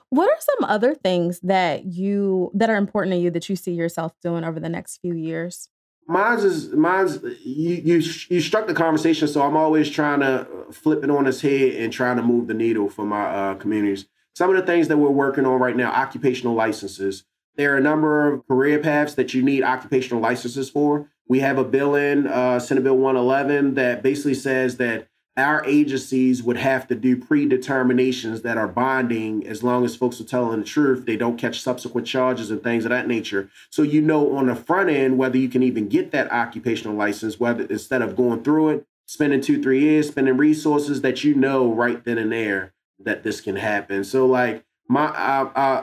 What 0.08 0.28
are 0.30 0.40
some 0.40 0.68
other 0.68 0.94
things 0.94 1.38
that 1.40 1.84
you 1.84 2.50
that 2.54 2.70
are 2.70 2.76
important 2.76 3.12
to 3.12 3.18
you 3.18 3.30
that 3.30 3.48
you 3.48 3.56
see 3.56 3.72
yourself 3.72 4.12
doing 4.22 4.42
over 4.42 4.58
the 4.58 4.68
next 4.68 4.98
few 4.98 5.14
years? 5.14 5.68
Mine's 6.10 6.42
is 6.42 6.72
mine's 6.72 7.22
you 7.44 7.76
you 7.76 8.02
you 8.28 8.40
struck 8.40 8.66
the 8.66 8.74
conversation, 8.74 9.28
so 9.28 9.42
I'm 9.42 9.56
always 9.56 9.88
trying 9.88 10.20
to 10.20 10.44
flip 10.72 11.04
it 11.04 11.10
on 11.10 11.28
its 11.28 11.40
head 11.40 11.76
and 11.76 11.92
trying 11.92 12.16
to 12.16 12.22
move 12.22 12.48
the 12.48 12.54
needle 12.54 12.90
for 12.90 13.04
my 13.04 13.22
uh, 13.22 13.54
communities. 13.54 14.06
Some 14.34 14.50
of 14.50 14.56
the 14.56 14.66
things 14.66 14.88
that 14.88 14.96
we're 14.96 15.10
working 15.10 15.46
on 15.46 15.60
right 15.60 15.76
now, 15.76 15.92
occupational 15.92 16.54
licenses. 16.54 17.22
There 17.54 17.74
are 17.74 17.76
a 17.76 17.82
number 17.82 18.32
of 18.32 18.46
career 18.48 18.80
paths 18.80 19.14
that 19.14 19.34
you 19.34 19.42
need 19.42 19.62
occupational 19.62 20.20
licenses 20.20 20.68
for. 20.68 21.08
We 21.28 21.40
have 21.40 21.58
a 21.58 21.64
bill 21.64 21.94
in 21.94 22.26
uh, 22.26 22.58
Senate 22.58 22.82
Bill 22.82 22.96
111 22.96 23.74
that 23.74 24.02
basically 24.02 24.34
says 24.34 24.78
that 24.78 25.06
our 25.36 25.64
agencies 25.64 26.42
would 26.42 26.56
have 26.56 26.86
to 26.88 26.94
do 26.94 27.16
predeterminations 27.16 28.42
that 28.42 28.58
are 28.58 28.68
binding 28.68 29.46
as 29.46 29.62
long 29.62 29.84
as 29.84 29.96
folks 29.96 30.20
are 30.20 30.24
telling 30.24 30.60
the 30.60 30.66
truth. 30.66 31.06
They 31.06 31.16
don't 31.16 31.38
catch 31.38 31.60
subsequent 31.60 32.06
charges 32.06 32.50
and 32.50 32.62
things 32.62 32.84
of 32.84 32.90
that 32.90 33.06
nature. 33.06 33.48
So 33.70 33.82
you 33.82 34.02
know 34.02 34.36
on 34.36 34.46
the 34.46 34.56
front 34.56 34.90
end 34.90 35.18
whether 35.18 35.38
you 35.38 35.48
can 35.48 35.62
even 35.62 35.88
get 35.88 36.10
that 36.10 36.30
occupational 36.32 36.96
license, 36.96 37.38
whether 37.38 37.64
instead 37.64 38.02
of 38.02 38.16
going 38.16 38.42
through 38.42 38.70
it, 38.70 38.86
spending 39.06 39.40
two, 39.40 39.62
three 39.62 39.80
years, 39.80 40.08
spending 40.08 40.36
resources 40.36 41.00
that 41.02 41.24
you 41.24 41.34
know 41.34 41.72
right 41.72 42.04
then 42.04 42.18
and 42.18 42.32
there 42.32 42.72
that 42.98 43.22
this 43.22 43.40
can 43.40 43.56
happen. 43.56 44.04
So 44.04 44.26
like 44.26 44.64
my 44.88 45.12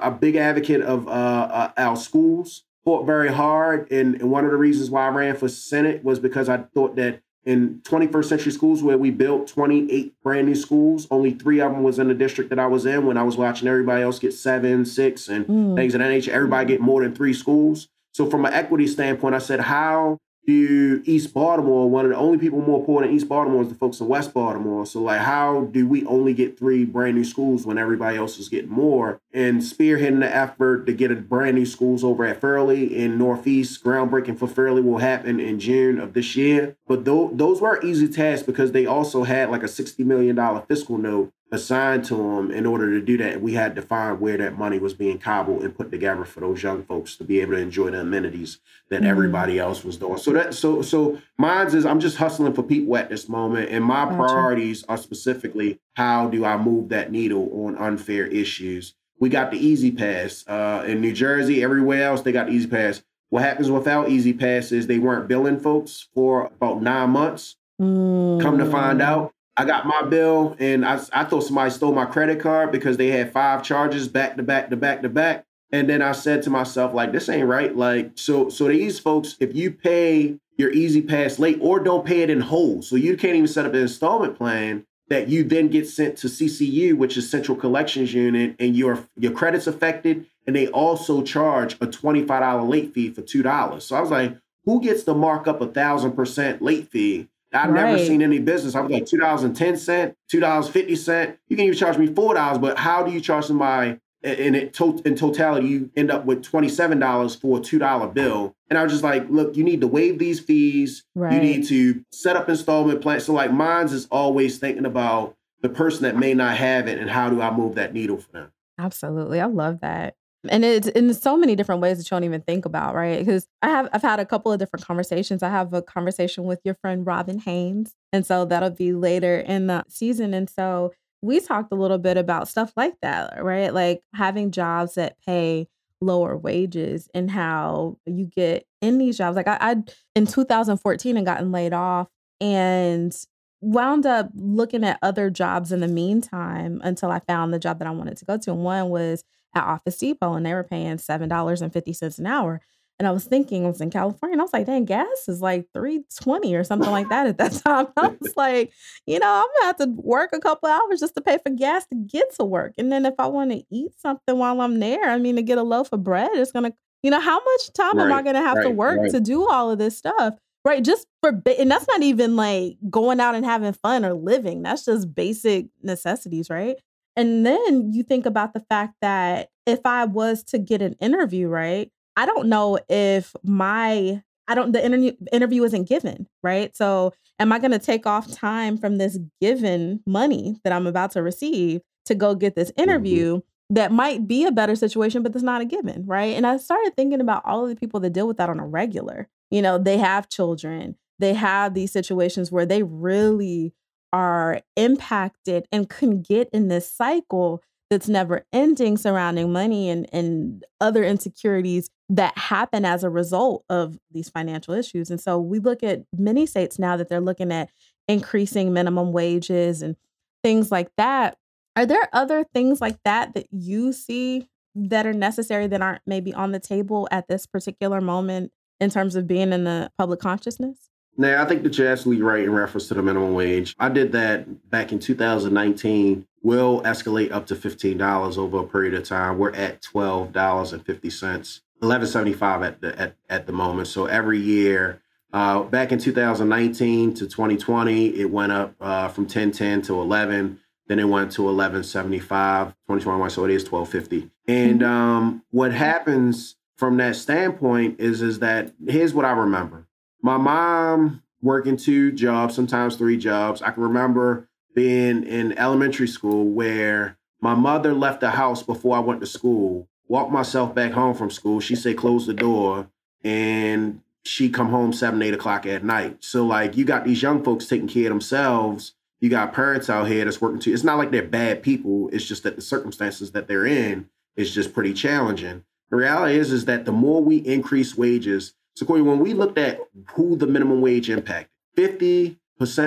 a 0.02 0.12
big 0.12 0.36
advocate 0.36 0.82
of 0.82 1.08
uh, 1.08 1.12
uh, 1.12 1.72
our 1.78 1.96
schools 1.96 2.64
fought 2.84 3.06
very 3.06 3.32
hard, 3.32 3.92
and, 3.92 4.16
and 4.16 4.30
one 4.30 4.46
of 4.46 4.52
the 4.52 4.58
reasons 4.58 4.90
why 4.90 5.06
I 5.06 5.10
ran 5.10 5.36
for 5.36 5.48
Senate 5.48 6.04
was 6.04 6.20
because 6.20 6.50
I 6.50 6.58
thought 6.58 6.96
that 6.98 7.22
in 7.48 7.80
21st 7.84 8.26
century 8.26 8.52
schools 8.52 8.84
where 8.84 8.98
we 8.98 9.10
built 9.10 9.48
28 9.48 10.14
brand 10.22 10.48
new 10.48 10.54
schools. 10.54 11.08
Only 11.10 11.32
three 11.32 11.62
of 11.62 11.72
them 11.72 11.82
was 11.82 11.98
in 11.98 12.10
the 12.10 12.14
district 12.14 12.50
that 12.50 12.60
i 12.60 12.68
was 12.68 12.86
in 12.86 13.06
when 13.06 13.18
i 13.18 13.24
was 13.24 13.38
watching 13.38 13.70
everybody 13.70 14.04
else 14.04 14.20
get 14.20 14.34
seven 14.34 14.84
six 14.84 15.30
and 15.30 15.48
mm. 15.48 15.76
things 15.76 15.96
of 15.96 16.00
that 16.00 16.10
nature. 16.10 16.34
Everybody 16.34 16.68
get 16.68 16.82
more 16.82 17.02
than 17.02 17.16
three 17.16 17.34
schools. 17.34 17.88
So 18.14 18.30
from 18.30 18.46
an 18.46 18.54
equity 18.54 18.86
standpoint 18.86 19.34
i 19.34 19.40
said 19.40 19.62
how 19.62 20.18
do 20.48 21.02
East 21.06 21.34
Baltimore, 21.34 21.90
one 21.90 22.06
of 22.06 22.12
the 22.12 22.18
only 22.18 22.38
people 22.38 22.62
more 22.62 22.84
poor 22.84 23.02
than 23.02 23.14
East 23.14 23.28
Baltimore 23.28 23.64
is 23.64 23.70
the 23.70 23.76
folks 23.76 24.00
in 24.00 24.08
West 24.08 24.34
Baltimore. 24.34 24.86
So, 24.86 25.02
like, 25.02 25.19
how 25.19 25.65
do 25.71 25.88
we 25.88 26.06
only 26.06 26.34
get 26.34 26.58
three 26.58 26.86
brand 26.86 27.17
new 27.17 27.26
schools 27.26 27.65
when 27.65 27.78
everybody 27.78 28.17
else 28.17 28.40
is 28.40 28.48
getting 28.48 28.71
more? 28.71 29.19
And 29.34 29.62
spearheading 29.62 30.21
the 30.21 30.34
effort 30.34 30.86
to 30.86 30.94
get 30.94 31.12
a 31.12 31.15
brand 31.15 31.58
new 31.58 31.65
schools 31.65 32.04
over 32.04 32.26
at 32.26 32.40
Furley 32.40 32.96
in 32.96 33.17
Northeast, 33.17 33.84
groundbreaking 33.84 34.40
for 34.40 34.48
Furley 34.48 34.82
will 34.82 35.00
happen 35.00 35.40
in 35.40 35.60
June 35.60 36.00
of 36.00 36.13
this 36.13 36.36
year. 36.36 36.78
But 36.88 37.04
th- 37.04 37.32
those 37.34 37.60
were 37.60 37.84
easy 37.84 38.08
tasks 38.08 38.46
because 38.46 38.71
they 38.71 38.86
also 38.86 39.24
had 39.24 39.52
like 39.52 39.63
a 39.63 39.67
$60 39.67 40.00
million 40.06 40.62
fiscal 40.67 40.98
note 40.98 41.34
assigned 41.52 42.04
to 42.04 42.15
them 42.15 42.52
in 42.52 42.65
order 42.65 42.91
to 42.91 43.06
do 43.06 43.17
that 43.17 43.41
we 43.41 43.54
had 43.54 43.73
to 43.73 43.81
find 43.81 44.19
where 44.19 44.35
that 44.37 44.58
money 44.58 44.79
was 44.79 44.93
being 44.93 45.17
cobbled 45.17 45.63
and 45.63 45.75
put 45.75 45.89
together 45.91 46.25
for 46.25 46.41
those 46.41 46.62
young 46.62 46.83
folks 46.83 47.15
to 47.15 47.23
be 47.23 47.39
able 47.39 47.54
to 47.54 47.60
enjoy 47.60 47.89
the 47.89 48.02
amenities 48.02 48.60
that 48.89 48.98
mm-hmm. 48.98 49.10
everybody 49.10 49.58
else 49.58 49.83
was 49.83 49.95
doing 49.95 50.17
so 50.17 50.33
that 50.33 50.54
so 50.54 50.81
so 50.81 51.17
mine's 51.37 51.73
is 51.73 51.85
i'm 51.85 52.02
just 52.02 52.17
hustling 52.17 52.54
for 52.54 52.63
people 52.63 52.98
at 52.98 53.10
this 53.10 53.29
moment 53.29 53.69
and 53.69 53.83
my 53.83 54.04
gotcha. 54.04 54.17
priorities 54.17 54.83
are 54.89 54.98
specifically 54.98 55.79
how 55.95 56.27
do 56.27 56.43
i 56.43 56.58
move 56.58 56.89
that 56.89 57.12
needle 57.12 57.50
on 57.65 57.77
unfair 57.77 58.25
issues 58.27 58.93
we 59.19 59.29
got 59.29 59.50
the 59.50 59.58
E-ZPass 59.58 60.48
uh, 60.48 60.83
in 60.83 61.00
new 61.00 61.13
jersey 61.13 61.63
everywhere 61.63 62.04
else 62.04 62.21
they 62.21 62.33
got 62.33 62.48
the 62.48 62.54
E-ZPass 62.54 63.04
what 63.29 63.43
happens 63.43 63.71
without 63.71 64.10
E-ZPass 64.10 64.73
is 64.73 64.87
they 64.87 65.00
weren't 65.00 65.29
billing 65.29 65.60
folks 65.62 66.10
for 66.13 66.48
about 66.48 66.81
nine 66.81 67.12
months 67.12 67.56
mm. 67.81 68.41
come 68.41 68.58
to 68.58 68.65
find 68.65 69.00
mm. 69.00 69.06
out 69.06 69.33
I 69.58 69.66
got 69.66 69.88
my 69.88 70.04
bill 70.04 70.56
and 70.60 70.86
I, 70.86 71.02
I 71.12 71.24
thought 71.24 71.42
somebody 71.42 71.72
stole 71.72 71.94
my 71.94 72.06
credit 72.06 72.40
card 72.40 72.72
because 72.72 72.98
they 72.98 73.08
had 73.08 73.34
five 73.34 73.64
charges 73.64 74.08
back 74.08 74.38
to 74.38 74.44
back 74.44 74.70
to 74.70 74.78
back 74.78 75.02
to 75.02 75.10
back. 75.10 75.46
And 75.72 75.90
then 75.90 76.02
I 76.02 76.14
said 76.14 76.44
to 76.44 76.50
myself, 76.50 76.94
like, 76.94 77.12
this 77.12 77.28
ain't 77.28 77.48
right. 77.48 77.76
Like, 77.76 78.12
so 78.16 78.50
so 78.50 78.68
these 78.68 79.00
folks, 79.00 79.36
if 79.40 79.56
you 79.56 79.72
pay 79.72 80.38
your 80.58 80.72
E-ZPass 80.72 81.40
late 81.40 81.60
or 81.62 81.80
don't 81.80 82.06
pay 82.06 82.22
it 82.22 82.30
in 82.30 82.42
whole. 82.42 82.82
So 82.82 82.96
you 82.96 83.16
can't 83.16 83.36
even 83.36 83.48
set 83.48 83.66
up 83.66 83.74
an 83.74 83.82
installment 83.82 84.38
plan 84.38 84.86
that 85.10 85.30
you 85.30 85.44
then 85.44 85.70
get 85.70 85.88
sent 85.88 86.18
to 86.18 86.28
CCU, 86.28 86.96
which 86.96 87.16
is 87.16 87.30
Central 87.30 87.58
Collections 87.58 88.14
Unit, 88.14 88.56
and 88.60 88.76
your 88.76 89.06
your 89.16 89.32
credit's 89.32 89.68
affected, 89.68 90.26
and 90.46 90.56
they 90.56 90.68
also 90.68 91.22
charge 91.22 91.76
a 91.76 91.88
$25 91.88 92.68
late 92.68 92.94
fee 92.94 93.12
for 93.12 93.22
$2. 93.22 93.82
So 93.82 93.96
I 93.96 94.02
was 94.02 94.12
like, 94.12 94.38
who 94.66 94.82
gets 94.82 95.04
to 95.04 95.14
mark 95.14 95.48
up 95.48 95.62
a 95.62 95.68
thousand 95.68 96.14
percent 96.14 96.62
late 96.62 96.90
fee? 96.90 97.30
I've 97.54 97.69
right. 97.69 97.85
never 97.85 97.98
seen 97.98 98.21
any 98.21 98.39
business. 98.39 98.75
I 98.75 98.81
was 98.81 98.91
like 98.91 99.06
two 99.06 99.17
dollars 99.17 99.43
and 99.43 99.56
ten 99.56 99.77
cent, 99.77 100.15
two 100.27 100.39
dollars 100.39 100.67
fifty 100.67 100.95
cent. 100.95 101.37
You 101.48 101.56
can 101.56 101.65
even 101.65 101.77
charge 101.77 101.98
me 101.98 102.08
four 102.08 102.33
dollars, 102.33 102.58
but 102.58 102.77
how 102.77 103.04
do 103.04 103.12
you 103.12 103.21
charge 103.21 103.45
somebody 103.45 104.00
in 104.21 104.56
it 104.56 104.73
to, 104.75 105.02
in 105.06 105.15
totality? 105.15 105.67
You 105.67 105.91
end 105.95 106.12
up 106.12 106.25
with 106.25 106.43
twenty 106.43 106.67
seven 106.67 107.00
dollars 107.00 107.35
for 107.35 107.60
a 107.60 107.62
two 107.62 107.79
dollar 107.79 108.08
bill. 108.08 108.54
And 108.69 108.77
I 108.77 108.83
was 108.83 108.91
just 108.91 109.04
like, 109.04 109.29
look, 109.29 109.56
you 109.56 109.63
need 109.63 109.79
to 109.79 109.87
waive 109.87 110.19
these 110.19 110.41
fees. 110.41 111.06
Right. 111.15 111.33
You 111.33 111.39
need 111.39 111.65
to 111.67 112.04
set 112.12 112.35
up 112.35 112.50
installment 112.50 113.02
plans. 113.02 113.23
So 113.23 113.33
like 113.33 113.54
mine's 113.54 113.93
is 113.93 114.08
always 114.12 114.58
thinking 114.58 114.85
about 114.85 115.35
the 115.62 115.69
person 115.69 116.04
that 116.04 116.17
may 116.17 116.33
not 116.33 116.58
have 116.58 116.87
it 116.87 117.00
and 117.00 117.10
how 117.10 117.29
do 117.29 117.41
I 117.41 117.56
move 117.56 117.75
that 117.75 117.93
needle 117.93 118.17
for 118.17 118.31
them. 118.31 118.52
Absolutely, 118.77 119.39
I 119.39 119.45
love 119.45 119.79
that 119.81 120.17
and 120.50 120.63
it's 120.63 120.88
in 120.88 121.13
so 121.13 121.38
many 121.38 121.56
different 121.56 121.81
ways 121.81 121.98
that 121.98 122.10
you 122.10 122.15
don't 122.15 122.23
even 122.23 122.42
think 122.42 122.65
about, 122.65 122.96
right? 122.96 123.19
Because 123.19 123.48
I 123.62 123.69
have 123.69 123.90
I've 123.94 124.02
had 124.02 124.19
a 124.19 124.25
couple 124.25 124.52
of 124.52 124.60
different 124.60 124.85
conversations. 124.85 125.44
I 125.44 125.50
have 125.50 125.73
a 125.73 125.81
conversation 125.81 126.44
with 126.46 126.60
your 126.63 126.75
friend 126.75 127.06
Robin 127.06 127.40
Haynes, 127.40 127.96
and 128.13 128.25
so 128.25 128.46
that'll 128.46 128.69
be 128.69 128.94
later 128.94 129.40
in 129.40 129.67
the 129.67 129.83
season. 129.88 130.33
And 130.33 130.50
so 130.50 130.94
we 131.21 131.40
talked 131.40 131.71
a 131.71 131.75
little 131.75 131.98
bit 131.98 132.17
about 132.17 132.48
stuff 132.48 132.73
like 132.77 132.94
that, 133.02 133.44
right? 133.44 133.73
Like 133.73 134.02
having 134.13 134.52
jobs 134.52 134.96
that 134.96 135.17
pay 135.25 135.67
lower 136.00 136.38
wages 136.38 137.10
and 137.13 137.31
how 137.31 137.98
you 138.06 138.25
get 138.25 138.65
in 138.81 138.98
these 139.00 139.17
jobs. 139.17 139.35
Like 139.35 139.48
I, 139.48 139.58
I 139.60 139.75
in 140.15 140.27
2014 140.27 141.17
and 141.17 141.25
gotten 141.25 141.52
laid 141.52 141.73
off 141.73 142.08
and 142.40 143.15
wound 143.62 144.06
up 144.06 144.29
looking 144.35 144.83
at 144.83 145.00
other 145.02 145.29
jobs 145.29 145.71
in 145.71 145.79
the 145.79 145.88
meantime 145.88 146.79
until 146.83 147.10
I 147.10 147.19
found 147.19 147.54
the 147.54 147.60
job 147.60 147.79
that 147.79 147.88
I 147.88 147.92
wanted 147.92 148.17
to 148.17 148.25
go 148.25 148.38
to. 148.38 148.52
And 148.52 148.63
one 148.63 148.90
was 148.90 149.23
at 149.58 149.66
Office 149.66 149.98
Depot 149.98 150.34
and 150.34 150.46
they 150.46 150.54
were 150.54 150.64
paying 150.64 150.98
$7.50 150.98 152.20
an 152.20 152.28
hour. 152.28 152.62
And 153.00 153.08
I 153.08 153.12
was 153.12 153.26
thinking, 153.26 153.64
I 153.64 153.68
was 153.68 153.80
in 153.80 153.92
California, 153.92 154.34
and 154.34 154.42
I 154.42 154.44
was 154.44 154.54
like, 154.54 154.66
dang, 154.66 154.86
gas 154.86 155.28
is 155.28 155.40
like 155.40 155.68
320 155.74 156.56
or 156.56 156.64
something 156.64 156.90
like 156.90 157.10
that 157.10 157.28
at 157.28 157.38
that 157.38 157.52
time. 157.66 157.88
I 157.96 158.08
was 158.20 158.34
like, 158.38 158.72
you 159.06 159.20
know, 159.20 159.28
I'm 159.28 159.46
gonna 159.56 159.66
have 159.68 159.78
to 159.78 160.02
work 160.02 160.32
a 160.34 160.40
couple 160.40 160.68
hours 160.68 161.00
just 161.00 161.14
to 161.14 161.22
pay 161.22 161.38
for 161.38 161.52
gas 161.52 161.86
to 161.88 161.96
get 161.96 162.34
to 162.38 162.44
work. 162.44 162.74
And 162.78 162.92
then 162.92 163.06
if 163.06 163.14
I 163.20 163.28
want 163.28 163.52
to 163.52 163.64
eat 163.70 163.92
something 164.00 164.38
while 164.38 164.62
I'm 164.62 164.80
there, 164.80 165.04
I 165.04 165.20
mean, 165.20 165.36
to 165.36 165.44
get 165.44 165.60
a 165.60 165.64
loaf 165.64 165.94
of 165.94 166.04
bread, 166.04 166.32
it's 166.34 166.52
gonna, 166.52 166.74
you 167.04 167.12
know, 167.12 167.20
how 167.20 167.38
much 167.38 167.74
time 167.74 167.98
right, 167.98 168.06
am 168.06 168.14
I 168.14 168.24
gonna 168.24 168.42
have 168.42 168.58
right, 168.58 168.64
to 168.64 168.72
work 168.72 169.00
right. 169.00 169.12
to 169.12 169.20
do 169.20 169.48
all 169.48 169.70
of 169.70 169.78
this 169.78 169.96
stuff? 169.96 170.34
Right. 170.66 170.84
Just 170.84 171.06
for, 171.22 171.30
and 171.60 171.70
that's 171.70 171.88
not 171.88 172.02
even 172.02 172.36
like 172.36 172.78
going 172.90 173.20
out 173.20 173.36
and 173.36 173.46
having 173.46 173.72
fun 173.74 174.04
or 174.04 174.14
living. 174.14 174.64
That's 174.64 174.86
just 174.86 175.14
basic 175.14 175.68
necessities, 175.84 176.50
right? 176.50 176.78
And 177.18 177.46
then 177.46 177.92
you 177.92 178.04
think 178.04 178.28
about 178.28 178.54
the 178.54 178.60
fact 178.60 178.94
that 179.02 179.50
if 179.65 179.80
I 179.86 180.06
was 180.06 180.44
to 180.46 180.60
get 180.60 180.84
an 180.84 180.94
interview, 181.02 181.48
right, 181.48 181.92
I 182.15 182.28
don't 182.28 182.48
know 182.48 182.80
if 182.88 183.36
my 183.44 184.22
I 184.48 184.56
don't 184.56 184.72
the 184.72 184.86
interview 184.86 185.12
interview 185.34 185.63
isn't 185.63 185.90
given, 185.90 186.28
right? 186.44 186.76
So 186.78 187.13
am 187.40 187.52
I 187.52 187.60
going 187.60 187.72
to 187.72 187.80
take 187.80 188.06
off 188.06 188.32
time 188.32 188.78
from 188.78 188.98
this 188.98 189.20
given 189.42 190.02
money 190.06 190.58
that 190.63 190.72
I'm 190.72 190.88
about 190.88 191.12
to 191.12 191.24
receive 191.24 191.82
to 192.06 192.15
go 192.15 192.36
get 192.36 192.56
this 192.56 192.72
mm-hmm. 192.72 192.84
interview 192.84 193.38
mm-hmm. 193.38 193.74
that 193.74 193.92
might 193.92 194.28
be 194.28 194.46
a 194.46 194.52
better 194.52 194.76
situation 194.76 195.24
but 195.24 195.34
that's 195.34 195.44
not 195.44 195.62
a 195.62 195.65
given, 195.65 196.06
right? 196.06 196.36
And 196.36 196.46
I 196.46 196.58
started 196.58 196.96
thinking 196.96 197.20
about 197.20 197.44
all 197.46 197.63
of 197.63 197.70
the 197.70 197.76
people 197.76 198.00
that 198.02 198.13
deal 198.13 198.28
with 198.28 198.38
that 198.38 198.50
on 198.50 198.60
a 198.60 198.65
regular. 198.65 199.28
You 199.50 199.63
know, 199.63 199.78
they 199.80 199.98
have 199.98 200.30
children. 200.30 200.96
They 201.20 201.34
have 201.34 201.74
these 201.74 201.92
situations 201.92 202.52
where 202.52 202.65
they 202.65 202.84
really 202.84 203.74
are 204.18 204.62
impacted 204.76 205.68
and 205.72 205.88
can 205.88 206.24
get 206.24 206.50
in 206.52 206.70
this 206.70 206.92
cycle 206.92 207.62
that's 207.92 208.10
never 208.10 208.44
ending 208.52 208.98
surrounding 208.98 209.54
money 209.54 209.92
and, 209.92 210.10
and 210.12 210.65
other 210.82 211.04
insecurities 211.04 211.92
that 212.10 212.36
happen 212.36 212.84
as 212.84 213.04
a 213.04 213.12
result 213.12 213.63
of 213.70 214.00
these 214.10 214.28
financial 214.28 214.74
issues. 214.74 215.12
And 215.12 215.22
so 215.22 215.38
we 215.38 215.60
look 215.60 215.84
at 215.84 216.02
many 216.18 216.48
states 216.48 216.80
now 216.80 216.98
that 216.98 217.10
they're 217.10 217.22
looking 217.22 217.52
at 217.52 217.70
increasing 218.08 218.74
minimum 218.74 219.12
wages 219.12 219.84
and 219.84 219.96
things 220.44 220.72
like 220.72 220.90
that. 220.98 221.38
Are 221.76 221.86
there 221.86 222.10
other 222.12 222.44
things 222.44 222.82
like 222.82 222.98
that 223.06 223.36
that 223.36 223.46
you 223.52 223.94
see 223.94 224.48
that 224.74 225.06
are 225.06 225.13
necessary 225.13 225.68
that 225.68 225.82
aren't 225.82 226.02
maybe 226.08 226.34
on 226.34 226.54
the 226.54 226.60
table 226.60 227.08
at 227.12 227.28
this 227.28 227.46
particular 227.46 228.02
moment 228.02 228.52
in 228.80 228.90
terms 228.90 229.15
of 229.15 229.28
being 229.28 229.54
in 229.54 229.63
the 229.63 229.92
public 229.96 230.20
consciousness? 230.20 230.90
Now, 231.18 231.42
I 231.42 231.46
think 231.46 231.63
that 231.63 231.78
you're 231.78 231.88
absolutely 231.88 232.24
right 232.24 232.44
in 232.44 232.52
reference 232.52 232.88
to 232.90 232.94
the 232.94 233.02
minimum 233.02 233.34
wage. 233.34 233.76
I 233.80 233.90
did 233.90 234.12
that 234.12 234.70
back 234.70 234.92
in 234.92 235.00
2019. 235.00 236.28
Will 236.44 236.82
escalate 236.84 237.32
up 237.32 237.48
to 237.48 237.56
$15 237.56 238.38
over 238.38 238.60
a 238.60 238.63
period 238.63 238.94
of 238.94 239.04
time. 239.04 239.40
We're 239.40 239.54
at 239.54 239.82
$12.50, 239.82 241.62
11.75 241.82 242.65
at 242.65 242.82
the 242.82 243.00
at, 243.00 243.15
at 243.30 243.48
the 243.48 243.54
moment. 243.54 243.88
So 243.88 244.06
every 244.06 244.40
year, 244.40 245.02
uh, 245.34 245.63
back 245.63 245.92
in 245.92 246.00
2019 246.00 247.15
to 247.15 247.26
2020, 247.26 248.20
it 248.20 248.32
went 248.32 248.52
up 248.52 248.76
uh, 248.80 249.08
from 249.10 249.26
10.10 249.26 249.86
to 249.88 250.00
11. 250.00 250.60
Then 250.88 251.00
it 251.00 251.06
went 251.06 251.32
to 251.34 251.42
11.75, 251.42 252.20
2021. 252.20 253.30
So 253.32 253.44
it 253.44 253.52
is 253.52 253.68
12.50. 253.68 254.30
And 254.48 254.82
mm-hmm. 254.82 254.90
um, 254.90 255.44
what 255.50 255.74
happens 255.74 256.56
from 256.78 256.98
that 256.98 257.15
standpoint 257.15 258.00
is 258.00 258.22
is 258.22 258.40
that 258.40 258.72
here's 258.88 259.13
what 259.13 259.26
I 259.26 259.32
remember 259.32 259.87
my 260.22 260.38
mom 260.38 261.24
working 261.42 261.78
two 261.78 262.12
jobs, 262.12 262.56
sometimes 262.56 262.96
three 262.96 263.18
jobs. 263.18 263.62
I 263.62 263.72
can 263.72 263.84
remember 263.84 264.50
being 264.76 265.24
in 265.24 265.58
elementary 265.58 266.08
school 266.08 266.46
where 266.46 267.18
my 267.42 267.54
mother 267.54 267.94
left 267.94 268.22
the 268.22 268.32
house 268.32 268.63
before 268.63 268.96
I 268.96 269.00
went 269.00 269.22
to 269.22 269.28
school, 269.28 269.88
walked 270.08 270.32
myself 270.32 270.74
back 270.74 270.92
home 270.92 271.13
from 271.13 271.30
school. 271.30 271.60
She 271.60 271.76
said, 271.76 271.98
close 271.98 272.26
the 272.26 272.34
door. 272.34 272.90
And 273.24 274.02
she 274.24 274.50
come 274.50 274.70
home 274.70 274.94
seven, 274.94 275.22
eight 275.22 275.34
o'clock 275.34 275.65
at 275.65 275.84
night. 275.84 276.24
So 276.24 276.46
like 276.46 276.76
you 276.76 276.86
got 276.86 277.06
these 277.06 277.22
young 277.22 277.44
folks 277.44 277.68
taking 277.68 277.88
care 277.88 278.08
of 278.08 278.10
themselves. 278.10 278.94
You 279.20 279.30
got 279.30 279.54
parents 279.54 279.90
out 279.90 280.08
here 280.08 280.26
that's 280.26 280.42
working 280.42 280.60
too. 280.60 280.74
It's 280.74 280.84
not 280.84 280.98
like 280.98 281.12
they're 281.12 281.24
bad 281.24 281.63
people. 281.63 282.10
It's 282.12 282.26
just 282.26 282.44
that 282.44 282.56
the 282.56 282.62
circumstances 282.62 283.32
that 283.32 283.48
they're 283.48 283.65
in 283.65 284.10
is 284.36 284.54
just 284.54 284.74
pretty 284.74 284.94
challenging. 284.94 285.63
The 285.90 285.96
reality 285.96 286.38
is, 286.38 286.52
is 286.52 286.65
that 286.65 286.86
the 286.86 286.92
more 286.92 287.24
we 287.24 287.38
increase 287.38 287.98
wages, 287.98 288.54
so, 288.78 288.86
Corey, 288.86 289.02
when 289.02 289.17
we 289.17 289.34
looked 289.34 289.58
at 289.58 289.80
who 290.12 290.36
the 290.36 290.46
minimum 290.46 290.82
wage 290.82 291.10
impacted, 291.10 291.50
50% 291.75 292.38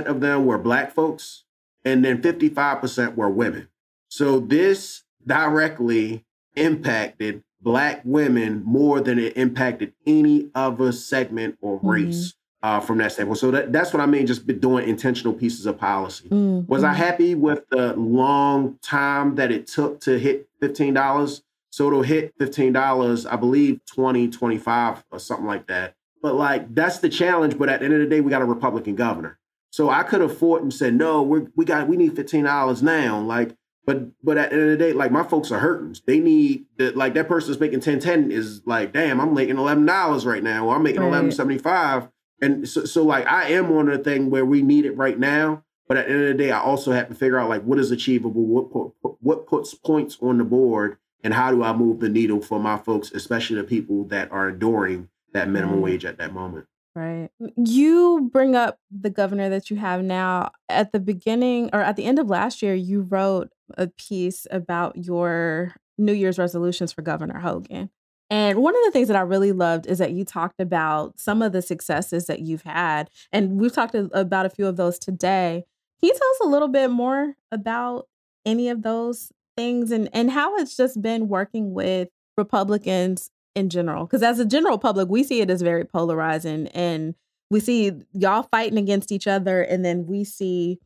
of 0.04 0.20
them 0.20 0.46
were 0.46 0.56
black 0.56 0.92
folks, 0.92 1.42
and 1.84 2.04
then 2.04 2.22
55% 2.22 3.16
were 3.16 3.28
women. 3.28 3.66
So, 4.08 4.38
this 4.38 5.02
directly 5.26 6.24
impacted 6.54 7.42
black 7.60 8.02
women 8.04 8.62
more 8.64 9.00
than 9.00 9.18
it 9.18 9.36
impacted 9.36 9.92
any 10.06 10.50
other 10.54 10.92
segment 10.92 11.58
or 11.60 11.78
mm-hmm. 11.78 11.88
race. 11.88 12.28
Mm-hmm. 12.28 12.36
Uh, 12.62 12.78
from 12.78 12.98
that 12.98 13.10
standpoint. 13.10 13.38
So 13.38 13.50
that, 13.52 13.72
that's 13.72 13.94
what 13.94 14.02
I 14.02 14.06
mean, 14.06 14.26
just 14.26 14.46
doing 14.60 14.86
intentional 14.86 15.32
pieces 15.32 15.64
of 15.64 15.78
policy. 15.78 16.28
Mm-hmm. 16.28 16.70
Was 16.70 16.84
I 16.84 16.92
happy 16.92 17.34
with 17.34 17.66
the 17.70 17.94
long 17.96 18.78
time 18.82 19.36
that 19.36 19.50
it 19.50 19.66
took 19.66 19.98
to 20.02 20.18
hit 20.18 20.46
$15? 20.60 21.40
So 21.70 21.86
it'll 21.86 22.02
hit 22.02 22.36
$15, 22.38 23.30
I 23.30 23.36
believe 23.36 23.80
20, 23.86 24.28
25 24.28 25.04
or 25.10 25.18
something 25.18 25.46
like 25.46 25.68
that. 25.68 25.94
But 26.22 26.34
like 26.34 26.74
that's 26.74 26.98
the 26.98 27.08
challenge. 27.08 27.58
But 27.58 27.68
at 27.68 27.80
the 27.80 27.86
end 27.86 27.94
of 27.94 28.00
the 28.00 28.06
day, 28.06 28.20
we 28.20 28.30
got 28.30 28.42
a 28.42 28.46
Republican 28.46 28.96
governor. 28.96 29.38
So 29.70 29.88
I 29.88 30.02
could 30.02 30.20
have 30.20 30.36
fought 30.36 30.62
and 30.62 30.74
said, 30.74 30.94
no, 30.94 31.22
we're 31.22 31.46
we 31.56 31.64
got 31.64 31.88
we 31.88 31.96
need 31.96 32.14
$15 32.14 32.82
now. 32.82 33.20
Like, 33.20 33.56
but 33.86 34.08
but 34.22 34.36
at 34.36 34.50
the 34.50 34.56
end 34.56 34.64
of 34.64 34.78
the 34.78 34.84
day, 34.84 34.92
like 34.92 35.12
my 35.12 35.22
folks 35.22 35.50
are 35.50 35.60
hurting. 35.60 35.96
They 36.06 36.18
need 36.18 36.66
that 36.78 36.96
like 36.96 37.14
that 37.14 37.28
person's 37.28 37.60
making 37.60 37.80
10 37.80 38.00
10 38.00 38.30
is 38.30 38.62
like, 38.66 38.92
damn, 38.92 39.20
I'm 39.20 39.32
making 39.32 39.56
$11 39.56 40.26
right 40.26 40.42
now, 40.42 40.66
or 40.66 40.76
I'm 40.76 40.82
making 40.82 41.00
right. 41.00 41.08
1175. 41.08 42.08
And 42.42 42.68
so, 42.68 42.84
so 42.84 43.04
like 43.04 43.26
I 43.26 43.50
am 43.50 43.72
on 43.72 43.86
the 43.86 43.98
thing 43.98 44.28
where 44.30 44.44
we 44.44 44.60
need 44.60 44.84
it 44.84 44.96
right 44.96 45.18
now. 45.18 45.64
But 45.88 45.96
at 45.96 46.06
the 46.06 46.12
end 46.12 46.22
of 46.22 46.28
the 46.28 46.34
day, 46.34 46.50
I 46.52 46.60
also 46.60 46.92
have 46.92 47.08
to 47.08 47.14
figure 47.14 47.38
out 47.38 47.48
like 47.48 47.62
what 47.62 47.78
is 47.78 47.90
achievable, 47.90 48.44
what 48.44 48.70
put, 48.70 49.16
what 49.20 49.46
puts 49.46 49.74
points 49.74 50.18
on 50.20 50.38
the 50.38 50.44
board 50.44 50.98
and 51.22 51.34
how 51.34 51.50
do 51.50 51.62
I 51.62 51.72
move 51.72 52.00
the 52.00 52.08
needle 52.08 52.40
for 52.40 52.58
my 52.58 52.78
folks, 52.78 53.12
especially 53.12 53.56
the 53.56 53.64
people 53.64 54.04
that 54.04 54.30
are 54.32 54.48
enduring 54.48 55.08
that 55.32 55.48
minimum 55.48 55.78
mm. 55.78 55.82
wage 55.82 56.04
at 56.04 56.18
that 56.18 56.32
moment. 56.32 56.66
Right. 56.94 57.30
You 57.56 58.28
bring 58.32 58.56
up 58.56 58.80
the 58.90 59.10
governor 59.10 59.48
that 59.48 59.70
you 59.70 59.76
have 59.76 60.02
now. 60.02 60.50
At 60.68 60.92
the 60.92 60.98
beginning 60.98 61.70
or 61.72 61.80
at 61.80 61.96
the 61.96 62.04
end 62.04 62.18
of 62.18 62.28
last 62.28 62.62
year, 62.62 62.74
you 62.74 63.02
wrote 63.02 63.50
a 63.78 63.86
piece 63.86 64.46
about 64.50 64.96
your 64.96 65.74
New 65.98 66.12
Year's 66.12 66.38
resolutions 66.38 66.92
for 66.92 67.02
Governor 67.02 67.38
Hogan. 67.38 67.90
And 68.28 68.58
one 68.58 68.76
of 68.76 68.82
the 68.84 68.90
things 68.90 69.08
that 69.08 69.16
I 69.16 69.20
really 69.20 69.52
loved 69.52 69.86
is 69.86 69.98
that 69.98 70.12
you 70.12 70.24
talked 70.24 70.60
about 70.60 71.18
some 71.18 71.42
of 71.42 71.52
the 71.52 71.62
successes 71.62 72.26
that 72.26 72.40
you've 72.40 72.62
had. 72.62 73.10
And 73.32 73.60
we've 73.60 73.72
talked 73.72 73.94
about 73.94 74.46
a 74.46 74.50
few 74.50 74.66
of 74.66 74.76
those 74.76 74.98
today. 74.98 75.64
Can 76.00 76.08
you 76.08 76.14
tell 76.14 76.30
us 76.30 76.40
a 76.42 76.48
little 76.48 76.68
bit 76.68 76.90
more 76.90 77.34
about 77.52 78.08
any 78.46 78.68
of 78.68 78.82
those 78.82 79.32
things 79.56 79.90
and 79.90 80.08
and 80.12 80.30
how 80.30 80.56
it's 80.56 80.76
just 80.76 81.00
been 81.00 81.28
working 81.28 81.72
with 81.72 82.08
Republicans 82.36 83.30
in 83.54 83.68
general 83.68 84.04
because 84.04 84.22
as 84.22 84.38
a 84.38 84.44
general 84.44 84.78
public 84.78 85.08
we 85.08 85.24
see 85.24 85.40
it 85.40 85.50
as 85.50 85.60
very 85.60 85.84
polarizing 85.84 86.68
and 86.68 87.14
we 87.50 87.60
see 87.60 87.92
y'all 88.12 88.44
fighting 88.44 88.78
against 88.78 89.10
each 89.12 89.26
other, 89.26 89.60
and 89.62 89.84
then 89.84 90.06
we 90.06 90.24
see 90.24 90.78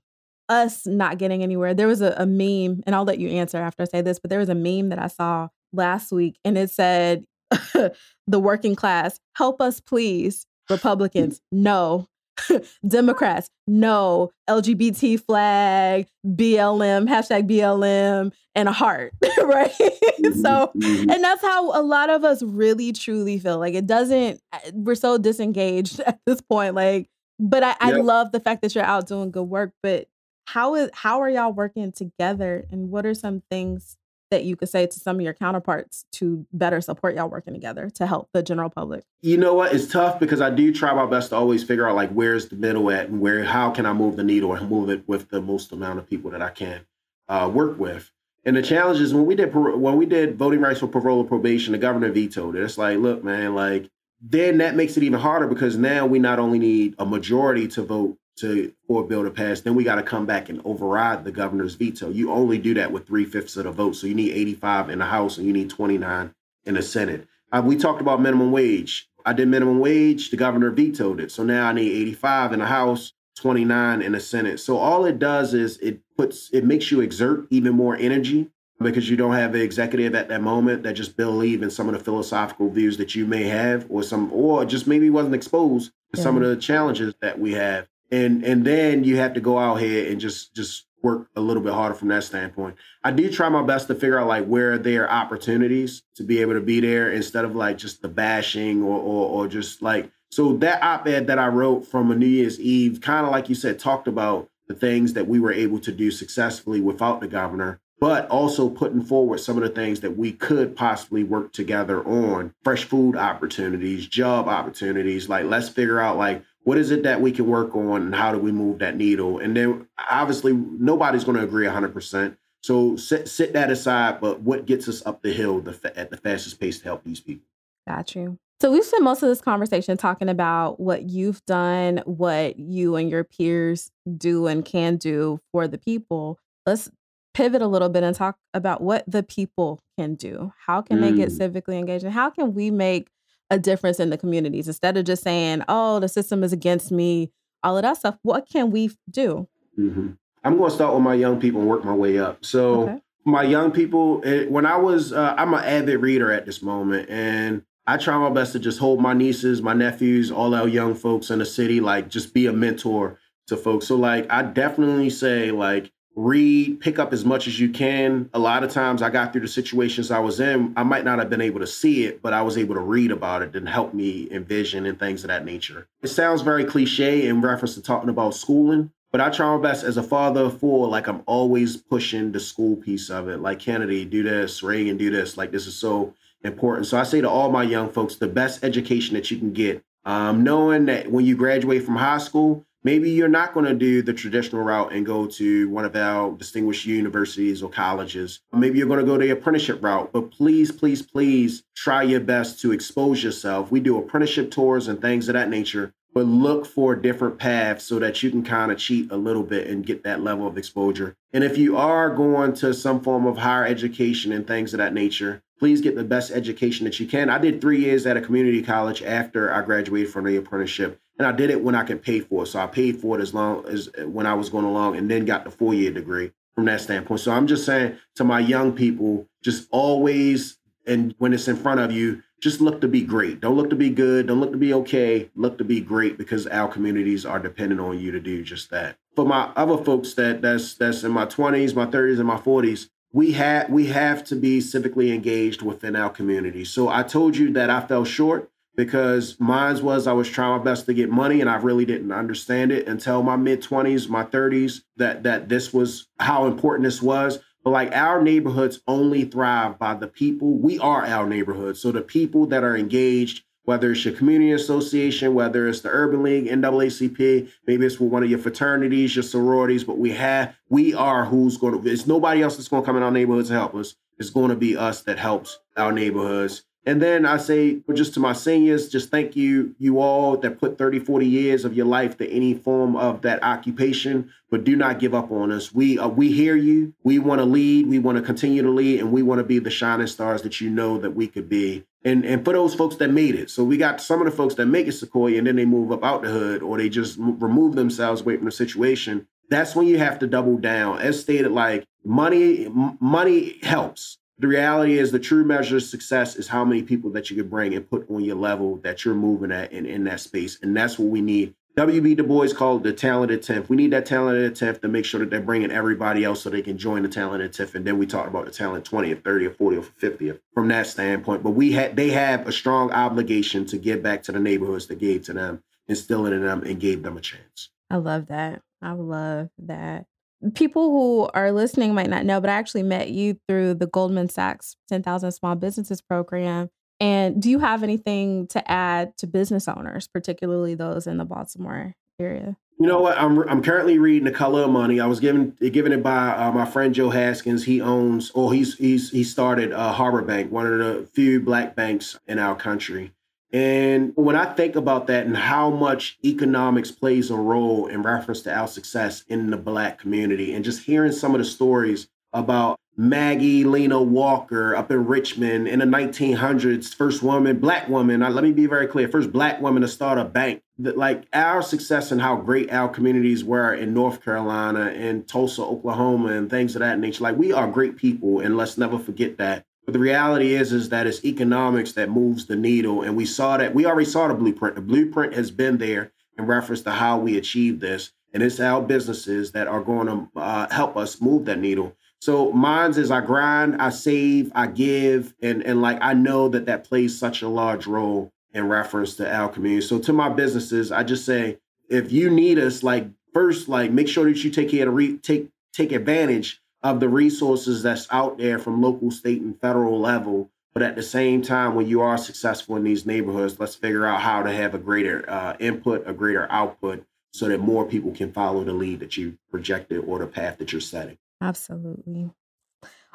us 0.48 0.86
not 0.86 1.18
getting 1.18 1.42
anywhere. 1.42 1.74
There 1.74 1.86
was 1.86 2.00
a, 2.00 2.14
a 2.16 2.26
meme, 2.26 2.82
and 2.86 2.94
I'll 2.94 3.04
let 3.04 3.18
you 3.18 3.28
answer 3.28 3.58
after 3.58 3.82
I 3.82 3.86
say 3.86 4.00
this, 4.00 4.18
but 4.18 4.30
there 4.30 4.38
was 4.38 4.48
a 4.48 4.54
meme 4.54 4.88
that 4.88 4.98
I 4.98 5.08
saw 5.08 5.48
last 5.72 6.10
week, 6.10 6.38
and 6.44 6.56
it 6.56 6.70
said, 6.70 7.24
"The 7.50 8.40
working 8.40 8.74
class, 8.74 9.20
help 9.36 9.60
us, 9.60 9.80
please." 9.80 10.46
Republicans, 10.70 11.42
no. 11.52 12.08
Democrats, 12.86 13.48
no. 13.66 14.30
LGBT 14.48 15.20
flag, 15.20 16.06
BLM, 16.26 17.08
hashtag 17.08 17.48
BLM, 17.48 18.32
and 18.54 18.68
a 18.68 18.72
heart, 18.72 19.12
right? 19.42 19.72
So, 19.78 20.72
mm-hmm. 20.76 21.10
and 21.10 21.24
that's 21.24 21.42
how 21.42 21.80
a 21.80 21.82
lot 21.82 22.10
of 22.10 22.24
us 22.24 22.42
really 22.42 22.92
truly 22.92 23.38
feel. 23.38 23.58
Like 23.58 23.74
it 23.74 23.86
doesn't, 23.86 24.40
eh, 24.52 24.70
we're 24.74 24.94
so 24.94 25.18
disengaged 25.18 26.00
at 26.06 26.20
this 26.26 26.40
point. 26.40 26.74
Like, 26.74 27.08
but 27.38 27.62
I, 27.62 27.76
I 27.80 27.90
love 27.92 28.32
the 28.32 28.40
fact 28.40 28.62
that 28.62 28.74
you're 28.74 28.84
out 28.84 29.06
doing 29.06 29.30
good 29.30 29.44
work. 29.44 29.72
But 29.82 30.08
how 30.46 30.74
is 30.74 30.90
how 30.92 31.20
are 31.20 31.30
y'all 31.30 31.52
working 31.52 31.90
together? 31.90 32.66
And 32.70 32.90
what 32.90 33.06
are 33.06 33.14
some 33.14 33.42
things 33.50 33.96
that 34.30 34.44
you 34.44 34.56
could 34.56 34.68
say 34.68 34.86
to 34.86 34.98
some 34.98 35.16
of 35.16 35.22
your 35.22 35.34
counterparts 35.34 36.04
to 36.12 36.46
better 36.52 36.80
support 36.80 37.14
y'all 37.14 37.28
working 37.28 37.54
together 37.54 37.90
to 37.90 38.06
help 38.06 38.28
the 38.32 38.42
general 38.42 38.70
public? 38.70 39.04
You 39.22 39.36
know 39.36 39.54
what? 39.54 39.74
It's 39.74 39.86
tough 39.86 40.18
because 40.18 40.40
I 40.40 40.50
do 40.50 40.72
try 40.72 40.92
my 40.94 41.06
best 41.06 41.30
to 41.30 41.36
always 41.36 41.62
figure 41.64 41.88
out 41.88 41.96
like 41.96 42.10
where's 42.10 42.48
the 42.48 42.56
middle 42.56 42.90
at 42.90 43.08
and 43.08 43.20
where 43.20 43.44
how 43.44 43.70
can 43.70 43.86
I 43.86 43.92
move 43.92 44.16
the 44.16 44.24
needle 44.24 44.54
and 44.54 44.68
move 44.68 44.90
it 44.90 45.06
with 45.06 45.30
the 45.30 45.40
most 45.40 45.72
amount 45.72 45.98
of 45.98 46.08
people 46.08 46.30
that 46.32 46.42
I 46.42 46.50
can 46.50 46.80
uh, 47.28 47.50
work 47.52 47.78
with. 47.78 48.10
And 48.44 48.56
the 48.56 48.62
challenge 48.62 49.00
is 49.00 49.14
when 49.14 49.24
we 49.26 49.34
did 49.34 49.54
when 49.54 49.96
we 49.96 50.06
did 50.06 50.36
voting 50.36 50.60
rights 50.60 50.80
for 50.80 50.86
parole 50.86 51.20
and 51.20 51.28
probation, 51.28 51.72
the 51.72 51.78
governor 51.78 52.10
vetoed 52.10 52.56
it. 52.56 52.62
It's 52.62 52.76
like, 52.76 52.98
look, 52.98 53.24
man, 53.24 53.54
like 53.54 53.88
then 54.20 54.58
that 54.58 54.74
makes 54.74 54.96
it 54.96 55.02
even 55.02 55.20
harder 55.20 55.46
because 55.46 55.76
now 55.76 56.06
we 56.06 56.18
not 56.18 56.38
only 56.38 56.58
need 56.58 56.94
a 56.98 57.06
majority 57.06 57.68
to 57.68 57.82
vote 57.82 58.18
to 58.36 58.72
for 58.86 59.02
a 59.02 59.06
bill 59.06 59.24
to 59.24 59.30
pass, 59.30 59.60
then 59.60 59.74
we 59.74 59.84
got 59.84 59.96
to 59.96 60.02
come 60.02 60.26
back 60.26 60.48
and 60.48 60.60
override 60.64 61.24
the 61.24 61.32
governor's 61.32 61.74
veto. 61.74 62.10
You 62.10 62.30
only 62.30 62.58
do 62.58 62.74
that 62.74 62.92
with 62.92 63.06
three 63.06 63.24
fifths 63.24 63.56
of 63.56 63.64
the 63.64 63.70
vote. 63.70 63.96
So 63.96 64.06
you 64.06 64.14
need 64.14 64.32
85 64.32 64.90
in 64.90 64.98
the 64.98 65.04
House 65.04 65.38
and 65.38 65.46
you 65.46 65.52
need 65.52 65.70
29 65.70 66.34
in 66.64 66.74
the 66.74 66.82
Senate. 66.82 67.26
Uh, 67.52 67.62
we 67.64 67.76
talked 67.76 68.00
about 68.00 68.20
minimum 68.20 68.50
wage. 68.50 69.08
I 69.24 69.32
did 69.32 69.48
minimum 69.48 69.78
wage. 69.78 70.30
The 70.30 70.36
governor 70.36 70.70
vetoed 70.70 71.20
it. 71.20 71.30
So 71.30 71.44
now 71.44 71.68
I 71.68 71.72
need 71.72 71.90
85 71.90 72.52
in 72.54 72.58
the 72.58 72.66
House, 72.66 73.12
29 73.36 74.02
in 74.02 74.12
the 74.12 74.20
Senate. 74.20 74.60
So 74.60 74.76
all 74.76 75.04
it 75.04 75.18
does 75.18 75.54
is 75.54 75.78
it 75.78 76.00
puts 76.16 76.50
it 76.52 76.64
makes 76.64 76.90
you 76.90 77.00
exert 77.00 77.46
even 77.50 77.74
more 77.74 77.96
energy 77.96 78.50
because 78.80 79.08
you 79.08 79.16
don't 79.16 79.34
have 79.34 79.52
the 79.52 79.62
executive 79.62 80.14
at 80.14 80.28
that 80.28 80.42
moment 80.42 80.82
that 80.82 80.94
just 80.94 81.16
believe 81.16 81.62
in 81.62 81.70
some 81.70 81.88
of 81.88 81.94
the 81.94 82.02
philosophical 82.02 82.68
views 82.68 82.96
that 82.96 83.14
you 83.14 83.24
may 83.24 83.44
have 83.44 83.86
or 83.88 84.02
some 84.02 84.30
or 84.32 84.64
just 84.64 84.86
maybe 84.86 85.08
wasn't 85.10 85.34
exposed 85.34 85.92
to 86.12 86.18
yeah. 86.18 86.22
some 86.22 86.36
of 86.36 86.42
the 86.42 86.56
challenges 86.56 87.14
that 87.20 87.38
we 87.38 87.52
have 87.52 87.86
and 88.14 88.44
and 88.44 88.64
then 88.64 89.04
you 89.04 89.16
have 89.16 89.34
to 89.34 89.40
go 89.40 89.58
out 89.58 89.76
here 89.76 90.10
and 90.10 90.20
just 90.20 90.54
just 90.54 90.86
work 91.02 91.28
a 91.36 91.40
little 91.40 91.62
bit 91.62 91.72
harder 91.72 91.94
from 91.94 92.08
that 92.08 92.24
standpoint. 92.24 92.76
I 93.02 93.10
do 93.10 93.30
try 93.30 93.48
my 93.50 93.62
best 93.62 93.88
to 93.88 93.94
figure 93.94 94.18
out 94.18 94.26
like 94.26 94.46
where 94.46 94.78
there 94.78 95.04
are 95.04 95.22
opportunities 95.22 96.02
to 96.16 96.22
be 96.22 96.40
able 96.40 96.54
to 96.54 96.60
be 96.60 96.80
there 96.80 97.12
instead 97.12 97.44
of 97.44 97.54
like 97.54 97.76
just 97.76 98.00
the 98.00 98.08
bashing 98.08 98.82
or 98.82 98.98
or, 98.98 99.28
or 99.28 99.48
just 99.48 99.82
like 99.82 100.10
so 100.30 100.56
that 100.56 100.82
op-ed 100.82 101.28
that 101.28 101.38
I 101.38 101.46
wrote 101.46 101.86
from 101.86 102.10
a 102.10 102.16
New 102.16 102.26
Year's 102.26 102.58
Eve, 102.58 103.00
kind 103.00 103.24
of 103.24 103.30
like 103.30 103.48
you 103.48 103.54
said, 103.54 103.78
talked 103.78 104.08
about 104.08 104.48
the 104.66 104.74
things 104.74 105.12
that 105.12 105.28
we 105.28 105.38
were 105.38 105.52
able 105.52 105.78
to 105.80 105.92
do 105.92 106.10
successfully 106.10 106.80
without 106.80 107.20
the 107.20 107.28
governor, 107.28 107.80
but 108.00 108.26
also 108.30 108.68
putting 108.68 109.02
forward 109.02 109.38
some 109.38 109.56
of 109.56 109.62
the 109.62 109.68
things 109.68 110.00
that 110.00 110.16
we 110.16 110.32
could 110.32 110.74
possibly 110.74 111.22
work 111.22 111.52
together 111.52 112.02
on 112.04 112.52
fresh 112.64 112.82
food 112.82 113.14
opportunities, 113.14 114.08
job 114.08 114.48
opportunities. 114.48 115.28
Like, 115.28 115.44
let's 115.44 115.68
figure 115.68 116.00
out 116.00 116.16
like 116.16 116.42
what 116.64 116.78
is 116.78 116.90
it 116.90 117.02
that 117.04 117.20
we 117.20 117.30
can 117.30 117.46
work 117.46 117.74
on 117.76 118.02
and 118.02 118.14
how 118.14 118.32
do 118.32 118.38
we 118.38 118.52
move 118.52 118.80
that 118.80 118.96
needle? 118.96 119.38
And 119.38 119.56
then 119.56 119.86
obviously 120.10 120.52
nobody's 120.52 121.24
going 121.24 121.36
to 121.36 121.44
agree 121.44 121.66
100% 121.66 122.36
so 122.64 122.96
sit, 122.96 123.28
sit 123.28 123.52
that 123.52 123.70
aside 123.70 124.22
but 124.22 124.40
what 124.40 124.64
gets 124.64 124.88
us 124.88 125.04
up 125.04 125.22
the 125.22 125.32
hill 125.32 125.60
the, 125.60 125.92
at 125.96 126.10
the 126.10 126.16
fastest 126.16 126.58
pace 126.58 126.78
to 126.78 126.84
help 126.84 127.04
these 127.04 127.20
people? 127.20 127.46
Got 127.86 128.16
you. 128.16 128.38
So 128.60 128.72
we've 128.72 128.84
spent 128.84 129.02
most 129.02 129.22
of 129.22 129.28
this 129.28 129.42
conversation 129.42 129.98
talking 129.98 130.30
about 130.30 130.80
what 130.80 131.02
you've 131.10 131.44
done 131.44 131.98
what 132.06 132.58
you 132.58 132.96
and 132.96 133.10
your 133.10 133.22
peers 133.22 133.90
do 134.16 134.46
and 134.46 134.64
can 134.64 134.96
do 134.96 135.40
for 135.52 135.68
the 135.68 135.76
people. 135.76 136.38
Let's 136.64 136.90
pivot 137.34 137.60
a 137.60 137.66
little 137.66 137.90
bit 137.90 138.02
and 138.02 138.16
talk 138.16 138.38
about 138.54 138.80
what 138.80 139.04
the 139.06 139.22
people 139.22 139.80
can 139.98 140.14
do. 140.14 140.54
How 140.66 140.80
can 140.80 140.98
mm. 140.98 141.02
they 141.02 141.12
get 141.12 141.28
mm. 141.28 141.38
civically 141.38 141.78
engaged 141.78 142.04
and 142.04 142.14
how 142.14 142.30
can 142.30 142.54
we 142.54 142.70
make 142.70 143.08
a 143.54 143.58
difference 143.58 144.00
in 144.00 144.10
the 144.10 144.18
communities 144.18 144.66
instead 144.66 144.96
of 144.96 145.04
just 145.04 145.22
saying, 145.22 145.62
oh, 145.68 146.00
the 146.00 146.08
system 146.08 146.44
is 146.44 146.52
against 146.52 146.90
me, 146.90 147.30
all 147.62 147.76
of 147.76 147.82
that 147.82 147.96
stuff. 147.96 148.18
What 148.22 148.48
can 148.50 148.70
we 148.70 148.90
do? 149.10 149.48
Mm-hmm. 149.78 150.10
I'm 150.42 150.58
going 150.58 150.68
to 150.68 150.74
start 150.74 150.92
with 150.92 151.02
my 151.02 151.14
young 151.14 151.40
people 151.40 151.60
and 151.60 151.70
work 151.70 151.84
my 151.84 151.94
way 151.94 152.18
up. 152.18 152.44
So, 152.44 152.82
okay. 152.82 152.98
my 153.24 153.44
young 153.44 153.70
people, 153.70 154.20
when 154.48 154.66
I 154.66 154.76
was, 154.76 155.12
uh, 155.12 155.34
I'm 155.38 155.54
an 155.54 155.64
avid 155.64 156.02
reader 156.02 156.30
at 156.30 156.44
this 156.44 156.60
moment, 156.60 157.08
and 157.08 157.62
I 157.86 157.96
try 157.96 158.18
my 158.18 158.30
best 158.30 158.52
to 158.52 158.58
just 158.58 158.78
hold 158.78 159.00
my 159.00 159.14
nieces, 159.14 159.62
my 159.62 159.72
nephews, 159.72 160.30
all 160.30 160.54
our 160.54 160.68
young 160.68 160.94
folks 160.94 161.30
in 161.30 161.38
the 161.38 161.46
city, 161.46 161.80
like 161.80 162.08
just 162.08 162.34
be 162.34 162.46
a 162.46 162.52
mentor 162.52 163.18
to 163.46 163.56
folks. 163.56 163.86
So, 163.86 163.96
like, 163.96 164.26
I 164.30 164.42
definitely 164.42 165.10
say, 165.10 165.50
like, 165.50 165.92
read, 166.16 166.80
pick 166.80 166.98
up 166.98 167.12
as 167.12 167.24
much 167.24 167.46
as 167.46 167.58
you 167.58 167.68
can. 167.68 168.30
A 168.34 168.38
lot 168.38 168.62
of 168.62 168.70
times 168.70 169.02
I 169.02 169.10
got 169.10 169.32
through 169.32 169.42
the 169.42 169.48
situations 169.48 170.10
I 170.10 170.18
was 170.18 170.40
in, 170.40 170.72
I 170.76 170.82
might 170.82 171.04
not 171.04 171.18
have 171.18 171.30
been 171.30 171.40
able 171.40 171.60
to 171.60 171.66
see 171.66 172.04
it, 172.04 172.22
but 172.22 172.32
I 172.32 172.42
was 172.42 172.56
able 172.56 172.74
to 172.74 172.80
read 172.80 173.10
about 173.10 173.42
it 173.42 173.54
and 173.56 173.68
help 173.68 173.94
me 173.94 174.28
envision 174.30 174.86
and 174.86 174.98
things 174.98 175.24
of 175.24 175.28
that 175.28 175.44
nature. 175.44 175.88
It 176.02 176.08
sounds 176.08 176.42
very 176.42 176.64
cliche 176.64 177.26
in 177.26 177.40
reference 177.40 177.74
to 177.74 177.82
talking 177.82 178.08
about 178.08 178.34
schooling, 178.34 178.92
but 179.10 179.20
I 179.20 179.30
try 179.30 179.54
my 179.56 179.62
best 179.62 179.84
as 179.84 179.96
a 179.96 180.02
father 180.02 180.42
of 180.42 180.58
four, 180.58 180.88
like 180.88 181.06
I'm 181.06 181.22
always 181.26 181.76
pushing 181.76 182.32
the 182.32 182.40
school 182.40 182.76
piece 182.76 183.10
of 183.10 183.28
it. 183.28 183.40
Like 183.40 183.58
Kennedy, 183.58 184.04
do 184.04 184.22
this, 184.22 184.62
Reagan, 184.62 184.96
do 184.96 185.10
this. 185.10 185.36
Like 185.36 185.52
this 185.52 185.66
is 185.66 185.76
so 185.76 186.14
important. 186.44 186.86
So 186.86 186.98
I 186.98 187.04
say 187.04 187.20
to 187.20 187.30
all 187.30 187.50
my 187.50 187.62
young 187.62 187.88
folks, 187.90 188.16
the 188.16 188.28
best 188.28 188.64
education 188.64 189.14
that 189.14 189.30
you 189.30 189.38
can 189.38 189.52
get, 189.52 189.82
um, 190.04 190.42
knowing 190.42 190.86
that 190.86 191.10
when 191.10 191.24
you 191.24 191.36
graduate 191.36 191.84
from 191.84 191.96
high 191.96 192.18
school, 192.18 192.64
maybe 192.84 193.10
you're 193.10 193.28
not 193.28 193.54
going 193.54 193.66
to 193.66 193.74
do 193.74 194.02
the 194.02 194.12
traditional 194.12 194.62
route 194.62 194.92
and 194.92 195.04
go 195.04 195.26
to 195.26 195.68
one 195.70 195.84
of 195.84 195.96
our 195.96 196.30
distinguished 196.32 196.86
universities 196.86 197.62
or 197.62 197.70
colleges. 197.70 198.40
Maybe 198.52 198.78
you're 198.78 198.86
going 198.86 199.00
to 199.00 199.06
go 199.06 199.18
the 199.18 199.30
apprenticeship 199.30 199.82
route, 199.82 200.12
but 200.12 200.30
please, 200.30 200.70
please, 200.70 201.02
please 201.02 201.64
try 201.74 202.02
your 202.02 202.20
best 202.20 202.60
to 202.60 202.72
expose 202.72 203.24
yourself. 203.24 203.70
We 203.70 203.80
do 203.80 203.98
apprenticeship 203.98 204.50
tours 204.50 204.86
and 204.86 205.00
things 205.00 205.28
of 205.28 205.32
that 205.32 205.48
nature, 205.48 205.94
but 206.12 206.26
look 206.26 206.66
for 206.66 206.94
different 206.94 207.38
paths 207.38 207.84
so 207.84 207.98
that 207.98 208.22
you 208.22 208.30
can 208.30 208.44
kind 208.44 208.70
of 208.70 208.78
cheat 208.78 209.10
a 209.10 209.16
little 209.16 209.42
bit 209.42 209.66
and 209.66 209.84
get 209.84 210.04
that 210.04 210.22
level 210.22 210.46
of 210.46 210.58
exposure. 210.58 211.16
And 211.32 211.42
if 211.42 211.58
you 211.58 211.76
are 211.76 212.14
going 212.14 212.52
to 212.54 212.72
some 212.74 213.00
form 213.00 213.26
of 213.26 213.38
higher 213.38 213.64
education 213.64 214.30
and 214.30 214.46
things 214.46 214.74
of 214.74 214.78
that 214.78 214.94
nature, 214.94 215.42
please 215.58 215.80
get 215.80 215.96
the 215.96 216.04
best 216.04 216.30
education 216.30 216.84
that 216.84 217.00
you 217.00 217.06
can. 217.06 217.30
I 217.30 217.38
did 217.38 217.60
three 217.60 217.80
years 217.80 218.06
at 218.06 218.16
a 218.16 218.20
community 218.20 218.62
college 218.62 219.02
after 219.02 219.52
I 219.52 219.62
graduated 219.62 220.12
from 220.12 220.24
the 220.24 220.36
apprenticeship 220.36 221.00
and 221.18 221.26
I 221.26 221.32
did 221.32 221.50
it 221.50 221.62
when 221.62 221.74
I 221.74 221.84
could 221.84 222.02
pay 222.02 222.20
for 222.20 222.42
it. 222.42 222.46
So 222.46 222.58
I 222.58 222.66
paid 222.66 223.00
for 223.00 223.18
it 223.18 223.22
as 223.22 223.34
long 223.34 223.66
as 223.66 223.88
when 224.04 224.26
I 224.26 224.34
was 224.34 224.48
going 224.48 224.64
along, 224.64 224.96
and 224.96 225.10
then 225.10 225.24
got 225.24 225.44
the 225.44 225.50
four 225.50 225.74
year 225.74 225.90
degree 225.90 226.32
from 226.54 226.64
that 226.66 226.80
standpoint. 226.80 227.20
So 227.20 227.32
I'm 227.32 227.46
just 227.46 227.66
saying 227.66 227.98
to 228.16 228.24
my 228.24 228.40
young 228.40 228.72
people, 228.72 229.28
just 229.42 229.68
always 229.70 230.58
and 230.86 231.14
when 231.18 231.32
it's 231.32 231.48
in 231.48 231.56
front 231.56 231.80
of 231.80 231.92
you, 231.92 232.22
just 232.40 232.60
look 232.60 232.80
to 232.82 232.88
be 232.88 233.02
great. 233.02 233.40
Don't 233.40 233.56
look 233.56 233.70
to 233.70 233.76
be 233.76 233.88
good. 233.88 234.26
Don't 234.26 234.40
look 234.40 234.52
to 234.52 234.58
be 234.58 234.74
okay. 234.74 235.30
Look 235.34 235.56
to 235.58 235.64
be 235.64 235.80
great 235.80 236.18
because 236.18 236.46
our 236.48 236.68
communities 236.68 237.24
are 237.24 237.38
dependent 237.38 237.80
on 237.80 237.98
you 237.98 238.10
to 238.12 238.20
do 238.20 238.42
just 238.42 238.70
that. 238.70 238.96
For 239.16 239.24
my 239.24 239.50
other 239.56 239.82
folks 239.82 240.14
that 240.14 240.42
that's 240.42 240.74
that's 240.74 241.04
in 241.04 241.12
my 241.12 241.26
20s, 241.26 241.74
my 241.74 241.86
30s, 241.86 242.18
and 242.18 242.26
my 242.26 242.36
40s, 242.36 242.88
we 243.12 243.32
have 243.32 243.70
we 243.70 243.86
have 243.86 244.24
to 244.24 244.36
be 244.36 244.58
civically 244.58 245.14
engaged 245.14 245.62
within 245.62 245.96
our 245.96 246.10
community. 246.10 246.64
So 246.64 246.88
I 246.88 247.02
told 247.02 247.36
you 247.36 247.52
that 247.52 247.70
I 247.70 247.80
fell 247.80 248.04
short 248.04 248.50
because 248.76 249.38
mine 249.38 249.82
was 249.82 250.06
I 250.06 250.12
was 250.12 250.28
trying 250.28 250.58
my 250.58 250.64
best 250.64 250.86
to 250.86 250.94
get 250.94 251.10
money 251.10 251.40
and 251.40 251.48
I 251.48 251.56
really 251.56 251.84
didn't 251.84 252.12
understand 252.12 252.72
it 252.72 252.88
until 252.88 253.22
my 253.22 253.36
mid 253.36 253.62
20s, 253.62 254.08
my 254.08 254.24
30s 254.24 254.80
that 254.96 255.22
that 255.22 255.48
this 255.48 255.72
was 255.72 256.08
how 256.18 256.46
important 256.46 256.84
this 256.84 257.02
was. 257.02 257.38
But 257.62 257.70
like 257.70 257.92
our 257.92 258.22
neighborhoods 258.22 258.80
only 258.86 259.24
thrive 259.24 259.78
by 259.78 259.94
the 259.94 260.08
people. 260.08 260.58
We 260.58 260.78
are 260.80 261.04
our 261.04 261.26
neighborhood. 261.26 261.76
So 261.76 261.92
the 261.92 262.02
people 262.02 262.46
that 262.46 262.62
are 262.62 262.76
engaged, 262.76 263.42
whether 263.62 263.92
it's 263.92 264.04
your 264.04 264.14
community 264.14 264.52
association, 264.52 265.32
whether 265.32 265.66
it's 265.66 265.80
the 265.80 265.88
Urban 265.88 266.22
League, 266.22 266.46
NAACP, 266.46 267.48
maybe 267.66 267.86
it's 267.86 267.96
for 267.96 268.04
one 268.04 268.22
of 268.22 268.28
your 268.28 268.38
fraternities, 268.38 269.16
your 269.16 269.22
sororities, 269.22 269.82
but 269.82 269.98
we 269.98 270.10
have 270.10 270.54
we 270.68 270.92
are 270.92 271.24
who's 271.24 271.56
going 271.56 271.80
to 271.80 271.90
it's 271.90 272.06
nobody 272.06 272.42
else 272.42 272.56
that's 272.56 272.68
going 272.68 272.82
to 272.82 272.86
come 272.86 272.96
in 272.96 273.02
our 273.02 273.10
neighborhoods 273.10 273.48
to 273.48 273.54
help 273.54 273.74
us. 273.74 273.94
It's 274.18 274.30
going 274.30 274.50
to 274.50 274.56
be 274.56 274.76
us 274.76 275.02
that 275.02 275.18
helps 275.18 275.58
our 275.76 275.90
neighborhoods 275.90 276.64
And 276.86 277.00
then 277.00 277.24
I 277.24 277.38
say, 277.38 277.80
just 277.94 278.12
to 278.14 278.20
my 278.20 278.34
seniors, 278.34 278.88
just 278.88 279.10
thank 279.10 279.36
you, 279.36 279.74
you 279.78 280.00
all 280.00 280.36
that 280.36 280.58
put 280.58 280.76
30, 280.76 280.98
40 280.98 281.26
years 281.26 281.64
of 281.64 281.74
your 281.74 281.86
life 281.86 282.18
to 282.18 282.30
any 282.30 282.52
form 282.52 282.94
of 282.94 283.22
that 283.22 283.42
occupation, 283.42 284.30
but 284.50 284.64
do 284.64 284.76
not 284.76 284.98
give 284.98 285.14
up 285.14 285.30
on 285.30 285.50
us. 285.50 285.72
We 285.72 285.98
uh, 285.98 286.08
we 286.08 286.30
hear 286.30 286.56
you. 286.56 286.92
We 287.02 287.18
want 287.18 287.40
to 287.40 287.46
lead. 287.46 287.86
We 287.86 287.98
want 287.98 288.18
to 288.18 288.22
continue 288.22 288.62
to 288.62 288.70
lead, 288.70 289.00
and 289.00 289.12
we 289.12 289.22
want 289.22 289.38
to 289.38 289.44
be 289.44 289.58
the 289.58 289.70
shining 289.70 290.06
stars 290.06 290.42
that 290.42 290.60
you 290.60 290.68
know 290.68 290.98
that 290.98 291.12
we 291.12 291.26
could 291.26 291.48
be. 291.48 291.84
And 292.04 292.24
and 292.26 292.44
for 292.44 292.52
those 292.52 292.74
folks 292.74 292.96
that 292.96 293.10
made 293.10 293.34
it, 293.34 293.48
so 293.48 293.64
we 293.64 293.78
got 293.78 294.00
some 294.00 294.20
of 294.20 294.26
the 294.26 294.36
folks 294.36 294.54
that 294.56 294.66
make 294.66 294.86
it 294.86 294.92
Sequoia, 294.92 295.38
and 295.38 295.46
then 295.46 295.56
they 295.56 295.64
move 295.64 295.90
up 295.90 296.04
out 296.04 296.22
the 296.22 296.28
hood, 296.28 296.62
or 296.62 296.76
they 296.76 296.90
just 296.90 297.16
remove 297.18 297.76
themselves 297.76 298.20
away 298.20 298.36
from 298.36 298.44
the 298.44 298.52
situation. 298.52 299.26
That's 299.48 299.74
when 299.74 299.86
you 299.86 299.98
have 299.98 300.18
to 300.18 300.26
double 300.26 300.58
down. 300.58 301.00
As 301.00 301.18
stated, 301.18 301.50
like 301.52 301.86
money, 302.04 302.68
money 303.00 303.58
helps 303.62 304.18
the 304.38 304.48
reality 304.48 304.98
is 304.98 305.12
the 305.12 305.18
true 305.18 305.44
measure 305.44 305.76
of 305.76 305.82
success 305.82 306.36
is 306.36 306.48
how 306.48 306.64
many 306.64 306.82
people 306.82 307.10
that 307.10 307.30
you 307.30 307.36
can 307.36 307.48
bring 307.48 307.74
and 307.74 307.88
put 307.88 308.10
on 308.10 308.24
your 308.24 308.36
level 308.36 308.76
that 308.78 309.04
you're 309.04 309.14
moving 309.14 309.52
at 309.52 309.72
and 309.72 309.86
in 309.86 310.04
that 310.04 310.20
space. 310.20 310.58
And 310.62 310.76
that's 310.76 310.98
what 310.98 311.08
we 311.08 311.20
need. 311.20 311.54
WB 311.76 312.16
Du 312.16 312.22
Bois 312.22 312.52
called 312.52 312.84
the 312.84 312.92
talented 312.92 313.42
10th. 313.42 313.68
We 313.68 313.76
need 313.76 313.92
that 313.92 314.06
talented 314.06 314.54
10th 314.54 314.80
to 314.82 314.88
make 314.88 315.04
sure 315.04 315.18
that 315.20 315.30
they're 315.30 315.40
bringing 315.40 315.72
everybody 315.72 316.22
else 316.22 316.42
so 316.42 316.50
they 316.50 316.62
can 316.62 316.78
join 316.78 317.02
the 317.02 317.08
talented 317.08 317.52
10th. 317.52 317.74
And 317.74 317.84
then 317.84 317.98
we 317.98 318.06
talk 318.06 318.28
about 318.28 318.44
the 318.44 318.52
talent 318.52 318.88
20th, 318.88 319.22
30th, 319.22 319.56
40th, 319.56 319.90
50th 320.00 320.40
from 320.52 320.68
that 320.68 320.86
standpoint. 320.86 321.42
But 321.42 321.50
we 321.50 321.72
had 321.72 321.96
they 321.96 322.10
have 322.10 322.46
a 322.46 322.52
strong 322.52 322.92
obligation 322.92 323.66
to 323.66 323.76
give 323.76 324.04
back 324.04 324.22
to 324.24 324.32
the 324.32 324.38
neighborhoods 324.38 324.86
that 324.86 325.00
gave 325.00 325.24
to 325.24 325.32
them, 325.32 325.64
instill 325.88 326.26
it 326.26 326.32
in 326.32 326.42
them, 326.42 326.62
and 326.62 326.78
gave 326.78 327.02
them 327.02 327.16
a 327.16 327.20
chance. 327.20 327.70
I 327.90 327.96
love 327.96 328.26
that. 328.28 328.62
I 328.80 328.92
love 328.92 329.48
that 329.58 330.06
people 330.52 330.90
who 330.90 331.30
are 331.34 331.52
listening 331.52 331.94
might 331.94 332.10
not 332.10 332.24
know, 332.24 332.40
but 332.40 332.50
I 332.50 332.54
actually 332.54 332.82
met 332.82 333.10
you 333.10 333.38
through 333.48 333.74
the 333.74 333.86
Goldman 333.86 334.28
Sachs 334.28 334.76
10,000 334.88 335.32
Small 335.32 335.54
Businesses 335.54 336.00
Program. 336.00 336.70
And 337.00 337.42
do 337.42 337.50
you 337.50 337.58
have 337.58 337.82
anything 337.82 338.46
to 338.48 338.70
add 338.70 339.16
to 339.18 339.26
business 339.26 339.68
owners, 339.68 340.06
particularly 340.06 340.74
those 340.74 341.06
in 341.06 341.18
the 341.18 341.24
Baltimore 341.24 341.94
area? 342.20 342.56
You 342.78 342.88
know 342.88 343.00
what? 343.00 343.16
I'm 343.16 343.38
I'm 343.48 343.62
currently 343.62 343.98
reading 343.98 344.24
The 344.24 344.32
Color 344.32 344.62
of 344.62 344.70
Money. 344.70 345.00
I 345.00 345.06
was 345.06 345.20
given 345.20 345.56
given 345.60 345.92
it 345.92 346.02
by 346.02 346.30
uh, 346.30 346.50
my 346.50 346.64
friend 346.64 346.92
Joe 346.92 347.10
Haskins. 347.10 347.64
He 347.64 347.80
owns, 347.80 348.32
or 348.32 348.52
he's 348.52 348.76
he's 348.76 349.10
he 349.10 349.22
started 349.22 349.72
uh, 349.72 349.92
Harbor 349.92 350.22
Bank, 350.22 350.50
one 350.50 350.66
of 350.66 350.78
the 350.78 351.08
few 351.14 351.40
black 351.40 351.76
banks 351.76 352.18
in 352.26 352.40
our 352.40 352.56
country. 352.56 353.12
And 353.54 354.10
when 354.16 354.34
I 354.34 354.52
think 354.52 354.74
about 354.74 355.06
that 355.06 355.26
and 355.26 355.36
how 355.36 355.70
much 355.70 356.18
economics 356.24 356.90
plays 356.90 357.30
a 357.30 357.36
role 357.36 357.86
in 357.86 358.02
reference 358.02 358.42
to 358.42 358.52
our 358.52 358.66
success 358.66 359.22
in 359.28 359.50
the 359.50 359.56
Black 359.56 359.96
community, 359.96 360.52
and 360.52 360.64
just 360.64 360.82
hearing 360.82 361.12
some 361.12 361.36
of 361.36 361.38
the 361.38 361.44
stories 361.44 362.08
about 362.32 362.80
Maggie 362.96 363.62
Lena 363.62 364.02
Walker 364.02 364.74
up 364.74 364.90
in 364.90 365.06
Richmond 365.06 365.68
in 365.68 365.78
the 365.78 365.84
1900s, 365.84 366.96
first 366.96 367.22
woman, 367.22 367.60
black 367.60 367.88
woman. 367.88 368.20
let 368.22 368.42
me 368.42 368.50
be 368.50 368.66
very 368.66 368.88
clear: 368.88 369.06
first 369.06 369.30
black 369.30 369.60
woman 369.60 369.82
to 369.82 369.88
start 369.88 370.18
a 370.18 370.24
bank. 370.24 370.60
That 370.78 370.98
like 370.98 371.22
our 371.32 371.62
success 371.62 372.10
and 372.10 372.20
how 372.20 372.34
great 372.34 372.72
our 372.72 372.88
communities 372.88 373.44
were 373.44 373.72
in 373.72 373.94
North 373.94 374.24
Carolina 374.24 374.92
and 374.96 375.28
Tulsa, 375.28 375.62
Oklahoma, 375.62 376.32
and 376.32 376.50
things 376.50 376.74
of 376.74 376.80
that 376.80 376.98
nature. 376.98 377.22
Like 377.22 377.36
we 377.36 377.52
are 377.52 377.70
great 377.70 377.96
people, 377.96 378.40
and 378.40 378.56
let's 378.56 378.76
never 378.76 378.98
forget 378.98 379.38
that. 379.38 379.64
But 379.84 379.92
the 379.92 379.98
reality 379.98 380.54
is, 380.54 380.72
is 380.72 380.88
that 380.88 381.06
it's 381.06 381.24
economics 381.24 381.92
that 381.92 382.10
moves 382.10 382.46
the 382.46 382.56
needle. 382.56 383.02
And 383.02 383.16
we 383.16 383.26
saw 383.26 383.56
that, 383.56 383.74
we 383.74 383.86
already 383.86 384.08
saw 384.08 384.28
the 384.28 384.34
blueprint. 384.34 384.76
The 384.76 384.80
blueprint 384.80 385.34
has 385.34 385.50
been 385.50 385.78
there 385.78 386.12
in 386.38 386.46
reference 386.46 386.82
to 386.82 386.90
how 386.90 387.18
we 387.18 387.36
achieve 387.36 387.80
this. 387.80 388.12
And 388.32 388.42
it's 388.42 388.60
our 388.60 388.82
businesses 388.82 389.52
that 389.52 389.68
are 389.68 389.82
going 389.82 390.06
to 390.06 390.40
uh, 390.40 390.68
help 390.70 390.96
us 390.96 391.20
move 391.20 391.44
that 391.44 391.60
needle. 391.60 391.94
So 392.24 392.50
mine's 392.52 392.96
is 392.96 393.10
I 393.10 393.20
grind, 393.20 393.82
I 393.82 393.90
save, 393.90 394.50
I 394.54 394.66
give, 394.66 395.34
and 395.42 395.62
and 395.62 395.82
like 395.82 395.98
I 396.00 396.14
know 396.14 396.48
that 396.48 396.64
that 396.64 396.84
plays 396.84 397.18
such 397.18 397.42
a 397.42 397.48
large 397.48 397.86
role 397.86 398.32
in 398.54 398.66
reference 398.66 399.14
to 399.16 399.30
our 399.30 399.50
community. 399.50 399.86
So 399.86 399.98
to 399.98 400.12
my 400.14 400.30
businesses, 400.30 400.90
I 400.90 401.02
just 401.02 401.26
say 401.26 401.58
if 401.90 402.10
you 402.10 402.30
need 402.30 402.58
us, 402.58 402.82
like 402.82 403.08
first, 403.34 403.68
like 403.68 403.90
make 403.90 404.08
sure 404.08 404.24
that 404.24 404.42
you 404.42 404.50
take 404.50 404.70
care 404.70 404.86
to 404.86 404.90
re- 404.90 405.18
take 405.18 405.50
take 405.74 405.92
advantage 405.92 406.62
of 406.84 407.00
the 407.00 407.08
resources 407.08 407.82
that's 407.82 408.06
out 408.10 408.38
there 408.38 408.58
from 408.58 408.82
local, 408.82 409.10
state, 409.10 409.40
and 409.40 409.58
federal 409.60 409.98
level. 409.98 410.50
But 410.74 410.82
at 410.82 410.96
the 410.96 411.02
same 411.02 411.40
time, 411.40 411.74
when 411.74 411.86
you 411.86 412.02
are 412.02 412.18
successful 412.18 412.76
in 412.76 412.84
these 412.84 413.06
neighborhoods, 413.06 413.58
let's 413.58 413.74
figure 413.74 414.04
out 414.04 414.20
how 414.20 414.42
to 414.42 414.52
have 414.52 414.74
a 414.74 414.78
greater 414.78 415.28
uh, 415.28 415.56
input, 415.58 416.06
a 416.06 416.12
greater 416.12 416.46
output, 416.50 417.04
so 417.32 417.48
that 417.48 417.58
more 417.58 417.86
people 417.86 418.12
can 418.12 418.32
follow 418.32 418.62
the 418.64 418.72
lead 418.72 419.00
that 419.00 419.16
you 419.16 419.38
projected 419.50 420.04
or 420.04 420.18
the 420.18 420.26
path 420.26 420.58
that 420.58 420.72
you're 420.72 420.80
setting. 420.80 421.16
Absolutely. 421.40 422.30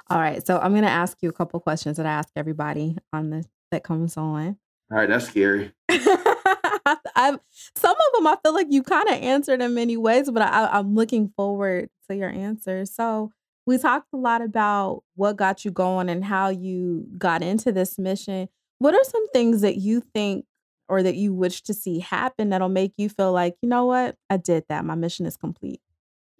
All 0.10 0.20
right, 0.20 0.46
so 0.46 0.58
I'm 0.58 0.72
going 0.72 0.84
to 0.84 0.90
ask 0.90 1.18
you 1.22 1.30
a 1.30 1.34
couple 1.34 1.60
questions 1.60 1.98
that 1.98 2.08
I 2.08 2.12
ask 2.12 2.30
everybody 2.36 2.98
on 3.14 3.30
this 3.30 3.46
that 3.72 3.84
comes 3.84 4.18
on. 4.18 4.58
All 4.92 4.98
right, 4.98 5.08
that's 5.08 5.28
scary. 5.28 5.72
I've 7.16 7.40
some 7.76 7.92
of 7.92 8.14
them 8.16 8.26
I 8.26 8.38
feel 8.42 8.54
like 8.54 8.68
you 8.70 8.82
kind 8.82 9.08
of 9.10 9.16
answered 9.16 9.62
in 9.62 9.76
many 9.76 9.98
ways, 9.98 10.32
but 10.32 10.42
I, 10.42 10.68
I'm 10.72 10.96
looking 10.96 11.32
forward 11.36 11.90
to 12.10 12.16
your 12.16 12.30
answers. 12.30 12.92
So, 12.92 13.32
we 13.70 13.78
talked 13.78 14.08
a 14.14 14.18
lot 14.18 14.42
about 14.42 15.04
what 15.14 15.38
got 15.38 15.64
you 15.64 15.70
going 15.70 16.10
and 16.10 16.26
how 16.26 16.50
you 16.50 17.06
got 17.20 17.44
into 17.44 17.72
this 17.72 18.00
mission. 18.00 18.50
What 18.80 18.96
are 18.96 19.04
some 19.04 19.28
things 19.28 19.62
that 19.62 19.78
you 19.78 20.02
think 20.16 20.46
or 20.88 21.04
that 21.04 21.18
you 21.18 21.36
wish 21.36 21.62
to 21.62 21.74
see 21.76 22.00
happen 22.00 22.50
that'll 22.50 22.68
make 22.68 22.94
you 22.98 23.10
feel 23.10 23.32
like, 23.32 23.58
you 23.62 23.70
know 23.70 23.86
what, 23.86 24.16
I 24.28 24.38
did 24.38 24.64
that. 24.70 24.86
My 24.86 24.96
mission 24.96 25.28
is 25.28 25.38
complete? 25.38 25.82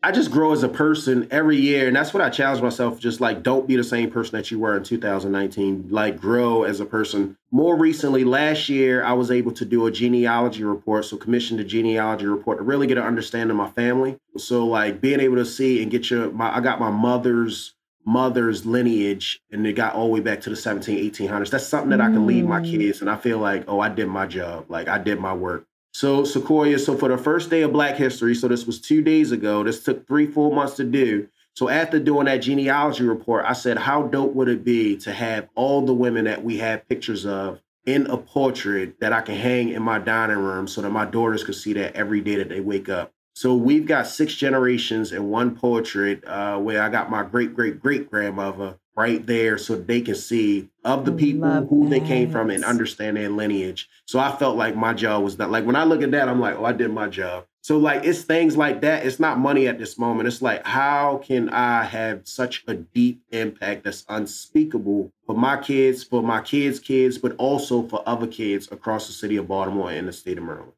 I 0.02 0.14
just 0.14 0.32
grow 0.32 0.54
as 0.54 0.64
a 0.64 0.70
person 0.70 1.28
every 1.30 1.58
year. 1.58 1.88
And 1.88 1.96
that's 1.96 2.14
what 2.14 2.24
I 2.24 2.30
challenge 2.30 2.62
myself. 2.62 3.00
Just 3.00 3.20
like, 3.20 3.44
don't 3.44 3.68
be 3.68 3.76
the 3.76 3.84
same 3.84 4.10
person 4.10 4.38
that 4.38 4.50
you 4.50 4.58
were 4.58 4.78
in 4.78 4.84
2019. 4.84 5.88
Like, 5.90 6.20
grow 6.20 6.64
as 6.64 6.80
a 6.80 6.86
person. 6.86 7.36
More 7.52 7.76
recently, 7.76 8.24
last 8.24 8.70
year, 8.70 9.04
I 9.04 9.12
was 9.14 9.30
able 9.30 9.52
to 9.54 9.66
do 9.66 9.88
a 9.88 9.92
genealogy 9.92 10.64
report. 10.64 11.04
So, 11.06 11.18
commissioned 11.18 11.60
a 11.60 11.66
genealogy 11.66 12.28
report 12.28 12.60
to 12.60 12.64
really 12.64 12.88
get 12.88 12.98
an 12.98 13.04
understanding 13.04 13.52
of 13.52 13.58
my 13.58 13.70
family. 13.72 14.18
So, 14.38 14.66
like, 14.66 15.02
being 15.02 15.20
able 15.20 15.36
to 15.36 15.46
see 15.46 15.82
and 15.82 15.92
get 15.92 16.10
your, 16.10 16.32
my, 16.32 16.56
I 16.56 16.62
got 16.62 16.80
my 16.80 16.92
mother's 16.92 17.76
mother's 18.06 18.66
lineage 18.66 19.40
and 19.52 19.68
it 19.68 19.74
got 19.74 19.94
all 19.94 20.08
the 20.08 20.14
way 20.14 20.20
back 20.20 20.42
to 20.42 20.50
the 20.50 20.56
17 20.56 21.12
1800s 21.12 21.52
that's 21.52 21.68
something 21.68 21.92
that 21.92 22.02
i 22.02 22.08
can 22.08 22.26
leave 22.26 22.46
my 22.46 22.60
mm. 22.60 22.72
kids 22.72 23.02
and 23.02 23.10
i 23.10 23.16
feel 23.16 23.38
like 23.38 23.64
oh 23.68 23.80
i 23.80 23.90
did 23.90 24.08
my 24.08 24.26
job 24.26 24.66
like 24.68 24.88
i 24.88 24.98
did 24.98 25.20
my 25.20 25.34
work 25.34 25.68
so 25.92 26.24
Sequoia, 26.24 26.78
so 26.80 26.96
for 26.96 27.10
the 27.10 27.18
first 27.18 27.50
day 27.50 27.62
of 27.62 27.74
Black 27.74 27.96
History, 27.96 28.36
so 28.36 28.48
this 28.48 28.66
was 28.66 28.80
two 28.80 29.02
days 29.02 29.32
ago. 29.32 29.64
This 29.64 29.84
took 29.84 30.08
three 30.08 30.28
full 30.28 30.52
months 30.52 30.76
to 30.76 30.84
do. 30.84 31.28
So 31.56 31.68
after 31.68 32.00
doing 32.00 32.26
that 32.26 32.38
genealogy 32.38 33.04
report, 33.04 33.44
I 33.46 33.54
said, 33.54 33.78
how 33.78 34.04
dope 34.04 34.34
would 34.34 34.48
it 34.48 34.64
be 34.64 34.96
to 34.98 35.12
have 35.12 35.50
all 35.56 35.86
the 35.86 35.94
women 35.94 36.26
that 36.26 36.44
we 36.44 36.58
have 36.60 36.88
pictures 36.88 37.26
of 37.26 37.60
in 37.86 38.06
a 38.08 38.18
portrait 38.18 39.00
that 39.00 39.14
I 39.14 39.22
can 39.22 39.36
hang 39.36 39.70
in 39.70 39.82
my 39.82 40.00
dining 40.00 40.38
room 40.38 40.68
so 40.68 40.82
that 40.82 40.92
my 40.92 41.06
daughters 41.06 41.44
could 41.44 41.56
see 41.56 41.74
that 41.74 41.96
every 41.96 42.22
day 42.22 42.36
that 42.36 42.50
they 42.50 42.60
wake 42.60 42.88
up. 42.88 43.12
So 43.34 43.56
we've 43.56 43.86
got 43.86 44.08
six 44.08 44.36
generations 44.36 45.12
in 45.12 45.30
one 45.30 45.56
portrait 45.56 46.24
uh, 46.26 46.58
where 46.60 46.82
I 46.84 46.90
got 46.90 47.10
my 47.10 47.24
great 47.24 47.56
great 47.56 47.80
great 47.80 48.10
grandmother 48.10 48.78
right 49.00 49.26
there 49.26 49.58
so 49.58 49.78
they 49.78 50.02
can 50.02 50.14
see 50.14 50.70
of 50.84 51.06
the 51.06 51.12
people 51.14 51.50
who 51.68 51.84
that. 51.84 51.90
they 51.90 52.00
came 52.02 52.30
from 52.30 52.50
and 52.50 52.66
understand 52.66 53.16
their 53.16 53.30
lineage. 53.30 53.88
So 54.06 54.20
I 54.20 54.36
felt 54.36 54.58
like 54.58 54.76
my 54.76 54.94
job 54.94 55.24
was 55.24 55.36
done. 55.36 55.52
Like 55.52 55.66
when 55.66 55.78
I 55.78 55.86
look 55.86 56.02
at 56.02 56.12
that, 56.12 56.28
I'm 56.28 56.42
like, 56.42 56.58
oh, 56.58 56.66
I 56.66 56.74
did 56.74 56.92
my 56.92 57.08
job. 57.08 57.46
So 57.62 57.78
like 57.78 58.04
it's 58.04 58.24
things 58.24 58.58
like 58.58 58.82
that. 58.82 59.06
It's 59.06 59.18
not 59.18 59.40
money 59.40 59.68
at 59.68 59.80
this 59.80 59.98
moment. 59.98 60.28
It's 60.28 60.42
like 60.42 60.66
how 60.66 61.22
can 61.24 61.48
I 61.50 61.84
have 61.84 62.28
such 62.28 62.66
a 62.68 62.74
deep 62.74 63.22
impact 63.32 63.86
that's 63.86 64.04
unspeakable 64.10 65.14
for 65.26 65.36
my 65.36 65.56
kids, 65.56 66.04
for 66.04 66.22
my 66.22 66.42
kids' 66.42 66.80
kids, 66.80 67.18
but 67.18 67.36
also 67.38 67.84
for 67.84 68.04
other 68.06 68.28
kids 68.28 68.68
across 68.70 69.08
the 69.08 69.14
city 69.14 69.38
of 69.38 69.48
Baltimore 69.48 69.92
and 69.92 70.10
the 70.10 70.14
state 70.14 70.38
of 70.38 70.44
Maryland. 70.44 70.74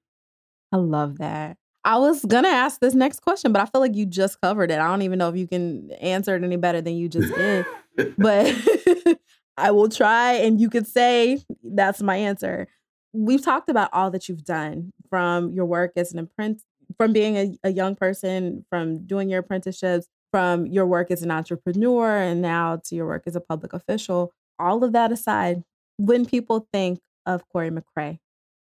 I 0.72 0.78
love 0.78 1.18
that. 1.18 1.58
I 1.84 1.98
was 1.98 2.24
gonna 2.26 2.48
ask 2.48 2.80
this 2.80 2.94
next 2.94 3.22
question, 3.22 3.52
but 3.52 3.62
I 3.62 3.66
feel 3.66 3.82
like 3.82 3.96
you 3.96 4.06
just 4.06 4.40
covered 4.42 4.72
it. 4.72 4.80
I 4.80 4.88
don't 4.88 5.02
even 5.02 5.18
know 5.20 5.30
if 5.30 5.36
you 5.36 5.48
can 5.48 5.92
answer 5.94 6.36
it 6.36 6.44
any 6.44 6.58
better 6.58 6.82
than 6.82 6.96
you 6.96 7.10
just 7.10 7.34
did. 7.34 7.66
but 8.18 8.56
I 9.58 9.72
will 9.72 9.90
try, 9.90 10.34
and 10.34 10.62
you 10.62 10.70
could 10.70 10.88
say 10.88 11.44
that's 11.64 12.02
my 12.02 12.16
answer. 12.18 12.68
We've 13.14 13.44
talked 13.44 13.70
about 13.70 13.90
all 13.94 14.12
that 14.12 14.30
you've 14.30 14.44
done 14.44 14.94
from 15.10 15.52
your 15.52 15.66
work 15.66 15.94
as 15.96 16.14
an 16.14 16.20
apprentice, 16.20 16.64
from 16.98 17.14
being 17.14 17.36
a, 17.36 17.58
a 17.64 17.72
young 17.72 17.96
person, 17.96 18.66
from 18.70 19.06
doing 19.06 19.30
your 19.30 19.40
apprenticeships, 19.40 20.08
from 20.32 20.66
your 20.68 20.86
work 20.86 21.12
as 21.12 21.24
an 21.24 21.32
entrepreneur, 21.32 22.18
and 22.18 22.42
now 22.42 22.78
to 22.86 22.96
your 22.96 23.08
work 23.08 23.24
as 23.26 23.36
a 23.36 23.42
public 23.42 23.74
official. 23.74 24.32
All 24.60 24.84
of 24.84 24.94
that 24.94 25.12
aside, 25.12 25.64
when 25.98 26.26
people 26.26 26.68
think 26.72 27.00
of 27.26 27.48
Cory 27.50 27.70
McCray, 27.70 28.20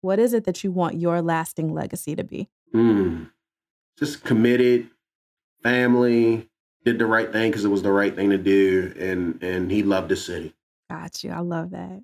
what 0.01 0.17
is 0.17 0.33
it 0.33 0.45
that 0.45 0.63
you 0.63 0.71
want 0.71 0.99
your 0.99 1.21
lasting 1.21 1.73
legacy 1.73 2.15
to 2.15 2.23
be? 2.23 2.49
Mm. 2.73 3.29
Just 3.97 4.23
committed, 4.23 4.89
family, 5.63 6.49
did 6.83 6.99
the 6.99 7.05
right 7.05 7.31
thing 7.31 7.51
because 7.51 7.65
it 7.65 7.69
was 7.69 7.83
the 7.83 7.91
right 7.91 8.15
thing 8.15 8.29
to 8.31 8.37
do, 8.37 8.93
and 8.97 9.41
and 9.43 9.71
he 9.71 9.83
loved 9.83 10.09
the 10.09 10.15
city. 10.15 10.53
Got 10.89 11.23
you. 11.23 11.31
I 11.31 11.39
love 11.39 11.71
that. 11.71 12.01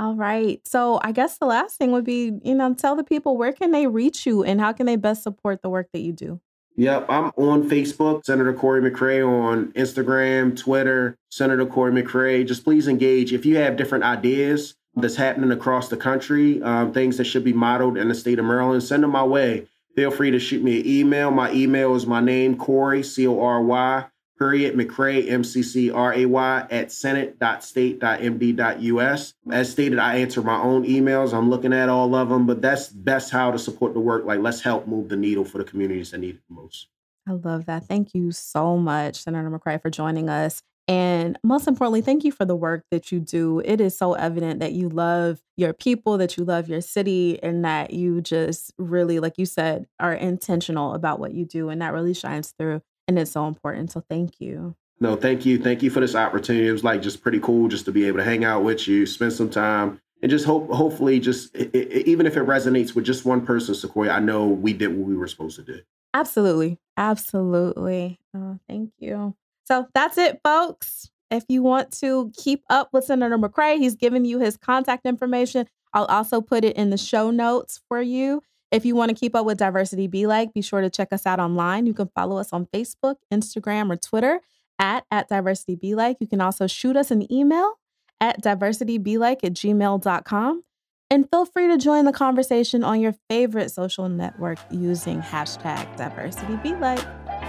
All 0.00 0.14
right. 0.14 0.60
So 0.66 1.00
I 1.02 1.12
guess 1.12 1.38
the 1.38 1.46
last 1.46 1.76
thing 1.76 1.92
would 1.92 2.04
be, 2.04 2.32
you 2.42 2.54
know, 2.54 2.72
tell 2.74 2.94
the 2.94 3.04
people 3.04 3.36
where 3.36 3.52
can 3.52 3.72
they 3.72 3.86
reach 3.86 4.26
you 4.26 4.44
and 4.44 4.60
how 4.60 4.72
can 4.72 4.86
they 4.86 4.96
best 4.96 5.22
support 5.22 5.60
the 5.62 5.68
work 5.68 5.88
that 5.92 6.00
you 6.00 6.12
do? 6.12 6.40
Yep, 6.76 7.06
I'm 7.08 7.32
on 7.36 7.68
Facebook, 7.68 8.24
Senator 8.24 8.52
Cory 8.52 8.80
McCray, 8.80 9.26
on 9.26 9.72
Instagram, 9.72 10.56
Twitter, 10.56 11.16
Senator 11.28 11.66
Cory 11.66 11.90
McCray. 11.90 12.46
Just 12.46 12.62
please 12.62 12.86
engage. 12.86 13.32
If 13.32 13.44
you 13.44 13.56
have 13.56 13.76
different 13.76 14.04
ideas, 14.04 14.76
that's 15.00 15.16
happening 15.16 15.50
across 15.50 15.88
the 15.88 15.96
country, 15.96 16.62
um, 16.62 16.92
things 16.92 17.16
that 17.16 17.24
should 17.24 17.44
be 17.44 17.52
modeled 17.52 17.96
in 17.96 18.08
the 18.08 18.14
state 18.14 18.38
of 18.38 18.44
Maryland, 18.44 18.82
send 18.82 19.02
them 19.02 19.10
my 19.10 19.22
way. 19.22 19.66
Feel 19.98 20.12
free 20.12 20.30
to 20.30 20.38
shoot 20.38 20.62
me 20.62 20.78
an 20.78 20.86
email. 20.86 21.32
My 21.32 21.50
email 21.50 21.96
is 21.96 22.06
my 22.06 22.20
name, 22.20 22.56
Cory, 22.56 23.02
C 23.02 23.26
O 23.26 23.40
R 23.40 23.60
Y, 23.60 24.04
period, 24.38 24.76
McCray, 24.76 25.28
M 25.28 25.42
C 25.42 25.60
C 25.60 25.90
R 25.90 26.14
A 26.14 26.24
Y, 26.24 26.66
at 26.70 26.92
senate.state.md.us. 26.92 29.34
As 29.50 29.72
stated, 29.72 29.98
I 29.98 30.18
answer 30.18 30.40
my 30.40 30.60
own 30.60 30.86
emails. 30.86 31.36
I'm 31.36 31.50
looking 31.50 31.72
at 31.72 31.88
all 31.88 32.14
of 32.14 32.28
them, 32.28 32.46
but 32.46 32.62
that's 32.62 32.90
best 32.90 33.32
how 33.32 33.50
to 33.50 33.58
support 33.58 33.92
the 33.92 33.98
work. 33.98 34.24
Like, 34.24 34.38
let's 34.38 34.60
help 34.60 34.86
move 34.86 35.08
the 35.08 35.16
needle 35.16 35.44
for 35.44 35.58
the 35.58 35.64
communities 35.64 36.12
that 36.12 36.18
need 36.18 36.36
it 36.36 36.42
the 36.48 36.54
most. 36.54 36.86
I 37.26 37.32
love 37.32 37.66
that. 37.66 37.88
Thank 37.88 38.14
you 38.14 38.30
so 38.30 38.76
much, 38.76 39.16
Senator 39.16 39.50
McCray, 39.50 39.82
for 39.82 39.90
joining 39.90 40.30
us. 40.30 40.62
And 40.88 41.38
most 41.44 41.68
importantly, 41.68 42.00
thank 42.00 42.24
you 42.24 42.32
for 42.32 42.46
the 42.46 42.56
work 42.56 42.84
that 42.90 43.12
you 43.12 43.20
do. 43.20 43.60
It 43.62 43.78
is 43.78 43.96
so 43.96 44.14
evident 44.14 44.60
that 44.60 44.72
you 44.72 44.88
love 44.88 45.38
your 45.58 45.74
people, 45.74 46.16
that 46.16 46.38
you 46.38 46.44
love 46.44 46.66
your 46.68 46.80
city, 46.80 47.40
and 47.42 47.62
that 47.66 47.92
you 47.92 48.22
just 48.22 48.72
really, 48.78 49.20
like 49.20 49.36
you 49.36 49.44
said, 49.44 49.86
are 50.00 50.14
intentional 50.14 50.94
about 50.94 51.20
what 51.20 51.34
you 51.34 51.44
do. 51.44 51.68
And 51.68 51.82
that 51.82 51.92
really 51.92 52.14
shines 52.14 52.54
through. 52.58 52.80
And 53.06 53.18
it's 53.18 53.30
so 53.32 53.46
important. 53.46 53.92
So 53.92 54.02
thank 54.08 54.40
you. 54.40 54.76
No, 54.98 55.14
thank 55.14 55.44
you. 55.44 55.58
Thank 55.58 55.82
you 55.82 55.90
for 55.90 56.00
this 56.00 56.14
opportunity. 56.14 56.66
It 56.66 56.72
was 56.72 56.84
like 56.84 57.02
just 57.02 57.22
pretty 57.22 57.38
cool 57.38 57.68
just 57.68 57.84
to 57.84 57.92
be 57.92 58.06
able 58.06 58.18
to 58.18 58.24
hang 58.24 58.44
out 58.44 58.64
with 58.64 58.88
you, 58.88 59.04
spend 59.04 59.34
some 59.34 59.50
time, 59.50 60.00
and 60.22 60.30
just 60.30 60.44
hope, 60.44 60.70
hopefully, 60.70 61.20
just 61.20 61.54
it, 61.54 61.70
it, 61.74 62.08
even 62.08 62.26
if 62.26 62.36
it 62.36 62.46
resonates 62.46 62.94
with 62.94 63.04
just 63.04 63.24
one 63.24 63.44
person, 63.44 63.74
Sequoia, 63.74 64.10
I 64.10 64.20
know 64.20 64.46
we 64.46 64.72
did 64.72 64.88
what 64.88 65.06
we 65.06 65.16
were 65.16 65.28
supposed 65.28 65.56
to 65.56 65.62
do. 65.62 65.80
Absolutely. 66.14 66.78
Absolutely. 66.96 68.18
Oh, 68.34 68.58
thank 68.68 68.90
you. 68.98 69.36
So 69.68 69.86
that's 69.92 70.16
it, 70.16 70.40
folks. 70.42 71.10
If 71.30 71.44
you 71.48 71.62
want 71.62 71.92
to 72.00 72.32
keep 72.34 72.62
up 72.70 72.88
with 72.94 73.04
Senator 73.04 73.36
McCray, 73.36 73.76
he's 73.76 73.94
given 73.94 74.24
you 74.24 74.38
his 74.38 74.56
contact 74.56 75.04
information. 75.04 75.66
I'll 75.92 76.06
also 76.06 76.40
put 76.40 76.64
it 76.64 76.74
in 76.74 76.88
the 76.88 76.96
show 76.96 77.30
notes 77.30 77.82
for 77.86 78.00
you. 78.00 78.42
If 78.70 78.86
you 78.86 78.94
want 78.94 79.10
to 79.10 79.14
keep 79.14 79.34
up 79.34 79.44
with 79.44 79.58
Diversity 79.58 80.06
Be 80.06 80.26
Like, 80.26 80.54
be 80.54 80.62
sure 80.62 80.80
to 80.80 80.88
check 80.88 81.12
us 81.12 81.26
out 81.26 81.38
online. 81.38 81.84
You 81.84 81.92
can 81.92 82.08
follow 82.14 82.38
us 82.38 82.50
on 82.52 82.64
Facebook, 82.66 83.16
Instagram, 83.32 83.90
or 83.92 83.96
Twitter 83.96 84.40
at, 84.78 85.04
at 85.10 85.28
Diversity 85.28 85.74
Be 85.74 85.94
Like. 85.94 86.16
You 86.20 86.26
can 86.26 86.40
also 86.40 86.66
shoot 86.66 86.96
us 86.96 87.10
an 87.10 87.30
email 87.30 87.74
at 88.22 88.42
diversitybelike 88.42 89.44
at 89.44 89.52
gmail.com. 89.52 90.64
And 91.10 91.30
feel 91.30 91.44
free 91.44 91.68
to 91.68 91.76
join 91.76 92.06
the 92.06 92.12
conversation 92.12 92.84
on 92.84 93.00
your 93.00 93.14
favorite 93.28 93.70
social 93.70 94.08
network 94.08 94.58
using 94.70 95.20
hashtag 95.20 95.96
diversity 95.96 96.56
be 96.56 96.74
like. 96.74 97.04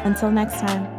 Until 0.06 0.32
next 0.32 0.60
time. 0.60 0.99